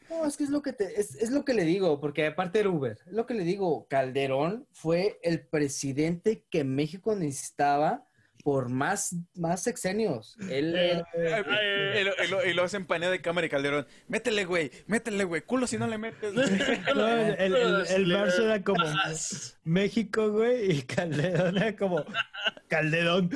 no, 0.09 0.25
es 0.25 0.35
que 0.35 0.43
es 0.43 0.49
lo 0.49 0.61
que 0.61 0.73
te, 0.73 0.99
es, 0.99 1.15
es 1.15 1.31
lo 1.31 1.45
que 1.45 1.53
le 1.53 1.63
digo, 1.63 1.99
porque 2.01 2.27
aparte 2.27 2.59
era 2.59 2.69
Uber, 2.69 2.97
es 3.05 3.13
lo 3.13 3.25
que 3.25 3.33
le 3.33 3.43
digo, 3.43 3.87
Calderón 3.87 4.67
fue 4.71 5.19
el 5.23 5.47
presidente 5.47 6.45
que 6.49 6.63
México 6.65 7.15
necesitaba 7.15 8.06
por 8.47 8.69
más, 8.69 9.13
más 9.35 9.61
sexenios. 9.61 10.37
Él 10.49 10.73
Eh, 10.73 11.03
y, 11.99 12.27
lo, 12.29 12.45
y 12.45 12.53
lo- 12.53 12.63
hacen 12.63 12.85
paneo 12.85 13.11
de 13.11 13.19
cámara 13.19 13.45
y 13.45 13.49
Calderón. 13.49 13.85
Métele, 14.07 14.45
güey. 14.45 14.71
Métele, 14.85 15.25
güey. 15.25 15.41
Culo 15.41 15.67
si 15.67 15.77
no 15.77 15.85
le 15.85 15.97
metes. 15.97 16.33
güey". 16.33 16.47
No, 16.95 17.09
el, 17.09 17.53
el, 17.57 17.85
el, 17.89 18.11
era 18.13 18.63
como 18.63 18.85
México, 19.65 20.31
güey, 20.31 20.77
y 20.77 20.81
Calderón 20.83 21.57
era 21.57 21.75
como 21.75 22.05
Calderón. 22.69 23.29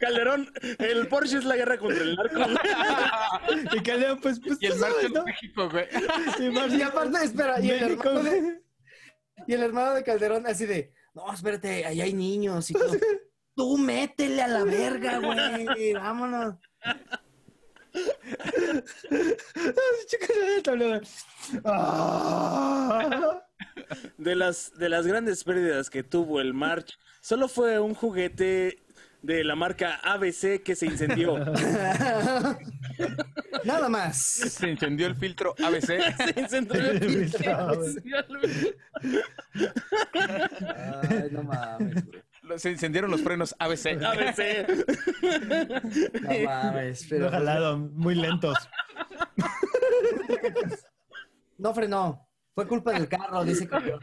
Calderón, 0.00 0.52
el 0.80 1.06
Porsche 1.06 1.38
es 1.38 1.44
la 1.44 1.54
guerra 1.54 1.78
contra 1.78 2.02
el 2.02 2.16
narco. 2.16 2.40
Y 3.76 3.80
Calderón, 3.80 4.18
pues, 4.20 4.40
pues, 4.40 4.58
y 4.60 4.66
el 4.66 4.72
de 4.72 5.08
¿no? 5.14 5.24
México, 5.24 5.70
güey. 5.70 5.86
Y 6.40 6.76
Y 6.78 6.82
aparte, 6.82 7.24
espera, 7.24 7.60
y 7.60 7.70
el, 7.70 7.92
hermano 7.92 8.22
de, 8.24 8.40
güey. 8.40 8.54
y 9.46 9.54
el 9.54 9.62
hermano 9.62 9.94
de 9.94 10.02
Calderón 10.02 10.48
así 10.48 10.66
de, 10.66 10.92
no, 11.18 11.32
espérate, 11.32 11.84
ahí 11.84 12.00
hay 12.00 12.12
niños 12.12 12.70
y 12.70 12.74
todo. 12.78 12.92
Tú 13.54 13.76
métele 13.76 14.40
a 14.40 14.48
la 14.48 14.62
verga, 14.64 15.18
güey, 15.18 15.92
vámonos. 15.92 16.54
Ah. 21.64 23.42
De 24.16 24.36
las, 24.36 24.78
de 24.78 24.88
las 24.88 25.06
grandes 25.06 25.42
pérdidas 25.42 25.90
que 25.90 26.04
tuvo 26.04 26.40
el 26.40 26.54
March, 26.54 26.96
solo 27.20 27.48
fue 27.48 27.80
un 27.80 27.94
juguete 27.94 28.78
de 29.22 29.42
la 29.42 29.56
marca 29.56 29.96
ABC 30.04 30.62
que 30.62 30.76
se 30.76 30.86
incendió. 30.86 31.34
Nada 33.64 33.88
más. 33.88 34.16
Se 34.16 34.68
incendió 34.70 35.06
el 35.06 35.16
filtro 35.16 35.54
ABC. 35.64 35.86
se 36.34 36.40
incendió 36.40 36.90
el 36.90 37.00
filtro. 37.00 37.72
Ay, 41.10 41.28
no 41.30 41.42
mames, 41.42 42.04
güey. 42.06 42.22
Se 42.58 42.70
incendiaron 42.70 43.10
los 43.10 43.20
frenos 43.20 43.54
ABC. 43.58 44.02
ABC. 44.02 44.68
No 46.22 46.44
mames, 46.44 47.06
pero 47.08 47.24
Lo 47.26 47.30
jalaron, 47.30 47.94
muy 47.94 48.14
lentos. 48.14 48.56
no 51.58 51.74
frenó. 51.74 52.26
Fue 52.54 52.66
culpa 52.66 52.92
del 52.92 53.08
carro, 53.08 53.44
dice 53.44 53.68
Calderón. 53.68 54.00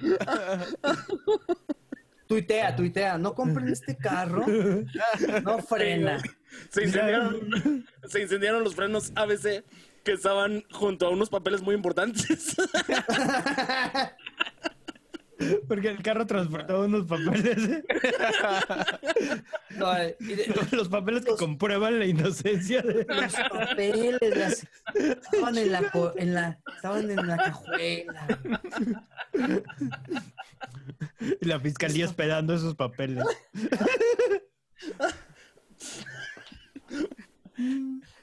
Tuitea, 2.27 2.75
tuitea. 2.75 3.17
No 3.17 3.33
compren 3.35 3.67
este 3.69 3.95
carro. 3.97 4.45
No 5.43 5.59
frena. 5.59 6.21
Se 6.69 6.83
incendiaron, 6.83 7.85
se 8.07 8.21
incendiaron 8.21 8.63
los 8.63 8.75
frenos 8.75 9.11
ABC 9.15 9.63
que 10.03 10.11
estaban 10.13 10.63
junto 10.71 11.07
a 11.07 11.09
unos 11.09 11.29
papeles 11.29 11.61
muy 11.61 11.73
importantes. 11.75 12.55
Porque 15.67 15.89
el 15.89 16.01
carro 16.01 16.25
transportaba 16.25 16.85
unos 16.85 17.05
papeles. 17.07 17.83
No, 19.71 19.93
eh, 19.97 20.15
y 20.21 20.35
de- 20.35 20.53
Los 20.71 20.87
papeles 20.87 21.25
que 21.25 21.35
comprueban 21.35 21.99
la 21.99 22.05
inocencia 22.05 22.81
de... 22.81 23.05
los 23.09 23.33
papeles 23.33 24.17
las- 24.21 24.65
estaban 24.95 25.57
en 25.57 25.71
la, 25.73 25.91
en 26.15 26.33
la 26.33 26.59
estaban 26.77 27.11
en 27.11 27.27
la 27.27 27.35
cajuela. 27.37 28.27
Y 31.41 31.45
la 31.45 31.59
fiscalía 31.59 32.05
esperando 32.05 32.53
esos 32.53 32.73
papeles. 32.75 33.25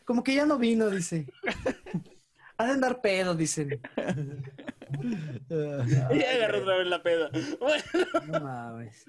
Como 0.05 0.23
que 0.23 0.35
ya 0.35 0.47
no 0.47 0.59
vino, 0.59 0.91
dice. 0.91 1.27
Ha 2.57 2.67
de 2.67 2.73
andar 2.73 3.01
pedo, 3.01 3.35
dicen. 3.35 3.81
Y 5.51 6.23
agarró 6.23 6.61
otra 6.61 6.77
vez 6.77 6.87
la 6.87 7.03
peda. 7.03 7.31
Bueno, 7.59 7.83
No 8.27 8.41
mames. 8.41 9.05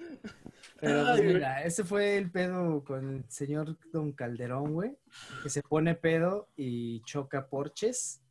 Pero 0.80 1.06
pues, 1.06 1.24
mira, 1.24 1.64
ese 1.64 1.84
fue 1.84 2.18
el 2.18 2.32
pedo 2.32 2.84
con 2.84 3.18
el 3.18 3.30
señor 3.30 3.78
Don 3.92 4.12
Calderón, 4.12 4.74
güey, 4.74 4.98
que 5.42 5.50
se 5.50 5.62
pone 5.62 5.96
pedo 5.96 6.50
y 6.56 7.02
choca 7.04 7.48
porches. 7.48 8.22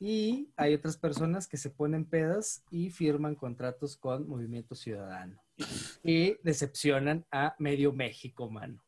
Y 0.00 0.52
hay 0.56 0.74
otras 0.74 0.96
personas 0.96 1.46
que 1.46 1.56
se 1.56 1.70
ponen 1.70 2.04
pedas 2.04 2.64
y 2.70 2.90
firman 2.90 3.36
contratos 3.36 3.96
con 3.96 4.28
Movimiento 4.28 4.74
Ciudadano. 4.74 5.40
Y 6.02 6.36
decepcionan 6.42 7.24
a 7.30 7.54
medio 7.58 7.92
México, 7.92 8.50
mano. 8.50 8.83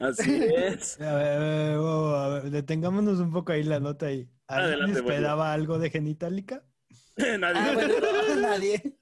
Así 0.00 0.40
es. 0.56 1.00
A 1.00 1.14
ver, 1.14 1.26
a 1.32 1.38
ver, 1.38 1.78
wow, 1.78 2.14
a 2.14 2.28
ver, 2.34 2.50
detengámonos 2.50 3.18
un 3.20 3.32
poco 3.32 3.52
ahí 3.52 3.62
la 3.62 3.80
nota 3.80 4.06
ahí. 4.06 4.28
¿Alguien 4.46 4.68
Adelante, 4.68 5.00
güey. 5.00 5.14
esperaba 5.16 5.52
algo 5.52 5.78
de 5.78 5.90
genitálica? 5.90 6.62
Nadie. 7.16 7.60
Ah, 7.60 7.70
bueno, 7.74 7.94
no, 8.00 8.36
nadie. 8.40 8.96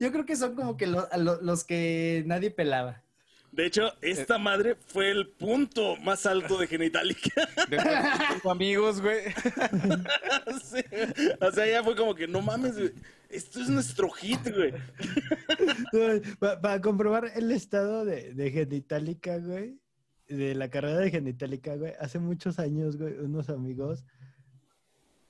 Yo 0.00 0.10
creo 0.10 0.26
que 0.26 0.34
son 0.36 0.54
como 0.56 0.76
que 0.76 0.86
lo- 0.88 1.08
a 1.12 1.16
lo- 1.16 1.40
los 1.40 1.62
que 1.64 2.24
nadie 2.26 2.50
pelaba. 2.50 3.04
De 3.52 3.66
hecho, 3.66 3.92
esta 4.00 4.38
madre 4.38 4.76
fue 4.86 5.10
el 5.10 5.28
punto 5.28 5.96
más 5.96 6.24
alto 6.26 6.56
de 6.56 6.68
Genitalica. 6.68 7.48
De 7.68 7.78
amigos, 8.48 9.00
güey. 9.00 9.18
Sí. 10.62 10.80
O 11.40 11.50
sea, 11.50 11.66
ya 11.66 11.82
fue 11.82 11.96
como 11.96 12.14
que, 12.14 12.28
no 12.28 12.40
mames, 12.42 12.76
güey. 12.78 12.92
Esto 13.28 13.60
es 13.60 13.68
nuestro 13.68 14.08
hit, 14.10 14.40
güey. 14.54 14.72
Pa- 16.38 16.60
Para 16.60 16.80
comprobar 16.80 17.30
el 17.34 17.50
estado 17.50 18.04
de, 18.04 18.34
de 18.34 18.50
genitálica, 18.52 19.38
güey, 19.38 19.79
de 20.30 20.54
la 20.54 20.70
carrera 20.70 20.98
de 20.98 21.10
genitálica, 21.10 21.76
güey, 21.76 21.92
hace 22.00 22.18
muchos 22.18 22.58
años, 22.58 22.96
güey, 22.96 23.18
unos 23.18 23.50
amigos 23.50 24.04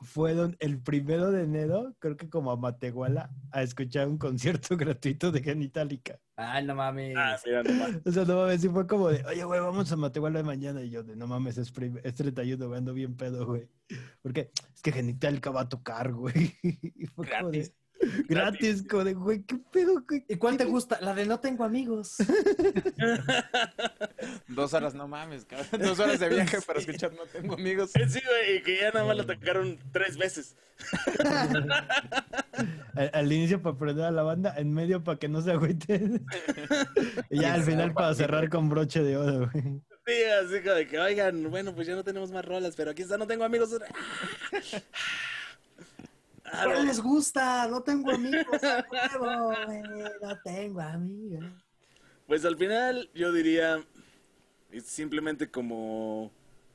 fueron 0.02 0.56
el 0.60 0.78
primero 0.78 1.30
de 1.30 1.42
enero, 1.42 1.94
creo 1.98 2.16
que 2.16 2.28
como 2.28 2.50
a 2.50 2.56
Matehuala, 2.56 3.30
a 3.52 3.62
escuchar 3.62 4.08
un 4.08 4.18
concierto 4.18 4.76
gratuito 4.76 5.30
de 5.30 5.42
genitálica. 5.42 6.18
Ay, 6.36 6.64
no 6.64 6.74
mames. 6.74 7.14
Ah, 7.16 7.36
mira 7.44 7.62
nomás. 7.62 8.00
O 8.04 8.10
sea, 8.10 8.24
no 8.24 8.36
mames, 8.36 8.60
sí 8.62 8.68
fue 8.68 8.86
como 8.86 9.08
de, 9.08 9.24
oye, 9.26 9.44
güey, 9.44 9.60
vamos 9.60 9.92
a 9.92 9.96
Matehuala 9.96 10.38
de 10.38 10.44
mañana. 10.44 10.82
Y 10.82 10.90
yo 10.90 11.02
de, 11.02 11.16
no 11.16 11.26
mames, 11.26 11.58
es, 11.58 11.72
es 12.02 12.14
31, 12.14 12.66
güey, 12.66 12.78
ando 12.78 12.94
bien 12.94 13.14
pedo, 13.14 13.46
güey. 13.46 13.68
Porque 14.22 14.50
es 14.74 14.82
que 14.82 14.92
Genitalica 14.92 15.50
va 15.50 15.62
a 15.62 15.68
tocar, 15.68 16.12
güey. 16.12 16.54
Y 16.62 17.06
fue 17.06 17.28
como 17.28 17.50
de, 17.50 17.72
Gratis. 18.28 18.86
de, 18.86 19.14
güey, 19.14 19.42
qué 19.42 19.58
pedo, 19.70 20.02
güey. 20.08 20.24
¿Y 20.28 20.36
cuál 20.36 20.56
te 20.56 20.64
gusta? 20.64 20.98
La 21.00 21.14
de 21.14 21.26
no 21.26 21.40
tengo 21.40 21.64
amigos. 21.64 22.16
Dos 24.48 24.74
horas, 24.74 24.94
no 24.94 25.06
mames, 25.06 25.44
cabrón. 25.44 25.80
Dos 25.80 25.98
horas 25.98 26.20
de 26.20 26.28
viaje 26.28 26.60
para 26.62 26.80
escuchar 26.80 27.12
No 27.12 27.24
Tengo 27.26 27.54
Amigos. 27.54 27.90
Sí, 27.92 28.20
güey, 28.24 28.56
y 28.56 28.62
que 28.62 28.78
ya 28.78 28.90
nada 28.90 29.04
más 29.04 29.16
la 29.16 29.22
atacaron 29.24 29.78
tres 29.92 30.16
veces. 30.16 30.56
Al, 32.94 33.10
al 33.12 33.32
inicio 33.32 33.62
para 33.62 33.76
aprender 33.76 34.04
a 34.04 34.10
la 34.10 34.22
banda, 34.22 34.54
en 34.56 34.72
medio 34.72 35.04
para 35.04 35.18
que 35.18 35.28
no 35.28 35.40
se 35.42 35.52
agüiten. 35.52 36.24
y 37.30 37.40
ya 37.40 37.54
al 37.54 37.62
final 37.62 37.92
para 37.92 38.14
cerrar 38.14 38.48
con 38.48 38.68
broche 38.68 39.02
de 39.02 39.16
oro, 39.16 39.50
güey. 39.50 39.80
Sí, 40.06 40.24
así 40.24 40.60
como 40.62 40.74
de 40.74 40.86
que, 40.86 40.98
oigan, 40.98 41.50
bueno, 41.50 41.74
pues 41.74 41.86
ya 41.86 41.94
no 41.94 42.02
tenemos 42.02 42.30
más 42.32 42.44
rolas, 42.44 42.74
pero 42.76 42.90
aquí 42.90 43.02
está, 43.02 43.16
no 43.16 43.26
tengo 43.26 43.44
amigos. 43.44 43.70
Ah, 46.52 46.62
¿Cuál 46.64 46.78
no. 46.78 46.84
les 46.84 47.00
gusta? 47.00 47.66
No 47.68 47.82
tengo 47.82 48.10
amigos. 48.10 48.46
No 50.20 50.38
tengo 50.44 50.80
amigos. 50.80 51.44
Pues 52.26 52.44
al 52.44 52.56
final 52.56 53.10
yo 53.14 53.32
diría, 53.32 53.84
simplemente 54.84 55.50
como 55.50 56.30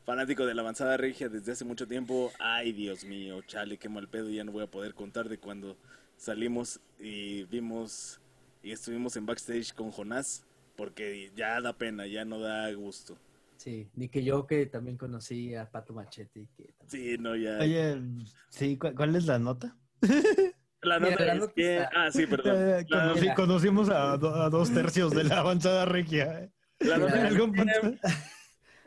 fanático 0.05 0.45
de 0.45 0.53
la 0.53 0.61
avanzada 0.61 0.97
regia 0.97 1.29
desde 1.29 1.53
hace 1.53 1.65
mucho 1.65 1.87
tiempo, 1.87 2.31
ay 2.39 2.71
Dios 2.73 3.05
mío, 3.05 3.41
chale, 3.43 3.77
qué 3.77 3.89
mal 3.89 4.07
pedo, 4.07 4.29
ya 4.29 4.43
no 4.43 4.51
voy 4.51 4.63
a 4.63 4.67
poder 4.71 4.93
contar 4.93 5.29
de 5.29 5.37
cuando 5.39 5.77
salimos 6.17 6.79
y 6.99 7.43
vimos 7.45 8.19
y 8.61 8.71
estuvimos 8.71 9.15
en 9.15 9.25
backstage 9.25 9.73
con 9.73 9.91
Jonás, 9.91 10.43
porque 10.75 11.31
ya 11.35 11.59
da 11.61 11.73
pena, 11.73 12.05
ya 12.05 12.25
no 12.25 12.39
da 12.39 12.71
gusto. 12.73 13.17
Sí, 13.57 13.89
ni 13.95 14.09
que 14.09 14.23
yo 14.23 14.45
que 14.47 14.65
también 14.65 14.97
conocí 14.97 15.55
a 15.55 15.69
Pato 15.71 15.93
Machete. 15.93 16.47
Que 16.57 16.73
también- 16.77 16.87
Sí, 16.87 17.17
no, 17.21 17.35
ya. 17.35 17.57
Oye, 17.59 18.01
sí, 18.49 18.77
¿cu- 18.77 18.93
¿cuál 18.95 19.15
es 19.15 19.25
la 19.25 19.39
nota? 19.39 19.75
la 20.81 20.99
mira, 20.99 21.11
nota 21.11 21.25
la 21.25 21.33
es 21.33 21.39
nota 21.39 21.53
que... 21.55 21.77
está- 21.77 21.89
Ah, 21.95 22.11
sí, 22.11 22.27
perdón. 22.27 22.55
Eh, 22.57 22.85
La, 22.89 23.13
conocí- 23.13 23.21
mira. 23.21 23.35
conocimos 23.35 23.89
a, 23.89 24.17
do- 24.17 24.35
a 24.35 24.49
dos 24.49 24.71
tercios 24.73 25.11
de 25.13 25.23
la 25.23 25.39
avanzada 25.39 25.85
regia. 25.85 26.41
¿eh? 26.43 26.51
la 26.79 26.97
nota, 26.97 27.15
mira, 27.15 27.29
que, 27.29 27.99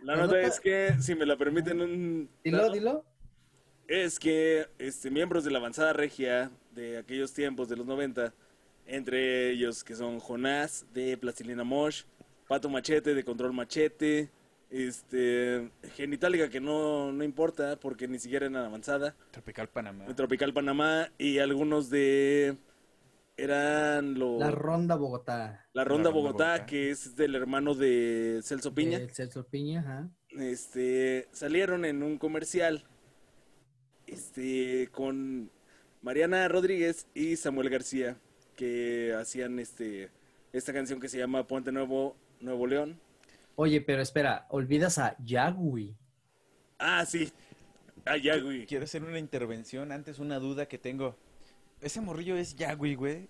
la 0.02 0.14
La 0.14 0.16
nota 0.16 0.40
es 0.40 0.60
que, 0.60 0.94
si 1.00 1.14
me 1.14 1.26
la 1.26 1.36
permiten 1.36 1.80
un... 1.80 2.30
Dilo, 2.44 2.70
dilo. 2.70 3.04
es 3.88 4.18
que 4.18 4.68
este, 4.78 5.10
miembros 5.10 5.44
de 5.44 5.50
la 5.50 5.58
avanzada 5.58 5.92
regia 5.92 6.50
de 6.72 6.98
aquellos 6.98 7.32
tiempos 7.32 7.68
de 7.68 7.76
los 7.76 7.86
90, 7.86 8.32
entre 8.86 9.50
ellos 9.50 9.82
que 9.82 9.96
son 9.96 10.20
Jonás 10.20 10.86
de 10.94 11.16
Plastilina 11.16 11.64
Mosh, 11.64 12.02
Pato 12.46 12.68
Machete 12.68 13.12
de 13.14 13.24
Control 13.24 13.52
Machete, 13.52 14.30
este, 14.70 15.70
Genitalica 15.94 16.48
que 16.48 16.60
no, 16.60 17.12
no 17.12 17.24
importa 17.24 17.78
porque 17.80 18.08
ni 18.08 18.18
siquiera 18.18 18.46
eran 18.46 18.64
avanzada, 18.64 19.16
Tropical 19.30 19.68
Panamá. 19.68 20.06
Tropical 20.14 20.52
Panamá 20.52 21.08
y 21.18 21.38
algunos 21.38 21.90
de... 21.90 22.56
Eran 23.36 24.18
los... 24.18 24.40
La 24.40 24.50
Ronda 24.50 24.96
Bogotá. 24.96 25.64
La 25.72 25.84
Ronda 25.84 26.10
Ronda 26.10 26.10
Bogotá, 26.10 26.44
Bogotá. 26.46 26.66
que 26.66 26.90
es 26.90 27.14
del 27.14 27.36
hermano 27.36 27.74
de 27.74 28.40
Celso 28.42 28.74
Piña. 28.74 28.98
de 28.98 29.08
Celso 29.10 29.44
Piña, 29.44 29.80
ajá. 29.80 30.10
este, 30.30 31.28
salieron 31.30 31.84
en 31.84 32.02
un 32.02 32.18
comercial 32.18 32.84
este, 34.08 34.88
con 34.90 35.52
Mariana 36.02 36.48
Rodríguez 36.48 37.06
y 37.14 37.36
Samuel 37.36 37.70
García, 37.70 38.16
que 38.56 39.14
hacían 39.14 39.60
este, 39.60 40.10
esta 40.52 40.72
canción 40.72 40.98
que 40.98 41.08
se 41.08 41.18
llama 41.18 41.46
Puente 41.46 41.70
Nuevo, 41.70 42.16
Nuevo 42.40 42.66
León. 42.66 43.00
Oye, 43.60 43.80
pero 43.80 44.00
espera, 44.02 44.46
olvidas 44.50 44.98
a 44.98 45.16
Yagui. 45.18 45.96
Ah, 46.78 47.04
sí. 47.04 47.28
Ah, 48.04 48.16
ya, 48.16 48.38
güey. 48.38 48.66
Quiero 48.66 48.84
hacer 48.84 49.02
una 49.02 49.18
intervención. 49.18 49.90
Antes, 49.90 50.20
una 50.20 50.38
duda 50.38 50.66
que 50.66 50.78
tengo. 50.78 51.16
¿Ese 51.80 52.00
morrillo 52.00 52.36
es 52.36 52.54
Yagui, 52.54 52.94
güey? 52.94 53.28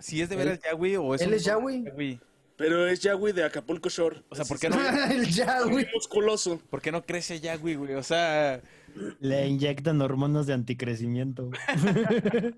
¿Si 0.00 0.20
es 0.20 0.28
de 0.30 0.34
veras 0.34 0.58
Yagui 0.58 0.96
o 0.96 1.14
es 1.14 1.20
él 1.20 1.28
un 1.28 1.34
es. 1.34 1.44
Yagüi? 1.44 2.20
Pero 2.56 2.88
es 2.88 2.98
Yagüi 2.98 3.30
de 3.30 3.44
Acapulco 3.44 3.88
Shore. 3.88 4.24
O 4.30 4.34
sea, 4.34 4.44
¿por 4.46 4.58
qué 4.58 4.68
no, 4.68 4.78
el 5.12 5.28
Yagui. 5.28 5.86
musculoso. 5.94 6.58
¿por 6.68 6.82
qué 6.82 6.90
no 6.90 7.06
crece 7.06 7.38
Yagui, 7.38 7.76
güey? 7.76 7.94
O 7.94 8.02
sea, 8.02 8.60
Le 9.20 9.46
inyectan 9.46 10.00
hormonas 10.02 10.48
de 10.48 10.54
anticrecimiento. 10.54 11.50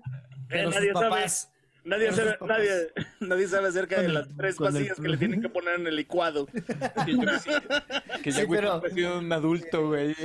Eh, 0.51 0.55
Pero 0.55 0.71
sus 0.71 0.75
nadie 0.81 0.93
sabe, 0.93 1.05
papás. 1.09 1.51
Nadie, 1.89 2.11
sabe, 2.13 2.37
nadie, 2.47 2.69
nadie 3.19 3.47
sabe 3.47 3.67
acerca 3.69 3.99
de 3.99 4.05
Con 4.05 4.13
las 4.13 4.27
tres 4.37 4.55
el- 4.59 4.65
pastillas 4.65 4.99
que 4.99 5.07
le 5.09 5.17
tienen 5.17 5.41
que 5.41 5.49
poner 5.49 5.75
en 5.79 5.87
el 5.87 5.95
licuado. 5.95 6.45
que, 7.05 8.21
que 8.23 8.31
Sí, 8.31 8.41
pero- 8.49 8.73
ha 8.73 8.89
sido 8.89 9.19
un 9.19 9.31
adulto, 9.31 9.87
güey. 9.87 10.15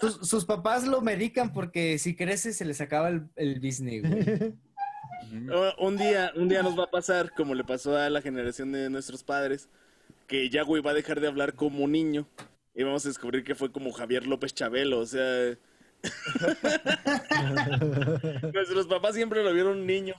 Sus, 0.00 0.28
sus 0.28 0.44
papás 0.44 0.86
lo 0.86 1.00
medican 1.00 1.52
porque 1.52 1.98
si 1.98 2.14
crece 2.16 2.52
se 2.52 2.64
les 2.64 2.80
acaba 2.80 3.08
el, 3.08 3.22
el 3.36 3.60
business, 3.60 4.02
güey. 4.02 4.54
Uh, 5.48 5.84
Un 5.86 5.96
día, 5.96 6.32
un 6.36 6.48
día 6.48 6.62
nos 6.62 6.78
va 6.78 6.84
a 6.84 6.90
pasar, 6.90 7.32
como 7.32 7.54
le 7.54 7.64
pasó 7.64 7.96
a 7.96 8.08
la 8.10 8.22
generación 8.22 8.70
de 8.72 8.88
nuestros 8.90 9.24
padres, 9.24 9.68
que 10.26 10.48
Yagüey 10.50 10.82
va 10.82 10.92
a 10.92 10.94
dejar 10.94 11.20
de 11.20 11.26
hablar 11.28 11.54
como 11.54 11.86
niño 11.88 12.26
y 12.74 12.82
vamos 12.84 13.04
a 13.04 13.08
descubrir 13.08 13.42
que 13.42 13.54
fue 13.54 13.72
como 13.72 13.90
Javier 13.92 14.26
López 14.26 14.54
Chabelo, 14.54 14.98
o 15.00 15.06
sea, 15.06 15.56
nuestros 18.52 18.86
papás 18.86 19.14
siempre 19.14 19.42
lo 19.42 19.52
vieron 19.52 19.86
niño, 19.86 20.14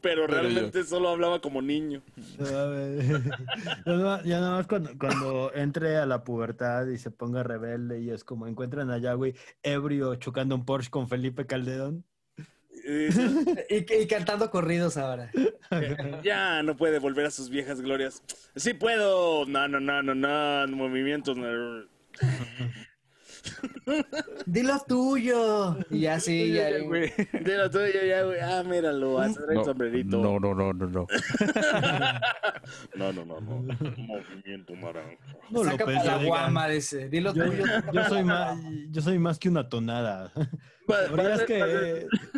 pero, 0.00 0.26
Pero 0.26 0.40
realmente 0.40 0.84
solo 0.84 1.08
hablaba 1.10 1.40
como 1.40 1.62
niño. 1.62 2.02
Ya 4.24 4.40
nada 4.40 4.56
más 4.56 4.66
cuando, 4.66 4.90
cuando 4.98 5.52
entre 5.54 5.96
a 5.96 6.06
la 6.06 6.24
pubertad 6.24 6.86
y 6.88 6.98
se 6.98 7.10
ponga 7.10 7.42
rebelde 7.42 8.00
y 8.00 8.10
es 8.10 8.24
como 8.24 8.46
encuentran 8.46 8.90
a 8.90 8.98
Yahweh 8.98 9.34
ebrio 9.62 10.14
chocando 10.16 10.54
un 10.54 10.64
Porsche 10.64 10.90
con 10.90 11.08
Felipe 11.08 11.46
Calderón. 11.46 12.04
Y 12.82 12.92
dice, 13.06 13.66
Y, 13.68 13.94
y 13.94 14.06
cantando 14.06 14.50
corridos 14.50 14.96
ahora. 14.96 15.30
ya 16.24 16.62
no 16.62 16.76
puede 16.76 16.98
volver 16.98 17.26
a 17.26 17.30
sus 17.30 17.50
viejas 17.50 17.82
glorias. 17.82 18.22
Sí 18.56 18.72
puedo, 18.72 19.44
no, 19.44 19.68
no, 19.68 19.80
no, 19.80 20.02
no, 20.02 20.14
no, 20.14 20.76
movimientos. 20.76 21.36
no. 21.36 21.84
Dilo 24.46 24.78
tuyo. 24.86 25.76
Y 25.90 26.00
ya 26.00 26.20
sí, 26.20 26.52
ya, 26.52 26.78
güey. 26.80 27.12
De 27.32 27.56
lo 27.58 27.70
tuyo 27.70 28.04
ya, 28.06 28.22
güey. 28.24 28.40
Ah, 28.40 28.62
míralo, 28.64 29.18
a 29.20 29.26
hacer 29.26 29.44
el 29.50 29.64
sombrerito. 29.64 30.18
no, 30.18 30.38
no, 30.40 30.54
no, 30.54 30.72
no, 30.72 30.86
no. 30.86 31.06
no, 32.94 33.12
no, 33.12 33.24
no. 33.24 33.40
no. 33.40 33.62
Movimiento 33.96 34.74
naranja. 34.76 35.16
No 35.50 35.64
lo 35.64 35.70
Saca 35.70 35.84
pensé, 35.86 36.06
para 36.06 36.16
la 36.18 36.24
guama 36.24 36.68
ese. 36.68 37.08
Dilo 37.08 37.34
Yo, 37.34 37.44
tuyo. 37.46 37.64
yo 37.92 38.04
soy 38.04 38.24
más, 38.24 38.58
yo 38.90 39.02
soy 39.02 39.18
más 39.18 39.38
que 39.38 39.48
una 39.48 39.68
tonada. 39.68 40.32
Va- 40.90 40.96
va 41.16 41.22
a 41.34 41.36
¿Sabías 41.36 41.38
ser- 41.46 41.60
va 41.60 41.64
a 41.64 41.68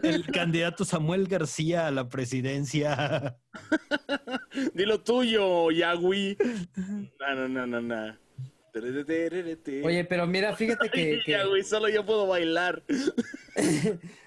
que 0.03 0.09
el 0.09 0.27
candidato 0.27 0.85
Samuel 0.85 1.27
García 1.27 1.87
a 1.87 1.91
la 1.91 2.09
presidencia 2.11 3.39
Dilo 4.75 5.01
tuyo, 5.01 5.71
Yagüi. 5.71 6.37
No, 7.19 7.35
no, 7.35 7.49
no, 7.49 7.67
no, 7.67 7.81
no. 7.81 8.22
Oye, 8.75 10.05
pero 10.05 10.27
mira, 10.27 10.57
fíjate 10.57 10.89
que, 10.91 11.21
solo 11.65 11.89
yo 11.89 12.05
puedo 12.07 12.27
bailar. 12.27 12.83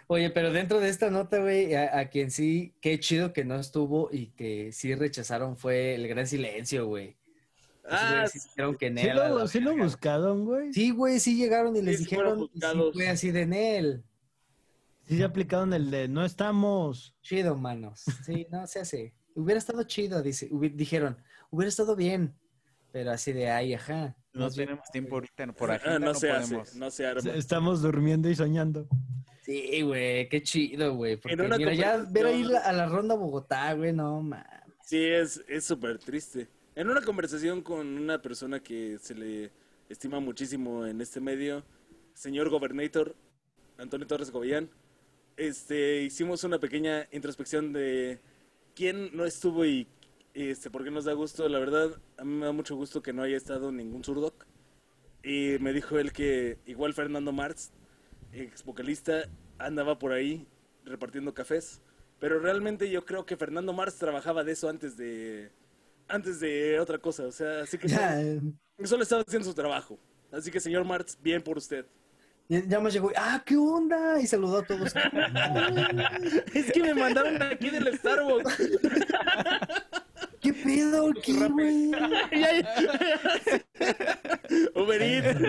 Oye, 0.07 0.29
pero 0.29 0.51
dentro 0.51 0.79
de 0.79 0.89
esta 0.89 1.09
nota, 1.09 1.39
güey, 1.39 1.73
a, 1.73 1.97
a 1.99 2.09
quien 2.09 2.29
sí, 2.29 2.75
qué 2.79 2.99
chido 2.99 3.33
que 3.33 3.43
no 3.43 3.55
estuvo 3.55 4.09
y 4.11 4.27
que 4.27 4.71
sí 4.71 4.93
rechazaron 4.93 5.57
fue 5.57 5.95
el 5.95 6.07
gran 6.07 6.27
silencio, 6.27 6.85
güey. 6.85 7.15
Ah, 7.87 8.25
sí 8.31 8.39
dijeron 8.39 8.75
que 8.77 8.87
¿Sí 8.87 8.93
Nel. 8.93 9.15
lo, 9.15 9.47
sí 9.47 9.59
lo 9.59 9.75
buscaron, 9.75 10.45
güey? 10.45 10.73
Sí, 10.73 10.91
güey, 10.91 11.19
sí 11.19 11.35
llegaron 11.37 11.75
y 11.75 11.81
les 11.81 11.97
Sí, 11.97 12.03
dijeron, 12.03 12.39
y 12.39 12.43
sí 12.43 12.49
buscados. 12.53 12.93
fue 12.93 13.07
así 13.09 13.31
de 13.31 13.45
Nel. 13.45 14.03
Sí 15.07 15.17
se 15.17 15.23
aplicaron 15.23 15.71
el 15.73 15.91
de 15.91 16.07
no 16.07 16.25
estamos. 16.25 17.15
Chido, 17.21 17.55
manos. 17.55 18.03
Sí, 18.25 18.47
no 18.51 18.65
se 18.65 18.79
hace. 18.79 19.13
Hubiera 19.35 19.59
estado 19.59 19.83
chido, 19.83 20.21
dice, 20.23 20.49
hubi- 20.49 20.73
dijeron, 20.73 21.17
hubiera 21.51 21.69
estado 21.69 21.95
bien. 21.95 22.33
Pero 22.91 23.11
así 23.11 23.33
de 23.33 23.49
ay, 23.51 23.73
ajá. 23.73 24.15
No 24.35 24.49
tenemos 24.51 24.89
tiempo 24.91 25.15
ahorita, 25.15 25.47
por 25.53 25.71
ah, 25.71 25.75
agenda 25.75 25.99
no, 25.99 26.05
no, 26.07 26.13
se 26.13 26.27
podemos. 26.27 26.67
hace, 26.69 26.79
no 26.79 26.91
se 26.91 27.05
arma. 27.05 27.31
Estamos 27.33 27.81
durmiendo 27.81 28.29
y 28.29 28.35
soñando. 28.35 28.87
Sí, 29.43 29.81
güey, 29.83 30.27
qué 30.29 30.41
chido, 30.41 30.95
güey. 30.95 31.17
Porque 31.17 31.35
una 31.41 31.57
mira, 31.57 31.73
ya 31.73 31.97
ver 32.09 32.25
ahí 32.25 32.43
la- 32.43 32.59
a 32.59 32.73
la 32.73 32.87
ronda 32.87 33.15
Bogotá, 33.15 33.73
güey, 33.73 33.93
no 33.93 34.21
mames. 34.21 34.45
Sí, 34.83 35.03
es 35.03 35.43
es 35.47 35.63
súper 35.65 35.97
triste. 35.99 36.47
En 36.75 36.89
una 36.89 37.01
conversación 37.01 37.61
con 37.61 37.87
una 37.97 38.21
persona 38.21 38.59
que 38.59 38.97
se 38.99 39.15
le 39.15 39.51
estima 39.87 40.19
muchísimo 40.19 40.85
en 40.85 40.99
este 40.99 41.19
medio, 41.21 41.63
señor 42.13 42.49
Gobernator, 42.49 43.15
Antonio 43.77 44.07
Torres 44.07 44.31
Gobellán, 44.31 44.69
este, 45.37 46.01
hicimos 46.03 46.43
una 46.43 46.59
pequeña 46.59 47.07
introspección 47.11 47.71
de 47.71 48.19
quién 48.73 49.15
no 49.15 49.25
estuvo 49.25 49.65
y 49.65 49.87
este, 50.43 50.69
por 50.69 50.83
qué 50.83 50.91
nos 50.91 51.05
da 51.05 51.13
gusto. 51.13 51.47
La 51.49 51.59
verdad, 51.59 51.89
a 52.17 52.23
mí 52.23 52.33
me 52.33 52.45
da 52.45 52.51
mucho 52.51 52.75
gusto 52.75 53.01
que 53.01 53.13
no 53.13 53.23
haya 53.23 53.37
estado 53.37 53.71
ningún 53.71 54.03
surdoc. 54.03 54.45
Y 55.23 55.57
me 55.59 55.73
dijo 55.73 55.97
él 55.97 56.11
que 56.11 56.59
igual 56.65 56.93
Fernando 56.93 57.31
Marx, 57.31 57.71
ex 58.31 58.63
vocalista, 58.63 59.27
andaba 59.57 59.97
por 59.97 60.11
ahí 60.11 60.47
repartiendo 60.83 61.33
cafés. 61.33 61.81
Pero 62.19 62.39
realmente 62.39 62.89
yo 62.89 63.05
creo 63.05 63.25
que 63.25 63.37
Fernando 63.37 63.73
Marx 63.73 63.95
trabajaba 63.95 64.43
de 64.43 64.51
eso 64.51 64.69
antes 64.69 64.95
de 64.97 65.51
antes 66.07 66.39
de 66.39 66.79
otra 66.79 66.97
cosa. 66.99 67.23
O 67.23 67.31
sea, 67.31 67.61
así 67.61 67.77
que 67.77 67.87
Ya, 67.87 68.19
solo, 68.77 68.87
solo 68.87 69.03
estaba 69.03 69.23
haciendo 69.25 69.47
su 69.47 69.55
trabajo. 69.55 69.97
Así 70.31 70.51
que, 70.51 70.59
señor 70.59 70.85
Marx, 70.85 71.17
bien 71.21 71.41
por 71.41 71.57
usted. 71.57 71.85
ya, 72.49 72.79
me 72.79 72.91
llegó, 72.91 73.09
ah, 73.15 73.41
¿qué 73.45 73.55
onda? 73.55 74.19
Y 74.19 74.27
saludó 74.27 74.57
a 74.59 74.65
todos. 74.65 74.93
Es 76.53 76.71
que 76.71 76.81
me 76.81 76.93
mandaron 76.93 77.41
aquí 77.41 77.69
del 77.69 77.97
Starbucks. 77.97 78.61
¿Qué 80.45 80.53
pedo? 80.53 81.11
¿Qué, 81.23 81.33
güey? 81.33 81.91
Uber 84.75 85.01
Eats. 85.01 85.39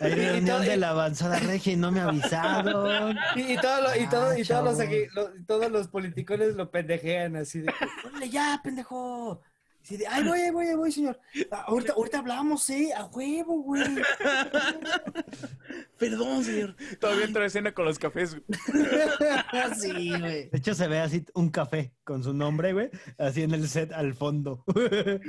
Hay 0.00 0.14
reunión 0.14 0.58
todo- 0.58 0.68
de 0.68 0.76
la 0.76 0.88
avanzada 0.90 1.38
regia 1.38 1.74
y 1.74 1.76
no 1.76 1.92
me 1.92 2.00
avisaron. 2.00 3.16
Y, 3.36 3.52
y, 3.52 3.56
todo 3.58 3.82
lo- 3.82 3.94
y, 3.96 4.08
todo- 4.08 4.36
y 4.36 4.42
Ah, 4.42 4.46
todos, 4.48 4.78
los, 5.14 5.30
todos 5.46 5.70
los 5.70 5.86
politicones 5.88 6.56
lo 6.56 6.72
pendejean 6.72 7.36
así 7.36 7.60
de, 7.60 7.72
¡Órale 8.04 8.28
ya, 8.30 8.60
pendejo! 8.64 9.40
De, 9.88 10.06
ay, 10.06 10.24
voy, 10.24 10.40
ahí 10.40 10.50
voy, 10.50 10.66
ahí 10.66 10.74
voy, 10.74 10.90
señor. 10.90 11.20
Ah, 11.50 11.64
Ahorita, 11.68 11.92
ahorita 11.92 12.18
hablamos, 12.20 12.68
¿eh? 12.70 12.88
A 12.96 13.04
huevo, 13.04 13.62
güey. 13.62 13.82
Perdón, 15.98 16.42
señor. 16.42 16.74
Todavía 16.98 17.26
entró 17.26 17.44
escena 17.44 17.72
con 17.72 17.84
los 17.84 17.98
cafés. 17.98 18.38
sí, 19.78 20.08
güey. 20.18 20.48
De 20.48 20.50
hecho, 20.54 20.74
se 20.74 20.88
ve 20.88 21.00
así 21.00 21.24
un 21.34 21.50
café 21.50 21.92
con 22.02 22.24
su 22.24 22.32
nombre, 22.32 22.72
güey, 22.72 22.90
así 23.18 23.42
en 23.42 23.52
el 23.52 23.68
set 23.68 23.92
al 23.92 24.14
fondo. 24.14 24.64
De 24.74 25.20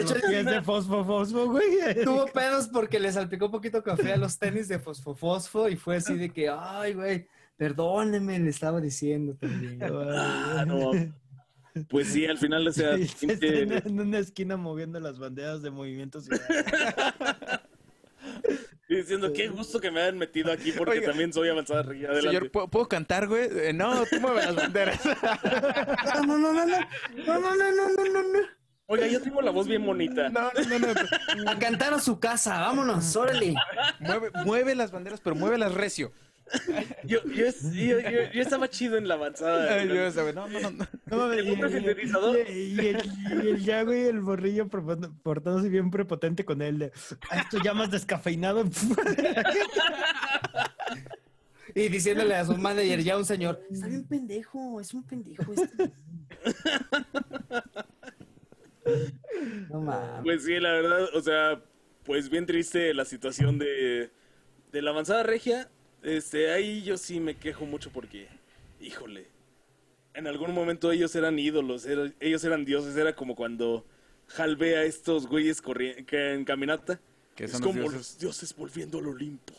hecho, 0.00 0.16
es 0.16 0.44
de 0.44 0.62
fosfo, 0.62 1.04
fosfo, 1.04 1.48
güey. 1.48 2.02
Tuvo 2.02 2.26
pedos 2.26 2.68
porque 2.68 2.98
le 2.98 3.12
salpicó 3.12 3.46
un 3.46 3.52
poquito 3.52 3.82
café 3.82 4.14
a 4.14 4.16
los 4.16 4.38
tenis 4.38 4.66
de 4.66 4.80
fosfo 4.80 5.14
fosfo 5.14 5.68
y 5.68 5.76
fue 5.76 5.96
así 5.96 6.16
de 6.16 6.30
que, 6.30 6.48
ay, 6.48 6.94
güey, 6.94 7.28
perdóneme, 7.56 8.40
le 8.40 8.50
estaba 8.50 8.80
diciendo 8.80 9.36
también. 9.36 9.80
Ah, 9.82 10.64
no. 10.66 10.90
Pues 11.88 12.08
sí, 12.08 12.26
al 12.26 12.38
final, 12.38 12.66
o 12.66 12.72
sea, 12.72 12.96
se 12.96 13.32
está 13.32 13.46
en 13.88 14.00
una 14.00 14.18
esquina 14.18 14.56
moviendo 14.56 14.98
las 15.00 15.18
banderas 15.18 15.62
de 15.62 15.70
movimiento 15.70 16.20
ciudadano. 16.20 17.60
y 18.88 18.96
diciendo 18.96 19.32
qué 19.32 19.48
gusto 19.48 19.80
que 19.80 19.90
me 19.90 20.00
hayan 20.02 20.18
metido 20.18 20.50
aquí 20.52 20.72
porque 20.72 20.98
Oiga. 20.98 21.08
también 21.08 21.32
soy 21.32 21.48
avanzada. 21.48 21.80
Adelante. 21.82 22.22
Señor, 22.22 22.50
¿puedo, 22.50 22.68
puedo 22.68 22.88
cantar, 22.88 23.28
güey? 23.28 23.48
Eh, 23.52 23.72
no, 23.72 24.04
tú 24.06 24.20
mueve 24.20 24.44
las 24.44 24.56
banderas. 24.56 25.00
No, 26.26 26.26
no, 26.26 26.38
no, 26.38 26.52
no, 26.52 26.66
no, 26.66 26.76
no, 27.24 27.40
no, 27.40 27.54
no, 27.54 27.88
no, 27.96 28.04
no, 28.04 28.22
no. 28.22 28.38
Oiga, 28.86 29.06
yo 29.06 29.22
tengo 29.22 29.40
la 29.40 29.52
voz 29.52 29.68
bien 29.68 29.86
bonita. 29.86 30.28
No, 30.30 30.50
no, 30.68 30.78
no, 30.80 30.88
no. 30.88 31.50
A 31.50 31.58
cantar 31.60 31.94
a 31.94 32.00
su 32.00 32.18
casa, 32.18 32.58
vámonos, 32.58 33.14
órale. 33.14 33.54
Mueve, 34.00 34.30
mueve 34.44 34.74
las 34.74 34.90
banderas, 34.90 35.20
pero 35.20 35.36
muévelas 35.36 35.72
recio. 35.74 36.12
Yo, 37.04 37.18
yo, 37.26 37.44
yo, 37.72 38.00
yo- 38.00 38.32
yo 38.32 38.42
estaba 38.42 38.68
chido 38.68 38.96
en 38.96 39.06
la 39.08 39.14
avanzada. 39.14 39.84
No, 40.34 40.48
no, 40.48 40.70
no. 40.70 40.86
No 41.06 41.16
mames, 41.16 41.38
¿El 41.46 42.56
y, 42.56 42.88
el, 42.88 43.58
ya, 43.64 43.82
güey, 43.84 44.06
el 44.06 44.20
borrillo 44.20 44.68
portándose 44.68 45.68
bien 45.68 45.90
prepotente 45.90 46.44
con 46.44 46.60
él 46.62 46.78
de, 46.78 46.92
"Ah, 47.30 47.40
esto 47.42 47.58
ya 47.62 47.72
más 47.74 47.90
descafeinado. 47.90 48.64
Y 51.72 51.88
diciéndole 51.88 52.34
a 52.34 52.44
su 52.44 52.56
manager, 52.56 53.00
ya 53.00 53.16
un 53.16 53.24
señor, 53.24 53.62
está 53.70 53.86
bien 53.86 54.04
pendejo, 54.04 54.80
es 54.80 54.92
un 54.92 55.04
pendejo 55.04 55.52
este. 55.52 55.92
No 59.70 59.80
mames. 59.80 60.20
Pues 60.24 60.44
sí, 60.44 60.58
la 60.58 60.72
verdad, 60.72 61.04
o 61.14 61.20
sea, 61.20 61.62
pues 62.04 62.28
bien 62.28 62.44
triste 62.46 62.92
la 62.92 63.04
situación 63.04 63.58
de, 63.58 64.10
de 64.72 64.82
la 64.82 64.90
avanzada 64.90 65.22
regia. 65.22 65.70
Este, 66.02 66.50
ahí 66.52 66.82
yo 66.82 66.96
sí 66.96 67.20
me 67.20 67.36
quejo 67.36 67.66
mucho 67.66 67.90
porque, 67.90 68.28
híjole, 68.80 69.26
en 70.14 70.26
algún 70.26 70.52
momento 70.54 70.90
ellos 70.92 71.14
eran 71.14 71.38
ídolos, 71.38 71.84
era- 71.86 72.12
ellos 72.20 72.42
eran 72.44 72.64
dioses, 72.64 72.96
era 72.96 73.14
como 73.14 73.34
cuando 73.36 73.84
Hal 74.36 74.56
ve 74.56 74.76
a 74.76 74.84
estos 74.84 75.26
güeyes 75.26 75.60
que 75.60 76.32
en 76.34 76.44
caminata. 76.44 77.00
Que 77.34 77.44
es 77.44 77.52
como 77.60 77.74
dioses. 77.80 77.92
los 77.94 78.18
dioses 78.18 78.54
volviendo 78.56 78.98
al 78.98 79.08
Olimpo. 79.08 79.54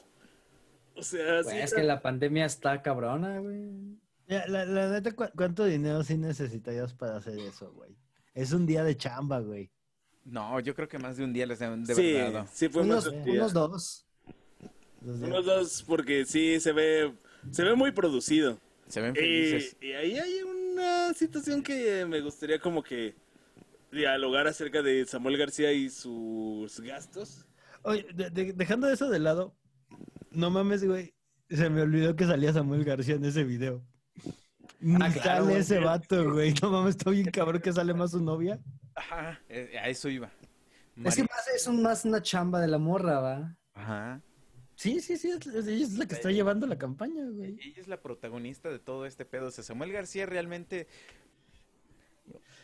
O 0.95 1.03
sea, 1.03 1.43
sí, 1.43 1.57
es 1.57 1.73
que 1.73 1.83
la 1.83 2.01
pandemia 2.01 2.45
está 2.45 2.81
cabrona, 2.81 3.39
güey. 3.39 3.97
La, 4.27 4.47
la 4.65 4.89
neta, 4.91 5.11
¿cu- 5.11 5.31
¿cuánto 5.35 5.65
dinero 5.65 6.03
sí 6.03 6.17
necesitarías 6.17 6.93
para 6.93 7.17
hacer 7.17 7.37
eso, 7.39 7.71
güey? 7.73 7.91
Es 8.33 8.53
un 8.53 8.65
día 8.65 8.83
de 8.83 8.95
chamba, 8.95 9.39
güey. 9.39 9.69
No, 10.23 10.59
yo 10.59 10.73
creo 10.75 10.87
que 10.87 10.99
más 10.99 11.17
de 11.17 11.23
un 11.25 11.33
día 11.33 11.45
les 11.45 11.59
deben 11.59 11.83
de 11.83 11.95
sí, 11.95 12.13
verdad. 12.13 12.47
sí 12.53 12.69
fue 12.69 12.83
más 12.83 13.05
Unos, 13.05 13.11
de 13.11 13.17
un 13.17 13.23
día. 13.25 13.33
unos 13.41 13.53
dos. 13.53 14.05
Unos 15.03 15.45
dos, 15.45 15.83
porque 15.87 16.25
sí 16.25 16.59
se 16.59 16.71
ve, 16.71 17.13
se 17.51 17.63
ve 17.63 17.75
muy 17.75 17.91
producido. 17.91 18.59
Se 18.87 19.01
ven 19.01 19.11
Y, 19.15 19.19
felices. 19.19 19.77
y 19.81 19.93
ahí 19.93 20.17
hay 20.19 20.41
una 20.43 21.13
situación 21.13 21.63
que 21.63 22.05
me 22.05 22.21
gustaría 22.21 22.59
como 22.59 22.83
que 22.83 23.15
dialogar 23.91 24.47
acerca 24.47 24.81
de 24.81 25.05
Samuel 25.05 25.37
García 25.37 25.71
y 25.71 25.89
sus 25.89 26.79
gastos. 26.81 27.45
Oye, 27.83 28.05
de- 28.13 28.29
de- 28.29 28.53
dejando 28.53 28.89
eso 28.89 29.09
de 29.09 29.19
lado, 29.19 29.55
no 30.31 30.49
mames, 30.51 30.83
güey. 30.83 31.13
Se 31.49 31.69
me 31.69 31.81
olvidó 31.81 32.15
que 32.15 32.25
salía 32.25 32.53
Samuel 32.53 32.83
García 32.85 33.15
en 33.15 33.25
ese 33.25 33.43
video. 33.43 33.83
Ni 34.79 34.95
Ah, 34.95 35.09
claro, 35.11 35.21
sale 35.23 35.41
güey. 35.43 35.55
ese 35.57 35.79
vato, 35.79 36.31
güey. 36.33 36.53
No 36.61 36.71
mames, 36.71 36.95
está 36.95 37.09
bien 37.11 37.29
cabrón 37.31 37.61
que 37.61 37.73
sale 37.73 37.93
más 37.93 38.11
su 38.11 38.21
novia. 38.21 38.59
Ajá, 38.95 39.39
eh, 39.49 39.77
a 39.81 39.89
eso 39.89 40.09
iba. 40.09 40.31
Es 41.03 41.15
que 41.15 41.23
más 41.23 41.47
es 41.55 41.67
un, 41.67 41.81
más 41.81 42.05
una 42.05 42.21
chamba 42.21 42.59
de 42.59 42.67
la 42.67 42.77
morra, 42.77 43.19
¿va? 43.19 43.55
Ajá. 43.73 44.21
Sí, 44.81 44.99
sí, 44.99 45.15
sí, 45.15 45.29
es, 45.29 45.45
es- 45.45 45.67
ella 45.67 45.85
es 45.85 45.93
la 45.93 46.07
que 46.07 46.15
está 46.15 46.31
llevando 46.31 46.65
la 46.65 46.75
campaña, 46.75 47.23
güey. 47.29 47.51
Ella 47.61 47.81
es 47.81 47.87
la 47.87 48.01
protagonista 48.01 48.67
de 48.69 48.79
todo 48.79 49.05
este 49.05 49.25
pedo. 49.25 49.45
O 49.49 49.51
sea, 49.51 49.63
Samuel 49.63 49.91
García 49.91 50.25
realmente 50.25 50.87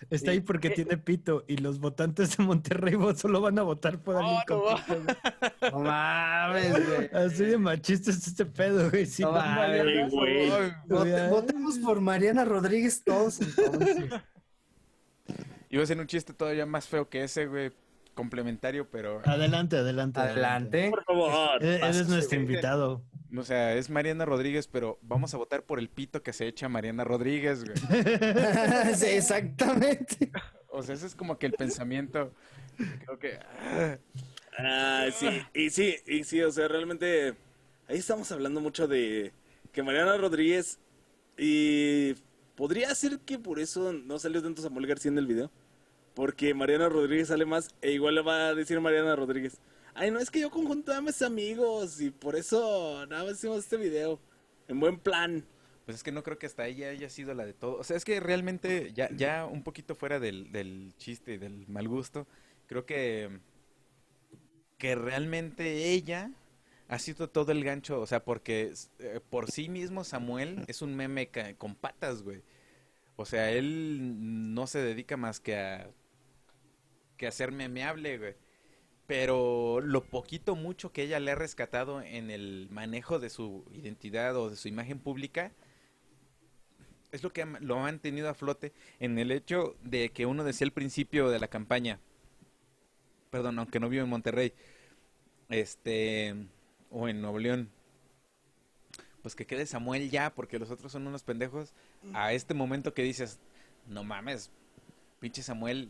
Está 0.09 0.31
ahí 0.31 0.39
porque 0.41 0.71
tiene 0.71 0.97
pito 0.97 1.43
y 1.47 1.57
los 1.57 1.79
votantes 1.79 2.35
de 2.35 2.43
Monterrey 2.43 2.95
solo 3.17 3.39
van 3.41 3.59
a 3.59 3.63
votar 3.63 4.01
por 4.01 4.15
alguien 4.15 4.35
no, 4.35 4.43
con 4.47 4.57
no. 4.71 4.77
pito, 4.77 5.03
güey. 5.03 5.71
No 5.71 5.79
mames, 5.81 6.87
güey. 6.87 7.09
Así 7.13 7.45
de 7.45 7.57
machista 7.59 8.09
es 8.09 8.25
este 8.27 8.45
pedo, 8.47 8.89
güey. 8.89 9.05
Si 9.05 9.21
No 9.21 9.33
mames, 9.33 10.11
Güey. 10.11 11.29
votemos 11.29 11.77
por 11.79 12.01
Mariana 12.01 12.45
Rodríguez 12.45 13.03
todos 13.03 13.39
entonces. 13.41 14.09
Iba 15.69 15.83
a 15.83 15.85
ser 15.85 15.99
un 15.99 16.07
chiste 16.07 16.33
todavía 16.33 16.65
más 16.65 16.87
feo 16.87 17.09
que 17.09 17.23
ese, 17.23 17.45
güey. 17.45 17.71
Complementario, 18.17 18.89
pero... 18.89 19.21
Adelante, 19.23 19.77
adelante. 19.77 20.19
Adelante. 20.19 20.89
Por 20.89 21.05
favor. 21.05 21.63
Eres, 21.63 21.81
eres 21.81 22.09
nuestro 22.09 22.37
invitado. 22.37 23.01
O 23.37 23.43
sea, 23.43 23.73
es 23.75 23.89
Mariana 23.89 24.25
Rodríguez, 24.25 24.67
pero 24.67 24.99
vamos 25.01 25.33
a 25.33 25.37
votar 25.37 25.63
por 25.63 25.79
el 25.79 25.87
pito 25.87 26.21
que 26.21 26.33
se 26.33 26.47
echa 26.47 26.67
Mariana 26.67 27.05
Rodríguez, 27.05 27.63
güey. 27.63 27.77
sí, 28.95 29.05
exactamente. 29.05 30.29
O 30.67 30.83
sea, 30.83 30.95
ese 30.95 31.07
es 31.07 31.15
como 31.15 31.37
que 31.37 31.45
el 31.45 31.53
pensamiento. 31.53 32.33
Creo 33.05 33.19
que. 33.19 33.39
ah, 33.39 33.97
Ah, 34.57 35.05
sí, 35.13 35.27
y 35.53 35.69
sí, 35.69 35.95
y 36.07 36.23
sí, 36.23 36.41
o 36.41 36.51
sea, 36.51 36.67
realmente 36.67 37.35
ahí 37.87 37.97
estamos 37.97 38.31
hablando 38.31 38.59
mucho 38.59 38.87
de 38.87 39.31
que 39.71 39.83
Mariana 39.83 40.17
Rodríguez 40.17 40.79
y 41.37 42.15
podría 42.55 42.93
ser 42.95 43.19
que 43.19 43.37
por 43.37 43.59
eso 43.59 43.93
no 43.93 44.17
salió 44.17 44.41
tanto 44.41 44.63
Samuel 44.63 44.87
García 44.87 45.11
en 45.11 45.19
el 45.19 45.27
video, 45.27 45.51
porque 46.17 46.55
Mariana 46.55 46.89
Rodríguez 46.89 47.27
sale 47.27 47.45
más 47.45 47.69
e 47.79 47.91
igual 47.91 48.15
le 48.15 48.21
va 48.21 48.47
a 48.47 48.55
decir 48.55 48.81
Mariana 48.81 49.15
Rodríguez, 49.15 49.61
ay, 49.93 50.09
no 50.09 50.17
es 50.17 50.31
que 50.31 50.39
yo 50.39 50.49
conjuntaba 50.49 50.97
a 50.97 51.01
mis 51.01 51.21
amigos 51.21 52.01
y 52.01 52.09
por 52.09 52.35
eso 52.35 53.05
nada 53.05 53.23
más 53.23 53.33
hicimos 53.33 53.59
este 53.59 53.77
video, 53.77 54.19
en 54.67 54.79
buen 54.79 54.97
plan. 54.97 55.45
Pues 55.85 55.97
es 55.97 56.03
que 56.03 56.11
no 56.11 56.23
creo 56.23 56.39
que 56.39 56.47
hasta 56.47 56.65
ella 56.65 56.89
haya 56.89 57.07
sido 57.09 57.35
la 57.35 57.45
de 57.45 57.53
todo. 57.53 57.77
O 57.77 57.83
sea, 57.83 57.95
es 57.95 58.03
que 58.03 58.19
realmente, 58.19 58.93
ya, 58.95 59.11
ya 59.15 59.45
un 59.45 59.61
poquito 59.61 59.93
fuera 59.93 60.19
del, 60.19 60.51
del 60.51 60.95
chiste 60.97 61.33
y 61.33 61.37
del 61.37 61.67
mal 61.67 61.87
gusto, 61.87 62.25
creo 62.65 62.87
que. 62.87 63.39
Que 64.79 64.95
realmente 64.95 65.91
ella 65.91 66.31
ha 66.87 66.97
sido 66.97 67.29
todo 67.29 67.51
el 67.51 67.63
gancho. 67.63 68.01
O 68.01 68.07
sea, 68.07 68.25
porque 68.25 68.73
eh, 68.97 69.21
por 69.29 69.51
sí 69.51 69.69
mismo 69.69 70.03
Samuel 70.03 70.65
es 70.67 70.81
un 70.81 70.95
meme 70.95 71.29
con 71.59 71.75
patas, 71.75 72.23
güey. 72.23 72.41
O 73.17 73.25
sea, 73.25 73.51
él 73.51 74.53
no 74.55 74.65
se 74.65 74.79
dedica 74.79 75.15
más 75.15 75.39
que 75.39 75.57
a. 75.57 75.91
que 77.17 77.27
a 77.27 77.31
ser 77.31 77.51
memeable, 77.51 78.17
güey. 78.17 78.35
Pero 79.07 79.79
lo 79.81 80.03
poquito 80.03 80.55
mucho 80.55 80.91
que 80.91 81.03
ella 81.03 81.19
le 81.19 81.31
ha 81.31 81.35
rescatado 81.35 82.01
en 82.01 82.29
el 82.29 82.67
manejo 82.71 83.19
de 83.19 83.29
su 83.29 83.65
identidad 83.71 84.35
o 84.35 84.49
de 84.49 84.57
su 84.57 84.67
imagen 84.67 84.99
pública 84.99 85.51
es 87.11 87.23
lo 87.23 87.31
que 87.31 87.45
lo 87.61 87.75
ha 87.75 87.83
mantenido 87.83 88.29
a 88.29 88.33
flote 88.33 88.73
en 88.99 89.17
el 89.17 89.31
hecho 89.31 89.75
de 89.81 90.09
que 90.09 90.25
uno 90.25 90.43
decía 90.43 90.65
al 90.65 90.73
principio 90.73 91.29
de 91.29 91.39
la 91.39 91.47
campaña, 91.47 91.99
perdón, 93.29 93.59
aunque 93.59 93.79
no 93.79 93.89
vivo 93.89 94.03
en 94.03 94.09
Monterrey, 94.09 94.53
este, 95.49 96.35
o 96.89 97.07
en 97.07 97.21
Nuevo 97.21 97.39
León, 97.39 97.69
pues 99.21 99.35
que 99.35 99.45
quede 99.45 99.65
Samuel 99.65 100.09
ya, 100.09 100.33
porque 100.33 100.59
los 100.59 100.71
otros 100.71 100.91
son 100.91 101.07
unos 101.07 101.23
pendejos, 101.23 101.73
a 102.13 102.33
este 102.33 102.53
momento 102.53 102.93
que 102.93 103.03
dices, 103.03 103.39
no 103.87 104.03
mames, 104.03 104.51
pinche 105.19 105.43
Samuel 105.43 105.89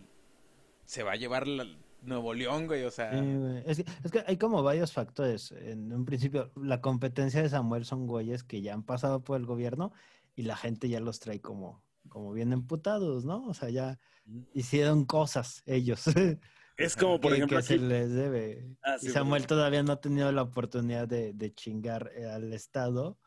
se 0.88 1.04
va 1.04 1.12
a 1.12 1.16
llevar 1.16 1.48
la- 1.48 1.68
Nuevo 2.02 2.34
León, 2.34 2.68
güey, 2.68 2.84
o 2.84 2.92
sea... 2.92 3.12
Sí, 3.12 3.20
güey. 3.36 3.64
es, 3.66 3.78
que, 3.78 3.86
es 4.04 4.12
que 4.12 4.24
hay 4.26 4.38
como 4.38 4.64
varios 4.64 4.94
factores. 4.94 5.52
En 5.52 5.92
un 5.92 6.06
principio, 6.06 6.52
la 6.56 6.80
competencia 6.80 7.42
de 7.42 7.50
Samuel 7.50 7.86
son 7.86 8.08
güeyes 8.08 8.44
que 8.44 8.62
ya 8.62 8.74
han 8.74 8.84
pasado 8.84 9.24
por 9.24 9.38
el 9.38 9.46
gobierno 9.46 9.92
y 10.36 10.44
la 10.44 10.56
gente 10.56 10.90
ya 10.90 11.00
los 11.00 11.20
trae 11.20 11.42
como, 11.42 11.84
como 12.08 12.32
bien 12.34 12.54
emputados, 12.54 13.26
¿no? 13.26 13.46
O 13.48 13.54
sea, 13.54 13.70
ya 13.70 14.00
hicieron 14.54 15.06
cosas 15.06 15.62
ellos. 15.68 16.06
Es 16.78 16.96
como, 16.96 17.20
por 17.20 17.32
que, 17.32 17.38
ejemplo, 17.38 17.58
que 17.58 17.64
se 17.64 17.78
les 17.80 18.14
debe. 18.14 18.78
Ah, 18.84 18.98
y 19.02 19.08
Samuel 19.08 19.42
bueno. 19.42 19.48
todavía 19.48 19.82
no 19.82 19.94
ha 19.94 20.00
tenido 20.00 20.32
la 20.32 20.44
oportunidad 20.44 21.08
de, 21.08 21.34
de 21.34 21.52
chingar 21.52 22.12
eh, 22.16 22.28
al 22.30 22.54
Estado. 22.54 23.18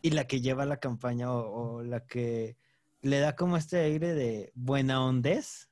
Y 0.00 0.12
la 0.12 0.26
que 0.26 0.40
lleva 0.40 0.64
la 0.64 0.78
campaña 0.78 1.30
o, 1.30 1.74
o 1.74 1.82
la 1.82 2.06
que 2.06 2.56
le 3.02 3.18
da 3.20 3.36
como 3.36 3.58
este 3.58 3.80
aire 3.80 4.14
de 4.14 4.50
buena 4.54 5.04
hondez 5.04 5.68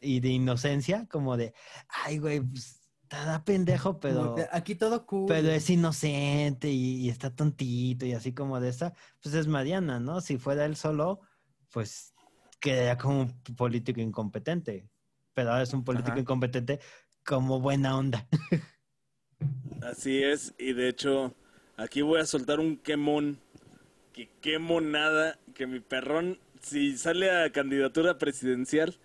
y 0.00 0.20
de 0.20 0.28
inocencia, 0.28 1.06
como 1.08 1.36
de, 1.36 1.54
ay, 1.88 2.18
güey, 2.18 2.40
pues, 2.40 2.80
está 3.02 3.42
pendejo, 3.44 4.00
pero, 4.00 4.36
Aquí 4.52 4.74
todo 4.74 5.06
cool. 5.06 5.26
pero 5.28 5.48
es 5.48 5.70
inocente 5.70 6.70
y, 6.70 6.96
y 7.06 7.08
está 7.08 7.34
tontito 7.34 8.04
y 8.04 8.12
así 8.12 8.34
como 8.34 8.60
de 8.60 8.68
esa, 8.68 8.92
pues 9.22 9.34
es 9.34 9.46
Mariana, 9.46 9.98
¿no? 10.00 10.20
Si 10.20 10.36
fuera 10.38 10.64
él 10.66 10.76
solo, 10.76 11.20
pues 11.70 12.14
quedaría 12.60 12.96
como 12.96 13.22
un 13.22 13.32
político 13.56 14.00
incompetente. 14.00 14.88
Pero 15.34 15.50
ahora 15.50 15.62
es 15.62 15.72
un 15.72 15.84
político 15.84 16.12
Ajá. 16.12 16.20
incompetente 16.20 16.80
como 17.24 17.60
buena 17.60 17.96
onda. 17.96 18.26
Así 19.82 20.22
es, 20.22 20.54
y 20.58 20.72
de 20.72 20.88
hecho, 20.88 21.34
aquí 21.76 22.02
voy 22.02 22.20
a 22.20 22.26
soltar 22.26 22.60
un 22.60 22.76
quemón. 22.76 23.38
Que 24.12 24.28
quemo 24.40 24.80
nada, 24.80 25.38
que 25.54 25.68
mi 25.68 25.78
perrón, 25.78 26.40
si 26.60 26.96
sale 26.98 27.30
a 27.30 27.52
candidatura 27.52 28.18
presidencial, 28.18 28.98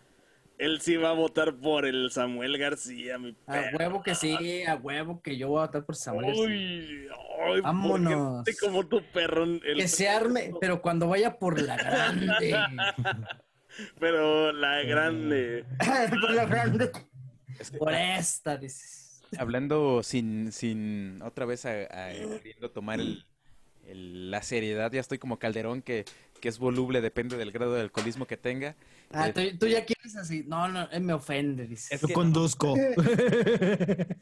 él 0.64 0.82
sí 0.82 0.96
va 0.98 1.10
a 1.10 1.14
votar 1.14 1.56
por 1.56 1.86
el 1.86 2.10
Samuel 2.12 2.58
García, 2.58 3.18
mi 3.18 3.36
A 3.48 3.52
perro. 3.54 3.78
huevo 3.78 4.04
que 4.04 4.16
sí, 4.16 4.64
a 4.64 4.76
huevo 4.76 5.22
que 5.22 5.38
yo 5.38 5.50
voy 5.50 5.60
a 5.64 5.66
votar 5.66 5.86
por 5.86 5.96
Samuel. 5.96 6.28
García. 6.28 6.46
Uy, 6.46 7.08
ay, 7.46 7.62
Vámonos. 7.62 8.14
¿por 8.14 8.44
qué 8.46 8.52
gente 8.52 8.66
como 8.66 8.88
tu 8.88 9.02
perrón. 9.12 9.62
el- 9.66 9.78
Que 9.78 9.88
se 9.88 10.08
arme, 10.10 10.52
pero 10.62 10.82
cuando 10.82 11.08
vaya 11.08 11.38
por 11.38 11.62
la 11.62 11.76
grande. 11.78 12.56
Pero 14.00 14.52
la 14.52 14.84
grande. 14.84 15.66
por 16.22 16.32
la 16.32 16.46
grande. 16.46 16.92
Es 17.60 17.72
que- 17.72 17.78
Por 17.78 17.94
esta, 17.94 18.58
dices. 18.58 19.22
hablando 19.38 20.04
sin, 20.04 20.52
sin 20.52 21.20
otra 21.24 21.46
vez 21.46 21.66
a, 21.66 21.72
a- 21.72 22.12
queriendo 22.14 22.70
tomar 22.72 23.00
el, 23.00 23.26
el- 23.88 24.32
la 24.32 24.42
seriedad, 24.42 24.92
ya 24.92 25.00
estoy 25.00 25.18
como 25.20 25.38
Calderón 25.40 25.82
que, 25.82 26.06
que 26.42 26.50
es 26.50 26.58
voluble, 26.60 27.02
depende 27.02 27.38
del 27.38 27.52
grado 27.52 27.74
de 27.74 27.82
alcoholismo 27.82 28.26
que 28.26 28.38
tenga. 28.38 28.76
Ah, 29.12 29.30
Eh, 29.30 29.34
tú, 29.34 29.42
tú 29.60 29.68
ya 29.68 29.86
quieres 29.86 30.16
así. 30.16 30.44
No, 30.48 30.68
no, 30.68 30.90
él 30.92 31.04
me 31.04 31.14
ofende, 31.14 31.68
dices. 31.68 32.02
Yo 32.02 32.08
conduzco. 32.10 32.76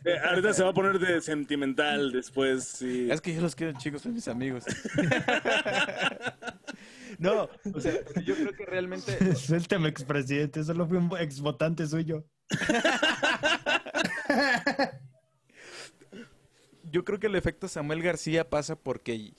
Eh, 0.03 0.17
ahorita 0.25 0.51
se 0.53 0.63
va 0.63 0.69
a 0.69 0.73
poner 0.73 0.97
de 0.99 1.21
sentimental 1.21 2.11
después, 2.11 2.63
sí. 2.63 3.07
Es 3.11 3.21
que 3.21 3.35
yo 3.35 3.41
los 3.41 3.55
quiero 3.55 3.77
chicos, 3.77 4.01
son 4.01 4.13
mis 4.15 4.27
amigos. 4.27 4.65
no, 7.19 7.47
o 7.73 7.79
sea, 7.79 7.93
yo 8.25 8.35
creo 8.35 8.53
que 8.53 8.65
realmente 8.65 9.35
Suéltame, 9.35 9.89
expresidente. 9.89 10.63
Solo 10.63 10.87
fui 10.87 10.97
un 10.97 11.11
exvotante 11.19 11.85
suyo. 11.87 12.25
yo 16.91 17.05
creo 17.05 17.19
que 17.19 17.27
el 17.27 17.35
efecto 17.35 17.67
Samuel 17.67 18.01
García 18.01 18.49
pasa 18.49 18.75
porque 18.75 19.33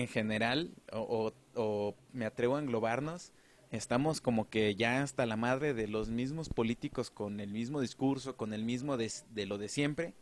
en 0.00 0.08
general, 0.08 0.74
o, 0.92 1.32
o- 1.54 1.60
o 1.60 1.94
me 2.12 2.26
atrevo 2.26 2.56
a 2.56 2.60
englobarnos, 2.60 3.32
estamos 3.70 4.20
como 4.20 4.48
que 4.50 4.74
ya 4.76 5.02
hasta 5.02 5.26
la 5.26 5.36
madre 5.36 5.74
de 5.74 5.88
los 5.88 6.08
mismos 6.08 6.48
políticos 6.48 7.10
con 7.10 7.40
el 7.40 7.50
mismo 7.50 7.80
discurso, 7.80 8.36
con 8.36 8.52
el 8.54 8.64
mismo 8.64 8.96
de, 8.96 9.10
de 9.30 9.46
lo 9.46 9.58
de 9.58 9.68
siempre. 9.68 10.14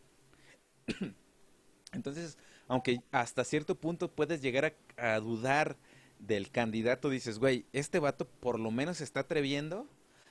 Entonces, 1.92 2.38
aunque 2.68 3.02
hasta 3.12 3.44
cierto 3.44 3.76
punto 3.76 4.10
puedes 4.10 4.42
llegar 4.42 4.76
a, 4.96 5.14
a 5.14 5.20
dudar 5.20 5.76
del 6.18 6.50
candidato, 6.50 7.10
dices, 7.10 7.38
güey, 7.38 7.66
este 7.72 7.98
vato 7.98 8.26
por 8.28 8.58
lo 8.60 8.70
menos 8.70 9.00
está 9.00 9.20
atreviendo 9.20 9.88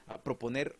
a 0.07 0.21
proponer, 0.23 0.77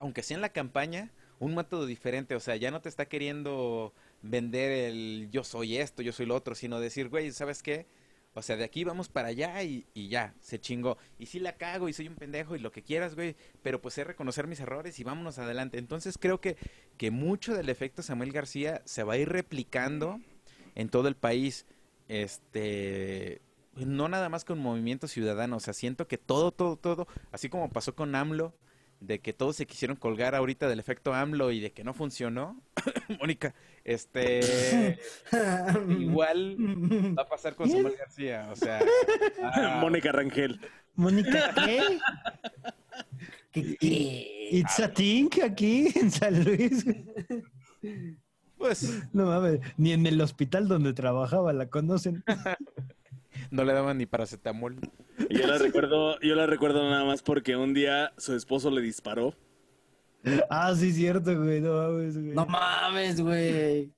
aunque 0.00 0.22
sea 0.22 0.36
en 0.36 0.40
la 0.42 0.50
campaña, 0.52 1.10
un 1.38 1.54
método 1.54 1.86
diferente. 1.86 2.34
O 2.34 2.40
sea, 2.40 2.56
ya 2.56 2.70
no 2.70 2.80
te 2.80 2.88
está 2.88 3.06
queriendo 3.06 3.92
vender 4.22 4.70
el 4.70 5.28
yo 5.30 5.44
soy 5.44 5.76
esto, 5.76 6.02
yo 6.02 6.12
soy 6.12 6.26
lo 6.26 6.34
otro, 6.34 6.54
sino 6.54 6.80
decir, 6.80 7.08
güey, 7.08 7.32
¿sabes 7.32 7.62
qué? 7.62 7.86
O 8.34 8.42
sea, 8.42 8.56
de 8.56 8.64
aquí 8.64 8.84
vamos 8.84 9.08
para 9.08 9.28
allá 9.28 9.62
y, 9.64 9.84
ya, 9.94 10.34
se 10.40 10.60
chingó. 10.60 10.96
Y 11.18 11.26
sí 11.26 11.40
la 11.40 11.56
cago 11.56 11.88
y 11.88 11.92
soy 11.92 12.08
un 12.08 12.14
pendejo 12.14 12.54
y 12.54 12.60
lo 12.60 12.70
que 12.70 12.82
quieras, 12.82 13.14
güey, 13.14 13.34
pero 13.62 13.80
pues 13.80 13.94
sé 13.94 14.04
reconocer 14.04 14.46
mis 14.46 14.60
errores 14.60 14.98
y 15.00 15.04
vámonos 15.04 15.38
adelante. 15.38 15.78
Entonces 15.78 16.18
creo 16.18 16.40
que, 16.40 16.56
que 16.96 17.10
mucho 17.10 17.54
del 17.54 17.68
efecto 17.68 18.02
Samuel 18.02 18.32
García 18.32 18.82
se 18.84 19.02
va 19.02 19.14
a 19.14 19.18
ir 19.18 19.28
replicando 19.28 20.20
en 20.74 20.88
todo 20.88 21.08
el 21.08 21.16
país. 21.16 21.66
Este, 22.06 23.40
no 23.74 24.08
nada 24.08 24.28
más 24.28 24.44
con 24.44 24.58
Movimiento 24.58 25.08
Ciudadano, 25.08 25.56
o 25.56 25.60
sea, 25.60 25.74
siento 25.74 26.06
que 26.06 26.18
todo, 26.18 26.52
todo, 26.52 26.76
todo, 26.76 27.08
así 27.32 27.48
como 27.48 27.70
pasó 27.70 27.94
con 27.94 28.14
AMLO, 28.14 28.54
de 29.00 29.20
que 29.20 29.32
todos 29.32 29.56
se 29.56 29.66
quisieron 29.66 29.96
colgar 29.96 30.34
ahorita 30.34 30.68
del 30.68 30.80
efecto 30.80 31.14
AMLO 31.14 31.52
y 31.52 31.60
de 31.60 31.72
que 31.72 31.84
no 31.84 31.94
funcionó, 31.94 32.60
Mónica, 33.20 33.54
este, 33.84 34.98
igual 35.98 36.56
va 37.16 37.22
a 37.22 37.28
pasar 37.28 37.54
con 37.54 37.70
Samuel 37.70 37.96
García, 37.96 38.48
o 38.50 38.56
sea, 38.56 38.80
ah, 39.42 39.78
Mónica 39.80 40.12
Rangel. 40.12 40.60
Mónica, 40.94 41.54
¿qué? 41.54 41.98
¿Qué, 43.52 43.76
qué? 43.76 44.48
It's 44.50 44.80
a 44.80 44.92
thing 44.92 45.28
aquí 45.44 45.92
en 45.94 46.10
San 46.10 46.44
Luis. 46.44 46.84
pues 48.56 49.02
No 49.12 49.26
mames, 49.26 49.60
ni 49.76 49.92
en 49.92 50.06
el 50.06 50.20
hospital 50.20 50.68
donde 50.68 50.92
trabajaba 50.92 51.52
la 51.52 51.66
conocen. 51.66 52.24
no 53.50 53.64
le 53.64 53.72
daban 53.72 53.98
ni 53.98 54.06
paracetamol. 54.06 54.76
Yo 55.30 55.46
la 55.46 55.58
recuerdo, 55.58 56.18
yo 56.20 56.34
la 56.34 56.46
recuerdo 56.46 56.88
nada 56.88 57.04
más 57.04 57.22
porque 57.22 57.56
un 57.56 57.74
día 57.74 58.12
su 58.16 58.34
esposo 58.34 58.70
le 58.70 58.80
disparó. 58.80 59.34
Ah, 60.50 60.74
sí, 60.74 60.92
cierto, 60.92 61.36
güey. 61.36 61.60
No 61.60 61.74
mames, 61.74 62.18
güey. 62.18 62.34
No 62.34 62.46
mames, 62.46 63.20
güey. 63.20 63.92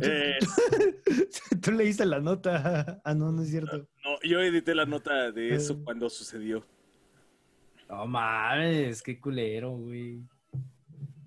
Eh, 0.00 0.38
Tú 1.62 1.72
leíste 1.72 2.04
la 2.04 2.20
nota. 2.20 3.00
Ah, 3.04 3.14
no, 3.14 3.30
no 3.30 3.42
es 3.42 3.50
cierto. 3.50 3.78
no, 4.04 4.18
yo 4.22 4.40
edité 4.40 4.74
la 4.74 4.86
nota 4.86 5.30
de 5.30 5.54
eso 5.54 5.82
cuando 5.84 6.10
sucedió. 6.10 6.66
No 7.88 8.06
mames, 8.06 9.02
qué 9.02 9.20
culero, 9.20 9.70
güey. 9.72 10.20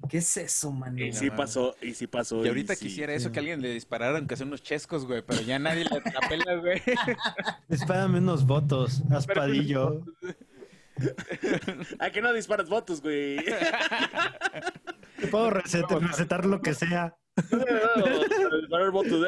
¿Qué 0.10 0.18
es 0.18 0.38
eso, 0.38 0.72
mano? 0.72 0.97
Y 1.03 1.14
sí 1.14 1.28
no. 1.28 1.36
pasó, 1.36 1.76
y 1.82 1.93
sí 1.93 2.08
pasó. 2.08 2.43
Y 2.43 2.47
ahorita 2.47 2.76
sí. 2.76 2.86
quisiera 2.86 3.14
eso 3.14 3.32
que 3.32 3.39
alguien 3.39 3.62
le 3.62 3.70
disparara, 3.70 4.18
aunque 4.18 4.36
sea 4.36 4.45
unos 4.45 4.64
chescos, 4.64 5.05
güey, 5.05 5.22
pero 5.22 5.41
ya 5.41 5.60
nadie 5.60 5.86
le 5.86 5.89
la 5.89 6.30
pela, 6.30 6.55
güey. 6.55 6.82
Dispárame 7.68 8.20
unos 8.20 8.45
votos, 8.45 9.01
aspadillo. 9.12 10.03
¿A 11.99 12.10
que 12.10 12.22
no 12.22 12.34
disparas 12.34 12.70
votos, 12.70 13.01
güey? 13.01 13.38
Te 15.20 15.28
puedo 15.28 15.49
recetar, 15.51 16.01
recetar 16.01 16.45
lo 16.45 16.62
que 16.62 16.74
sea. 16.74 17.16
Para 17.49 18.58
disparar 18.58 18.91
votos. 18.91 19.28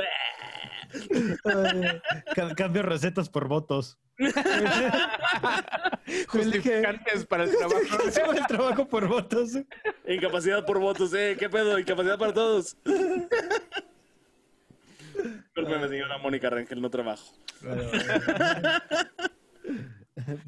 Cambio 2.56 2.84
recetas 2.84 3.30
por 3.30 3.48
votos. 3.48 3.98
Justificantes 6.28 7.26
para 7.26 7.46
el 7.46 7.56
trabajo. 7.56 7.80
el 8.36 8.48
trabajo 8.48 8.88
por 8.88 9.08
votos. 9.08 9.58
Incapacidad 10.08 10.66
por 10.66 10.80
votos, 10.80 11.14
¿eh? 11.14 11.38
¿Qué 11.40 11.50
pedo? 11.50 11.80
Incapacidad 11.80 12.18
para 12.18 12.34
todos. 12.34 12.76
Discúlpeme, 15.14 15.88
señora 15.90 16.18
Mónica 16.18 16.50
Rangel, 16.50 16.82
no 16.82 16.90
trabajo. 16.90 17.24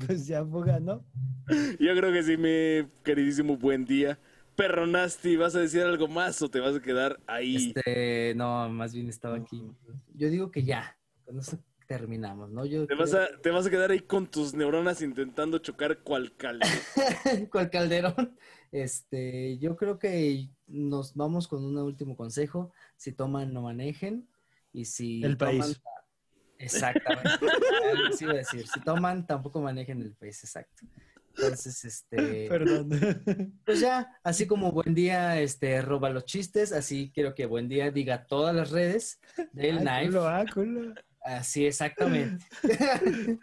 Pues 0.05 0.27
ya 0.27 0.43
fuga, 0.43 0.81
¿no? 0.81 1.05
Yo 1.79 1.95
creo 1.95 2.11
que 2.11 2.23
sí, 2.23 2.35
mi 2.35 2.85
queridísimo 3.03 3.55
buen 3.55 3.85
día. 3.85 4.19
Perro 4.55 4.85
Nasty, 4.87 5.35
¿vas 5.37 5.55
a 5.55 5.59
decir 5.59 5.81
algo 5.81 6.07
más 6.07 6.41
o 6.41 6.49
te 6.49 6.59
vas 6.59 6.75
a 6.75 6.81
quedar 6.81 7.19
ahí? 7.27 7.73
Este, 7.75 8.33
no, 8.35 8.69
más 8.69 8.93
bien 8.93 9.09
estaba 9.09 9.37
aquí. 9.37 9.63
Yo 10.13 10.29
digo 10.29 10.51
que 10.51 10.63
ya, 10.63 10.97
con 11.25 11.39
eso 11.39 11.57
terminamos, 11.87 12.51
¿no? 12.51 12.65
Yo 12.65 12.87
¿Te 12.87 12.95
vas, 12.95 13.13
a, 13.13 13.27
te 13.41 13.49
vas 13.49 13.65
a 13.65 13.69
quedar 13.69 13.91
ahí 13.91 13.99
con 13.99 14.27
tus 14.27 14.53
neuronas 14.53 15.01
intentando 15.01 15.57
chocar 15.59 15.99
cual 15.99 16.35
caldo. 16.37 16.65
¿Cuál 17.51 17.69
Calderón? 17.69 18.37
Este, 18.71 19.57
yo 19.57 19.75
creo 19.75 19.99
que 19.99 20.49
nos 20.67 21.15
vamos 21.15 21.47
con 21.47 21.65
un 21.65 21.77
último 21.77 22.15
consejo. 22.15 22.71
Si 22.95 23.11
toman, 23.11 23.53
no 23.53 23.63
manejen. 23.63 24.29
Y 24.71 24.85
si 24.85 25.23
El 25.23 25.37
toman- 25.37 25.59
país. 25.59 25.81
Exactamente. 26.57 27.29
Iba 28.21 28.31
a 28.33 28.35
decir. 28.35 28.67
Si 28.67 28.79
toman, 28.81 29.25
tampoco 29.25 29.59
manejen 29.61 30.01
el 30.01 30.13
país, 30.13 30.41
exacto. 30.43 30.85
Entonces, 31.35 31.83
este, 31.85 32.47
Perdón. 32.49 32.89
pues 33.65 33.79
ya, 33.79 34.19
así 34.23 34.45
como 34.47 34.71
buen 34.71 34.93
día, 34.93 35.39
este, 35.41 35.81
roba 35.81 36.09
los 36.09 36.25
chistes, 36.25 36.71
así 36.73 37.11
quiero 37.13 37.33
que 37.35 37.45
buen 37.45 37.67
día 37.69 37.89
diga 37.91 38.25
todas 38.25 38.55
las 38.55 38.69
redes 38.71 39.19
del 39.53 39.79
Ah, 39.87 39.99
Knife. 39.99 40.05
culo, 40.07 40.27
ah, 40.27 40.45
culo. 40.53 40.93
Así 41.23 41.65
exactamente. 41.65 42.43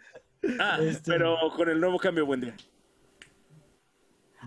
Ah, 0.57 0.79
Este- 0.81 1.11
pero 1.11 1.35
con 1.53 1.67
el 1.67 1.81
nuevo 1.81 1.97
cambio, 1.97 2.25
buen 2.25 2.39
día. 2.39 2.55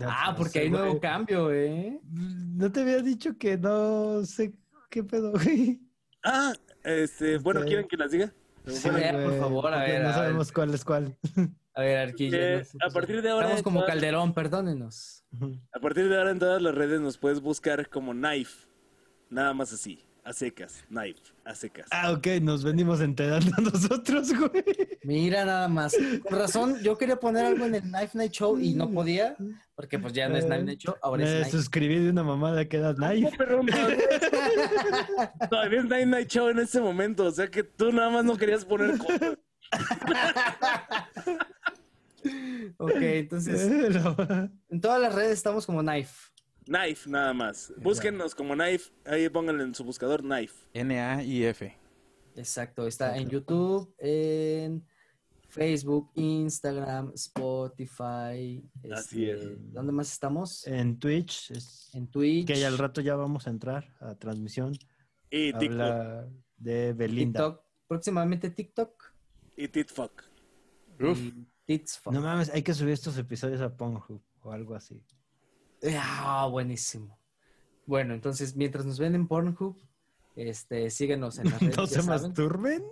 Ah, 0.01 0.33
porque 0.35 0.57
hay 0.59 0.71
nuevo 0.71 0.99
cambio, 0.99 1.51
¿eh? 1.53 1.99
No 2.11 2.71
te 2.71 2.81
había 2.81 2.97
dicho 2.97 3.37
que 3.37 3.57
no 3.59 4.25
sé 4.25 4.53
qué 4.89 5.03
pedo, 5.03 5.31
güey. 5.33 5.79
Ah, 6.23 6.53
este, 6.83 7.37
bueno, 7.37 7.61
¿quieren 7.63 7.87
que 7.87 7.95
las 7.95 8.09
diga? 8.09 8.33
Sí, 8.65 8.89
Bueno, 8.89 9.23
por 9.29 9.39
favor, 9.39 9.73
a 9.73 9.81
ver, 9.83 10.01
No 10.01 10.07
a 10.07 10.11
ver. 10.11 10.13
sabemos 10.15 10.51
cuál 10.51 10.73
es 10.73 10.83
cuál. 10.83 11.15
A 11.75 11.81
ver. 11.81 12.15
Eh, 12.19 12.57
no 12.59 12.65
sé, 12.65 12.77
a 12.85 12.89
partir 12.89 13.21
de 13.21 13.29
ahora, 13.29 13.45
Estamos 13.47 13.63
como 13.63 13.79
todas- 13.81 13.91
Calderón, 13.93 14.33
perdónenos. 14.33 15.23
a 15.71 15.79
partir 15.79 16.07
de 16.09 16.17
ahora 16.17 16.31
en 16.31 16.39
todas 16.39 16.61
las 16.61 16.75
redes 16.75 17.01
nos 17.01 17.17
puedes 17.17 17.41
buscar 17.41 17.89
como 17.89 18.11
Knife. 18.11 18.67
Nada 19.29 19.53
más 19.55 19.73
así, 19.73 19.99
a 20.23 20.31
secas, 20.33 20.83
Knife, 20.89 21.19
a 21.43 21.55
secas. 21.55 21.87
Ah, 21.91 22.11
ok, 22.11 22.27
nos 22.41 22.63
venimos 22.63 23.01
enterando 23.01 23.49
nosotros, 23.73 24.31
güey. 24.37 24.63
Mira 25.03 25.43
nada 25.45 25.67
más. 25.67 25.95
Con 26.29 26.37
razón, 26.37 26.77
yo 26.83 26.95
quería 26.97 27.15
poner 27.15 27.45
algo 27.47 27.65
en 27.65 27.73
el 27.75 27.81
Knife 27.81 28.15
Night 28.17 28.31
Show 28.33 28.59
y 28.59 28.75
no 28.75 28.91
podía, 28.91 29.35
porque 29.75 29.97
pues 29.97 30.13
ya 30.13 30.29
no 30.29 30.37
es 30.37 30.45
Knife 30.45 30.63
Night 30.63 30.79
Show, 30.79 30.95
ahora 31.01 31.23
Me 31.25 31.29
es 31.39 31.41
Knife. 31.47 31.57
suscribí 31.57 31.95
de 32.03 32.11
una 32.11 32.21
mamada 32.23 32.63
que 32.65 32.77
era 32.77 32.93
Knife. 32.93 33.21
No, 33.21 33.31
pero 33.35 33.61
todavía, 33.65 35.33
todavía 35.49 35.79
es 35.79 35.85
Night 35.85 36.07
Night 36.07 36.27
Show 36.29 36.49
en 36.49 36.59
este 36.59 36.79
momento, 36.79 37.25
o 37.25 37.31
sea 37.31 37.47
que 37.49 37.63
tú 37.63 37.91
nada 37.91 38.11
más 38.11 38.23
no 38.23 38.37
querías 38.37 38.63
poner 38.63 38.95
cosas. 38.99 39.37
Ok, 42.77 42.91
entonces, 42.95 43.61
en 44.69 44.81
todas 44.81 45.01
las 45.01 45.13
redes 45.13 45.33
estamos 45.33 45.65
como 45.65 45.81
Knife. 45.81 46.31
Knife, 46.65 47.09
nada 47.09 47.33
más. 47.33 47.73
Búsquenos 47.77 48.33
como 48.33 48.53
Knife, 48.53 48.91
ahí 49.05 49.27
pónganle 49.29 49.63
en 49.63 49.75
su 49.75 49.83
buscador 49.83 50.21
Knife. 50.21 50.55
N-A-I-F. 50.73 51.77
Exacto, 52.35 52.87
está 52.87 53.17
en 53.17 53.29
YouTube, 53.29 53.93
en 53.99 54.85
Facebook, 55.49 56.09
Instagram, 56.15 57.11
Spotify. 57.13 58.63
Así 58.91 59.29
este, 59.29 59.53
es. 59.53 59.73
¿Dónde 59.73 59.91
más 59.91 60.11
estamos? 60.11 60.65
En 60.65 60.97
Twitch, 60.97 61.51
es- 61.51 61.91
En 61.93 62.07
Twitch. 62.07 62.47
que 62.47 62.59
ya 62.59 62.67
al 62.67 62.77
rato 62.77 63.01
ya 63.01 63.15
vamos 63.15 63.45
a 63.45 63.51
entrar 63.51 63.93
a 63.99 64.15
transmisión. 64.15 64.73
Y 65.29 65.53
TikTok. 65.53 65.79
Habla 65.79 66.27
de 66.57 66.93
Belinda. 66.93 67.39
TikTok. 67.39 67.65
Próximamente 67.87 68.49
TikTok. 68.49 69.13
Y 69.55 69.67
TitFuck. 69.67 70.23
Uf. 70.99 71.19
y 71.19 71.47
No 72.11 72.21
mames, 72.21 72.49
hay 72.49 72.63
que 72.63 72.73
subir 72.73 72.93
estos 72.93 73.17
episodios 73.17 73.61
a 73.61 73.75
Pornhub 73.75 74.21
o 74.41 74.51
algo 74.51 74.75
así. 74.75 75.03
Ah, 75.97 76.47
buenísimo. 76.49 77.17
Bueno, 77.85 78.13
entonces, 78.13 78.55
mientras 78.55 78.85
nos 78.85 78.99
ven 78.99 79.15
en 79.15 79.27
Pornhub, 79.27 79.77
este, 80.35 80.89
síguenos 80.89 81.39
en 81.39 81.49
las 81.49 81.59
redes. 81.61 81.77
¿No 81.77 81.87
se 81.87 82.01
saben. 82.01 82.09
masturben? 82.09 82.83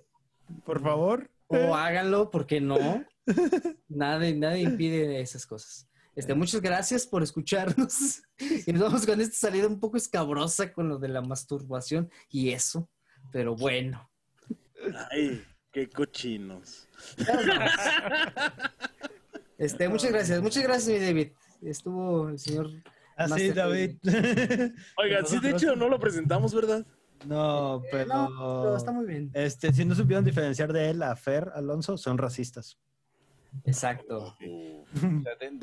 Por 0.66 0.82
favor. 0.82 1.30
O 1.48 1.76
háganlo, 1.76 2.30
porque 2.32 2.62
no. 2.62 2.78
Nadie, 3.90 4.36
nadie 4.36 4.64
impide 4.64 5.22
esas 5.22 5.46
cosas. 5.46 5.88
Este, 6.16 6.34
muchas 6.34 6.62
gracias 6.62 7.06
por 7.06 7.24
escucharnos. 7.24 8.22
Y 8.66 8.74
nos 8.74 8.82
vamos 8.82 9.06
con 9.06 9.22
esta 9.22 9.36
salida 9.36 9.68
un 9.68 9.80
poco 9.80 9.98
escabrosa 9.98 10.74
con 10.74 10.90
lo 10.90 10.98
de 10.98 11.08
la 11.08 11.22
masturbación 11.22 12.10
y 12.30 12.50
eso. 12.50 12.90
Pero 13.32 13.56
bueno. 13.56 14.10
Ay, 15.12 15.44
qué 15.72 15.90
cochinos. 15.90 16.88
Este, 19.58 19.88
muchas 19.88 20.12
gracias. 20.12 20.42
Muchas 20.42 20.64
gracias, 20.64 21.00
mi 21.00 21.06
David. 21.06 21.28
Estuvo 21.62 22.30
el 22.30 22.40
señor. 22.40 22.72
Así, 23.16 23.30
Master 23.30 23.54
David. 23.54 23.92
Oigan, 24.98 25.28
sí, 25.28 25.40
de 25.40 25.52
hecho 25.52 25.76
no 25.76 25.88
lo 25.88 26.00
presentamos, 26.00 26.52
¿verdad? 26.52 26.84
no, 27.28 27.84
pero... 27.92 28.08
No, 28.08 28.62
pero 28.64 28.76
está 28.76 28.92
muy 28.92 29.06
bien. 29.06 29.30
Este, 29.36 29.72
si 29.72 29.86
no 29.86 29.94
supieron 29.94 30.26
diferenciar 30.26 30.74
de 30.74 30.90
él 30.90 31.04
a 31.04 31.16
Fer 31.16 31.52
Alonso, 31.54 31.96
son 32.00 32.18
racistas. 32.18 32.80
Exacto. 33.64 34.36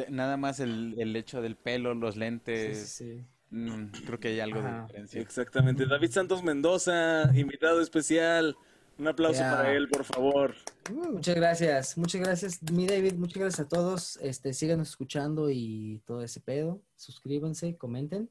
Nada 0.08 0.36
más 0.36 0.60
el, 0.60 0.94
el 0.98 1.16
hecho 1.16 1.42
del 1.42 1.56
pelo, 1.56 1.92
los 1.94 2.16
lentes. 2.16 2.90
sí, 2.90 3.04
sí. 3.04 3.24
mm, 3.50 3.86
creo 4.06 4.20
que 4.20 4.28
hay 4.28 4.38
algo 4.38 4.62
de 4.62 4.80
diferencia. 4.82 5.20
Exactamente. 5.20 5.86
David 5.86 6.12
Santos 6.12 6.44
Mendoza, 6.44 7.32
invitado 7.34 7.80
especial. 7.80 8.56
Un 8.98 9.06
aplauso 9.06 9.40
para 9.40 9.72
él, 9.72 9.88
por 9.88 10.04
favor. 10.04 10.54
Muchas 10.90 11.36
gracias, 11.36 11.96
muchas 11.96 12.20
gracias, 12.20 12.62
mi 12.72 12.86
David, 12.86 13.14
muchas 13.14 13.38
gracias 13.38 13.66
a 13.66 13.68
todos. 13.68 14.18
Este, 14.20 14.52
síganos 14.52 14.88
escuchando 14.88 15.50
y 15.50 16.02
todo 16.04 16.22
ese 16.22 16.40
pedo. 16.40 16.82
Suscríbanse, 16.96 17.76
comenten. 17.76 18.28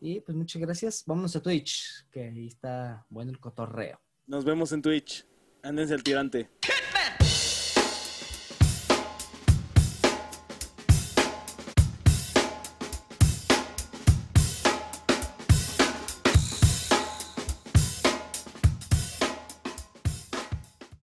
Y 0.00 0.20
pues 0.20 0.36
muchas 0.36 0.62
gracias. 0.62 1.02
Vámonos 1.04 1.34
a 1.34 1.42
Twitch, 1.42 2.06
que 2.12 2.24
ahí 2.24 2.46
está 2.46 3.04
bueno 3.08 3.32
el 3.32 3.40
cotorreo. 3.40 4.00
Nos 4.26 4.44
vemos 4.44 4.70
en 4.72 4.82
Twitch. 4.82 5.26
Ándense 5.62 5.94
al 5.94 6.04
tirante. 6.04 6.48